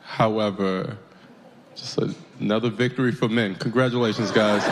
[0.00, 0.96] however,
[1.76, 1.98] just
[2.42, 3.54] another victory for men.
[3.54, 4.62] Congratulations, guys.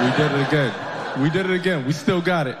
[0.00, 1.22] We did it again.
[1.22, 1.84] We did it again.
[1.84, 2.56] We still got it.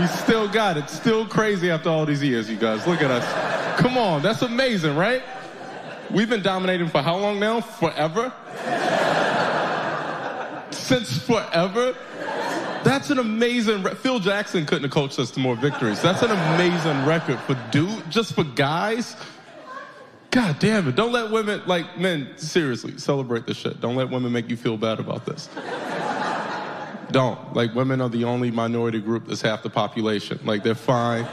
[0.00, 0.88] We still got it.
[0.88, 2.86] Still crazy after all these years, you guys.
[2.86, 3.80] Look at us.
[3.80, 5.22] Come on, that's amazing, right?
[6.10, 7.60] We've been dominating for how long now?
[7.60, 8.32] Forever?
[10.70, 11.96] Since forever?
[12.84, 13.82] That's an amazing.
[13.82, 16.00] Re- Phil Jackson couldn't have coached us to more victories.
[16.00, 19.16] That's an amazing record for dude, just for guys.
[20.30, 20.94] God damn it!
[20.94, 22.30] Don't let women like men.
[22.36, 23.80] Seriously, celebrate this shit.
[23.80, 25.48] Don't let women make you feel bad about this.
[27.10, 30.38] Don't like women are the only minority group that's half the population.
[30.44, 31.26] Like they're fine.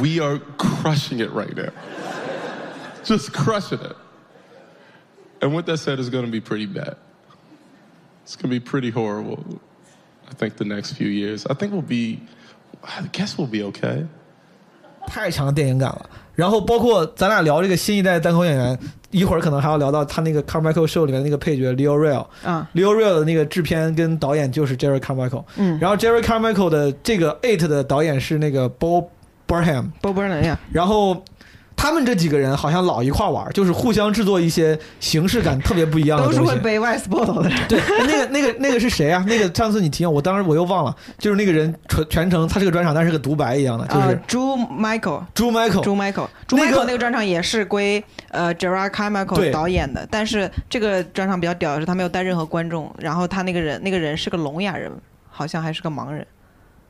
[0.00, 1.70] We are crushing it right now.
[3.04, 3.96] Just crushing it.
[5.42, 6.96] And with that said, it's going to be pretty bad.
[8.22, 9.60] It's going to be pretty horrible.
[10.28, 11.46] I think the next few years.
[11.46, 12.22] I think we'll be.
[12.82, 14.06] I guess we'll be okay.
[15.06, 16.06] 太强的电影感了。
[16.34, 18.78] 然后包括咱俩聊这个新一代单口演员，
[19.10, 22.26] 一会儿可能还要聊到他那个 Carmichael Show 里面那个配角 Leo Real。
[22.44, 25.44] 啊 Leo Real 的那个制片跟导演就是 Jerry Carmichael。
[25.56, 29.06] 嗯然后 Jerry Carmichael 的这个 Eight 的导演是那个 Bob
[29.48, 29.86] Burnham。
[30.02, 31.24] ，Bob Burnham 呀，然后
[31.76, 36.48] 他们这几个人好像老一块玩，就是互相制作一些形式感特别不一样的都东西。
[36.48, 37.58] 是会背 Vice 报道的人。
[37.68, 39.24] 对，那个那个那个是谁啊？
[39.28, 54.90] 那个上次你提醒我，当时我又忘了，就是那个人全全程他是个专场，但是个独白一样的，就是呃朱 Michael，朱 Michael，朱 Michael，朱那个 Michael 那个专场也是归呃 Gerard Carmichael 导演的，但是这个专场比较屌的是他没有带任何观众，然后他那个人那个人是个聋哑人，
[55.28, 56.26] 好像还是个盲人。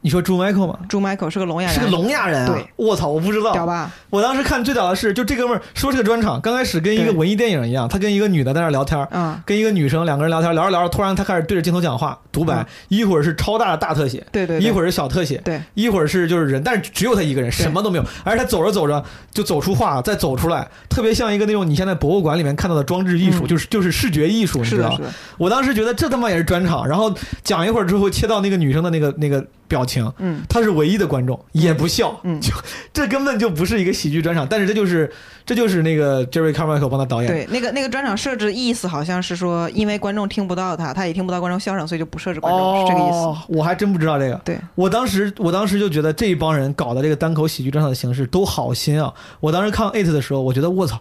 [0.06, 0.78] 你说朱 Michael 吗？
[0.88, 2.52] 朱 Michael 是个聋哑人，是个聋哑人啊！
[2.54, 3.90] 对，我操，我不知道，屌吧？
[4.08, 12.66] 我当时看最屌的是，就这哥们儿说是个专场，刚开始跟一个文艺电影一样，他跟一个女的在那聊天，嗯，跟一个女生两个人聊天，聊着聊着，突然他开始对着镜头讲话，独白，嗯。
[12.86, 19.02] 一会儿是超大的大特写，对对对一会儿是小特写，对，一会儿是就是人，但是只有他一个人，什么都没有，而且他走着走着
[19.32, 24.96] 就走出话，再走出来，特别像一个那种你现在博物馆里面看到的装置艺术，就是就是视觉艺术，你知道？
[25.36, 27.12] 我当时觉得这他妈也是专场，然后
[27.42, 32.52] 讲一会儿之后切到那个女生的那个那个表情，嗯，他是唯一的观众，也不笑，嗯，就
[32.92, 35.10] 这根本就不是一个喜剧专场，但是这就是
[35.44, 43.46] 这就是那个 Jerry Carmichael 帮他导演，对，那个那个专场设置意思好像是说，因为观众听不到他，他也听不到观众笑声，所以就不设置观众，哦，是这个意思。
[43.48, 44.40] 我还真不知道这个。
[44.44, 49.12] 对我当时，我当时就觉得这一帮人搞的这个单口喜剧专场的形式都好新啊！
[49.40, 51.00] 我当时看 It 的时候，我觉得我操，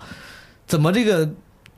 [0.67, 1.29] 怎么这个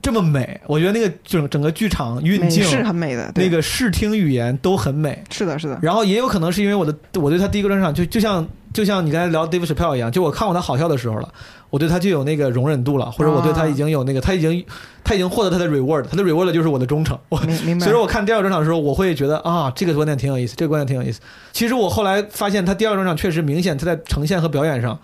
[0.01, 0.59] 这么美？
[0.67, 5.21] 我觉得那个整整个剧场运镜是很美的那个视听语言都很美。
[5.29, 5.77] 是的，是的。
[5.81, 11.27] 然后也有可能是因为我的我对他第一个专场就就像就像你刚才聊 Dave Chappelle 一样，就我看过他好笑的时候了，
[11.69, 14.63] 我对他就有那个容忍度了，或者我对他已经有那个他已经
[15.03, 17.17] 他已经获得他的 reward，他的 reward 就是我的忠诚。
[17.29, 21.19] 我明白所以说我看第二个专场的时候，我会觉得啊，这个观点挺有意思，这个观点挺有意思。
[21.51, 24.97] 其实我后来发现，他第二个专场确实明显他在呈现和表演上。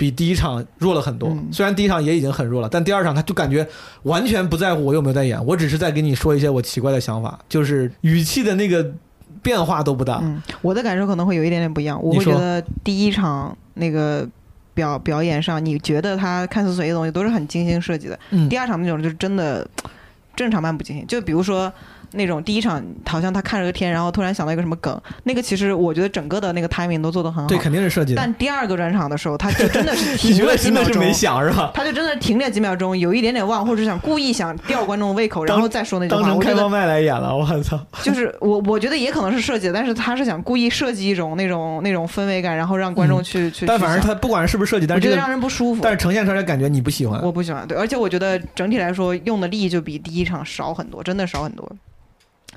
[0.00, 3.68] 比第一场弱了很多，嗯虽然第一场也已经很弱了，但第二场他就感觉
[4.04, 8.94] 完全不在乎我有没有在演，我只是在给你说一些我奇怪的想法，就是语气的那个
[9.42, 10.18] 变化都不大。
[10.22, 12.02] 嗯，我的感受可能会有一点点不一样。
[12.02, 14.26] 我会觉得第一场那个
[14.72, 18.18] 表表演上，你觉得他看似随意的东西都是很精心设计的。
[18.30, 19.68] 嗯第二场那种就是真的
[20.34, 21.06] 正常漫不经心。
[21.06, 21.70] 就比如说
[22.12, 27.48] 那种第一场好像他看着个天，然后突然想到一个什么梗，那个其实我觉得整个的那个 timing 都做得很好。
[27.48, 28.20] 对，肯定是设计的。
[28.20, 31.70] 但第二个专场的时候，他就真的是 你觉停了几秒钟，得真的是没想是吧？
[31.74, 36.20] 他就真的停了几秒钟，有一点点忘，或者是想故意想吊观众胃口，然后再说那句话。
[36.20, 37.78] 当成我开放麦来演了，我操！
[38.02, 43.66] 就是我，我觉得也可能是设计的，但是他是想故意设计一种那种那种氛围感，然后让观众去、去。
[43.66, 45.80] 嗯但反正他不管是不是设计，但是这个我觉得让人不舒服。
[45.82, 47.22] 但是呈现出来的感觉你不喜欢。
[47.22, 51.70] 我不喜欢，对，而且我觉得整体来说用的力就比第一场少很多，真的少很多。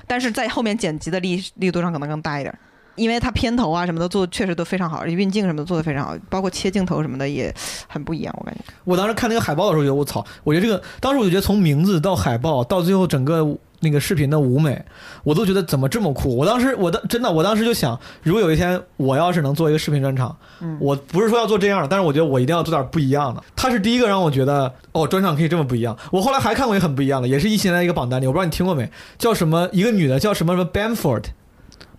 [0.06, 2.56] 但是在后面剪辑的力力度上可能更大一点，
[2.96, 7.52] 因为它片头啊什么的做确实都非常好，运镜什么的做的非常好，包括切镜头什么的也
[7.88, 8.60] 很不一样，我感觉。
[8.84, 10.24] 我当时看那个海报的时候，觉得我操！
[10.44, 13.44] 我觉得这个当时我就觉得从名字到海报到最后整个
[13.84, 14.84] 那个视频的舞美，
[15.22, 16.36] 我都觉得怎么这么酷。
[16.36, 23.40] 我当时我当真的我当时就想，如果有一天我要是能做一个视频专场，嗯我不是说要做这样的，但是我觉得我一定要做点不一样的。
[23.54, 25.96] 他是第一个让我觉得哦，专场可以这么不一样。
[26.10, 28.90] 我后来还看过一个很不一样的，也是一七年的一个榜单里，我不知道你听过没？
[29.18, 29.68] 叫什么？
[29.72, 31.24] 一个女的叫什么什么 Bamford。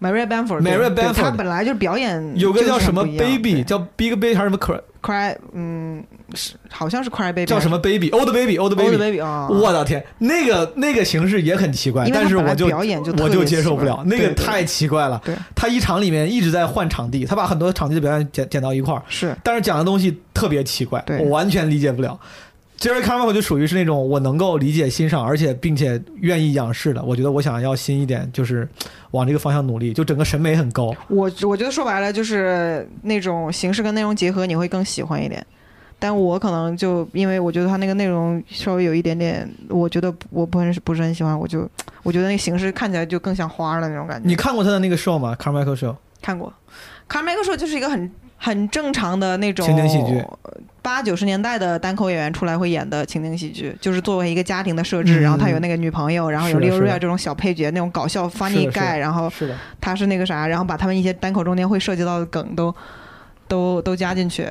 [0.02, 4.57] Maria Bamford，Maria 对 Bamford 她本来就是表演，有个叫什么 Baby，叫 Big Baby 还是什么
[5.06, 6.03] Cry，嗯，
[6.34, 9.48] 是好像是 Cry Baby，叫什么 Baby，Old Baby，Old Baby，Old Baby 啊。
[9.48, 15.07] 我的天，那个那个形式也很奇怪，但是我就我就接受不了，那个太奇怪。
[15.07, 15.22] 了。
[15.23, 22.19] 对，他一场里面一直在换场地，他把很多场地的表演剪剪到一块儿，是，但是讲的东西特别奇怪，我完全理解不了。
[22.80, 27.03] Jerry Carmichael 就属于是那种我能够理解、欣赏，而且并且愿意仰视的。
[27.03, 28.68] 我觉得我想要新一点，就是
[29.11, 30.93] 往这个方向努力，就整个审美很高。
[31.07, 35.43] 我我觉得说白了就是那种形式跟内容结合，你会更喜欢一点。
[35.97, 41.68] 但我可能就因为我觉得他那个内容稍微有一点点，我觉得我不很不是很喜欢，我就
[42.03, 44.27] 我觉得那个形式看起来就更像花的那种感觉。
[44.27, 46.53] 你看过他的那个 show 吗？Carmichael show 看过
[47.07, 50.24] ，carmaker show 就是一个很很正常的那种情景喜剧，
[50.82, 62.76] 八九十年代的单口演员出来会演的情景喜剧，就是作为一个家庭的设置，嗯然后他有那个女朋友，然后有是的 Leo Ria 这种小配角，那种搞笑 funny guy，然后是的他是那个啥，然后把他们一些单口中间会涉及到的梗都
[63.48, 64.48] 都都加进去。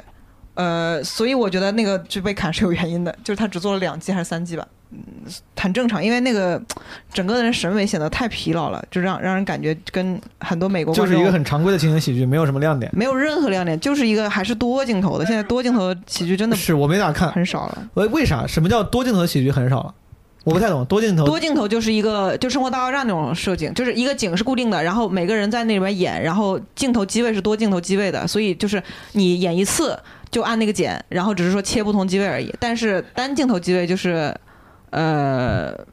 [0.54, 4.83] 呃，所以我觉得那个就被砍是有原因的，就是他只做了两季还是三季吧，嗯，
[5.56, 6.60] 很正常，因为那个
[7.12, 12.90] 整个的人审美显得太疲劳了，就让让人感觉跟很多美国就是一个很常规的情景喜剧，没有什么亮点。
[12.94, 15.24] 没有任何亮点，就是一个还是多镜头的。
[15.24, 17.88] 现在多镜头的喜剧真的是我没咋看，很少了。
[17.94, 18.46] 为为啥？
[18.46, 19.94] 什么叫多镜头的喜剧很少了？
[20.44, 21.24] 我不太懂多镜头。
[21.24, 29.98] 多镜头就是一个就生活大爆炸那种设景，就是一个景是固定的，然后每个人在那里边演，然后镜头机位是多镜头机位的，所以就是你演一次
[30.30, 32.54] 就按那个剪，然后只是说切不同机位而已。
[32.60, 34.36] 但是单镜头机位就是，
[34.94, 35.86] 呃。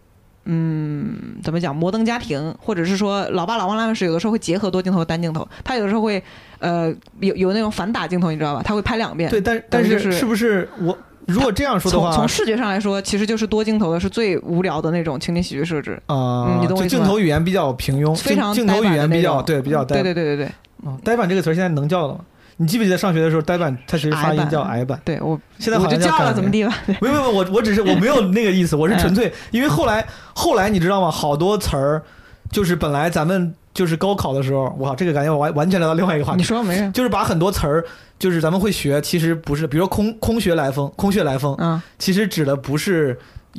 [0.46, 1.74] 嗯，怎么讲？
[1.74, 5.48] 摩登家庭，或者是说老爸老妈那样式，有的时候会结合多镜头、单镜头。
[5.64, 6.22] 他有的时候会，
[6.58, 8.64] 呃，有有那种反打镜头，你知道吧？
[8.66, 9.30] 他会拍两遍。
[9.30, 10.98] 对，但但是是不是我
[11.28, 15.92] 如果这样说的话，从从视觉上来说，其实就是多镜头的是最无聊的那种情景喜剧设置。
[16.08, 20.02] 啊、嗯，你懂我就意思吗镜头语言比较平庸，非常镜镜头语言比较对比较呆。
[20.02, 20.52] 对对对对对。
[20.84, 22.20] 哦，呆板这个词儿现在能叫了吗？
[22.62, 25.02] 你记不记得上学的时候，呆板它其实发音叫矮板。
[25.04, 26.72] 对我现在好像我就叫了改怎么地吧？
[27.02, 31.10] 没有没有，我我只是我没有那个意思，我是纯粹因为后来后来你知道吗？
[31.10, 32.04] 好多词儿
[32.52, 36.38] 就是本来咱们就是高考的时候，我靠，这个感觉我完完全聊到另外一个话题。
[36.38, 36.92] 你说没事？
[36.92, 37.84] 就是把很多词儿，
[38.20, 43.18] 就是咱们会学，其实不是，比如说空空穴来风，空穴来风，嗯，其实指的不是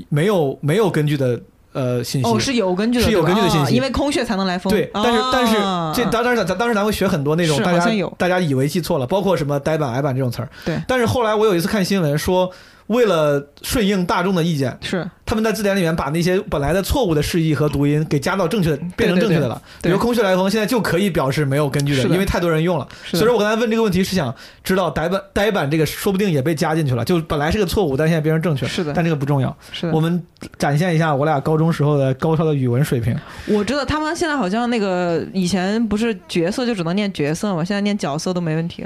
[0.09, 1.41] 没有没有根据的
[1.73, 4.71] 呃信息，哦，是有根据的，是有根据的信息，因为空穴才能来风。
[4.71, 7.87] 对，但是但是啊这当然咱当时咱会学很多那种大家
[8.17, 10.49] 大家以为记错了，包括什么呆板、矮板这种词儿。
[10.65, 12.51] 对，但是后来我有一次看新闻说，
[12.89, 19.55] 为了顺应大众的意见，是他们在字典里面把那些本来的错误的释义和读音给加到正确的，变成正确的了。
[19.81, 22.87] 对对对比如空穴来风，现在就可以表示没有根据的，的因为太多人用了。
[23.07, 28.67] 所以说我刚才问这个问题是想知道呆板呆板这个说不定也被加进去了，就本来是个错误，但现在变成正确。
[28.67, 29.57] 是的但这个不重要。
[29.73, 30.23] 是的我们
[30.59, 33.17] 展现一下我俩高中时候的高超的语文水平。
[33.47, 38.85] 我知道他们现在好像那个以前不是角色就只能念角色嘛，现在念角色都没问题。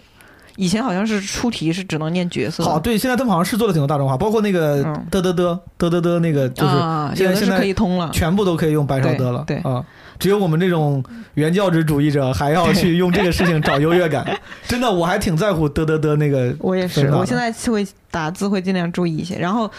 [0.56, 2.64] 以前好像是出题是只能念角色。
[2.64, 6.74] 好，对，现在他们好像是做了挺多大众化，包括那个嘚嘚嘚嘚嘚嘚那个，就是
[7.14, 9.44] 现在现在可以通了全部都可以用白烧嘚了。
[9.46, 9.84] 对对啊，
[10.18, 11.04] 只有我们这种
[11.34, 14.26] 原教旨主义者还要去用这个事情找优越感。
[14.66, 16.54] 真的，我还挺在乎嘚嘚嘚那个。
[16.60, 19.36] 我也是，我现在会打字会尽量注意一些。
[19.38, 19.70] 然后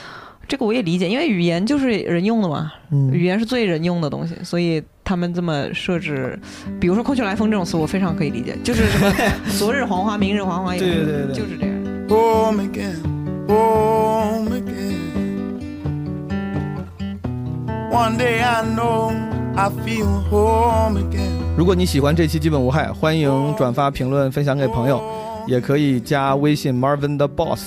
[0.48, 6.38] 这个我也理解，因为语言就是人用的嘛，嗯语言是最人用的东西，所以他们这么设置，
[6.82, 9.10] 比如说“空穴来风”这种词，我非常可以理解，就是什么
[9.58, 11.74] “昨日黄花，明日黄花”也，对对对对就是这样。
[12.10, 12.98] home again,
[13.48, 14.98] home again.
[17.90, 19.14] One day I know
[19.56, 21.32] I feel home again.
[21.56, 25.02] 如果你喜欢这期基本无害，欢迎转发、评论、分享给朋友，
[25.48, 27.62] 也可以加微信 Marvin 的 Boss，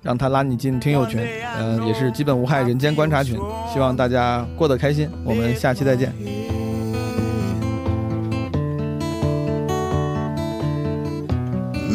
[0.00, 1.20] 让他拉你进听友群，
[1.60, 3.38] 嗯、也是基本无害人间观察群。
[3.70, 6.10] 希望大家过得开心，我们下期再见。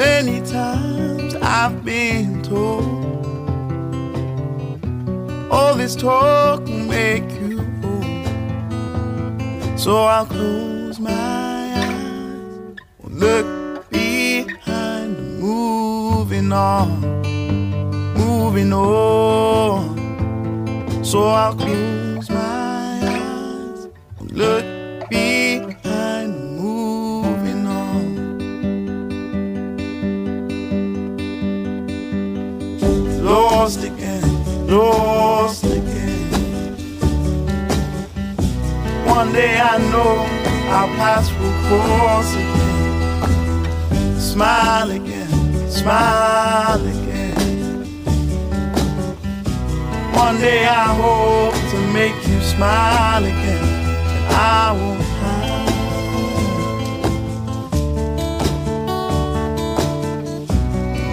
[0.02, 2.82] Many times I've been told
[5.52, 8.16] all this talk will make you old.
[9.80, 13.46] So I'll close my eyes, look
[13.92, 17.22] behind, moving on,
[18.18, 19.86] moving on.
[21.06, 22.01] So I'll close
[34.72, 36.32] again, again.
[39.06, 40.14] One day I know
[40.72, 44.18] our paths will cross again.
[44.18, 47.84] Smile again, smile again.
[50.16, 53.64] One day I hope to make you smile again,
[54.16, 55.02] and I won't.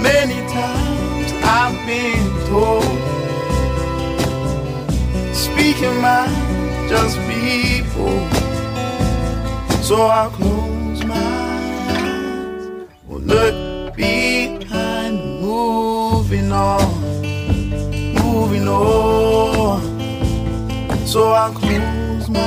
[0.00, 3.07] Many times I've been told.
[5.58, 8.28] Speaking mind, just people.
[9.82, 12.68] So I'll close my eyes,
[13.08, 16.80] will look behind, moving on,
[18.14, 19.80] moving on.
[21.04, 22.40] So I'll close my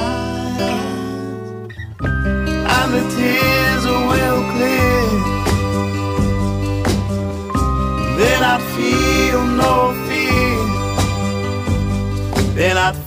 [0.61, 1.67] eyes,
[1.99, 5.03] and the tears will clear.
[8.17, 10.19] Then I'd feel no fear.
[12.53, 13.01] Then I'd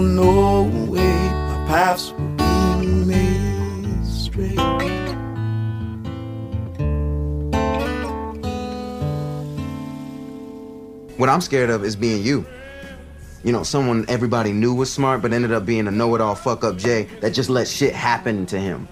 [0.00, 0.98] way.
[0.98, 4.58] My paths will be made straight.
[11.18, 12.46] What I'm scared of is being you.
[13.44, 16.34] You know, someone everybody knew was smart, but ended up being a know it all
[16.34, 18.88] fuck up Jay that just let shit happen to him.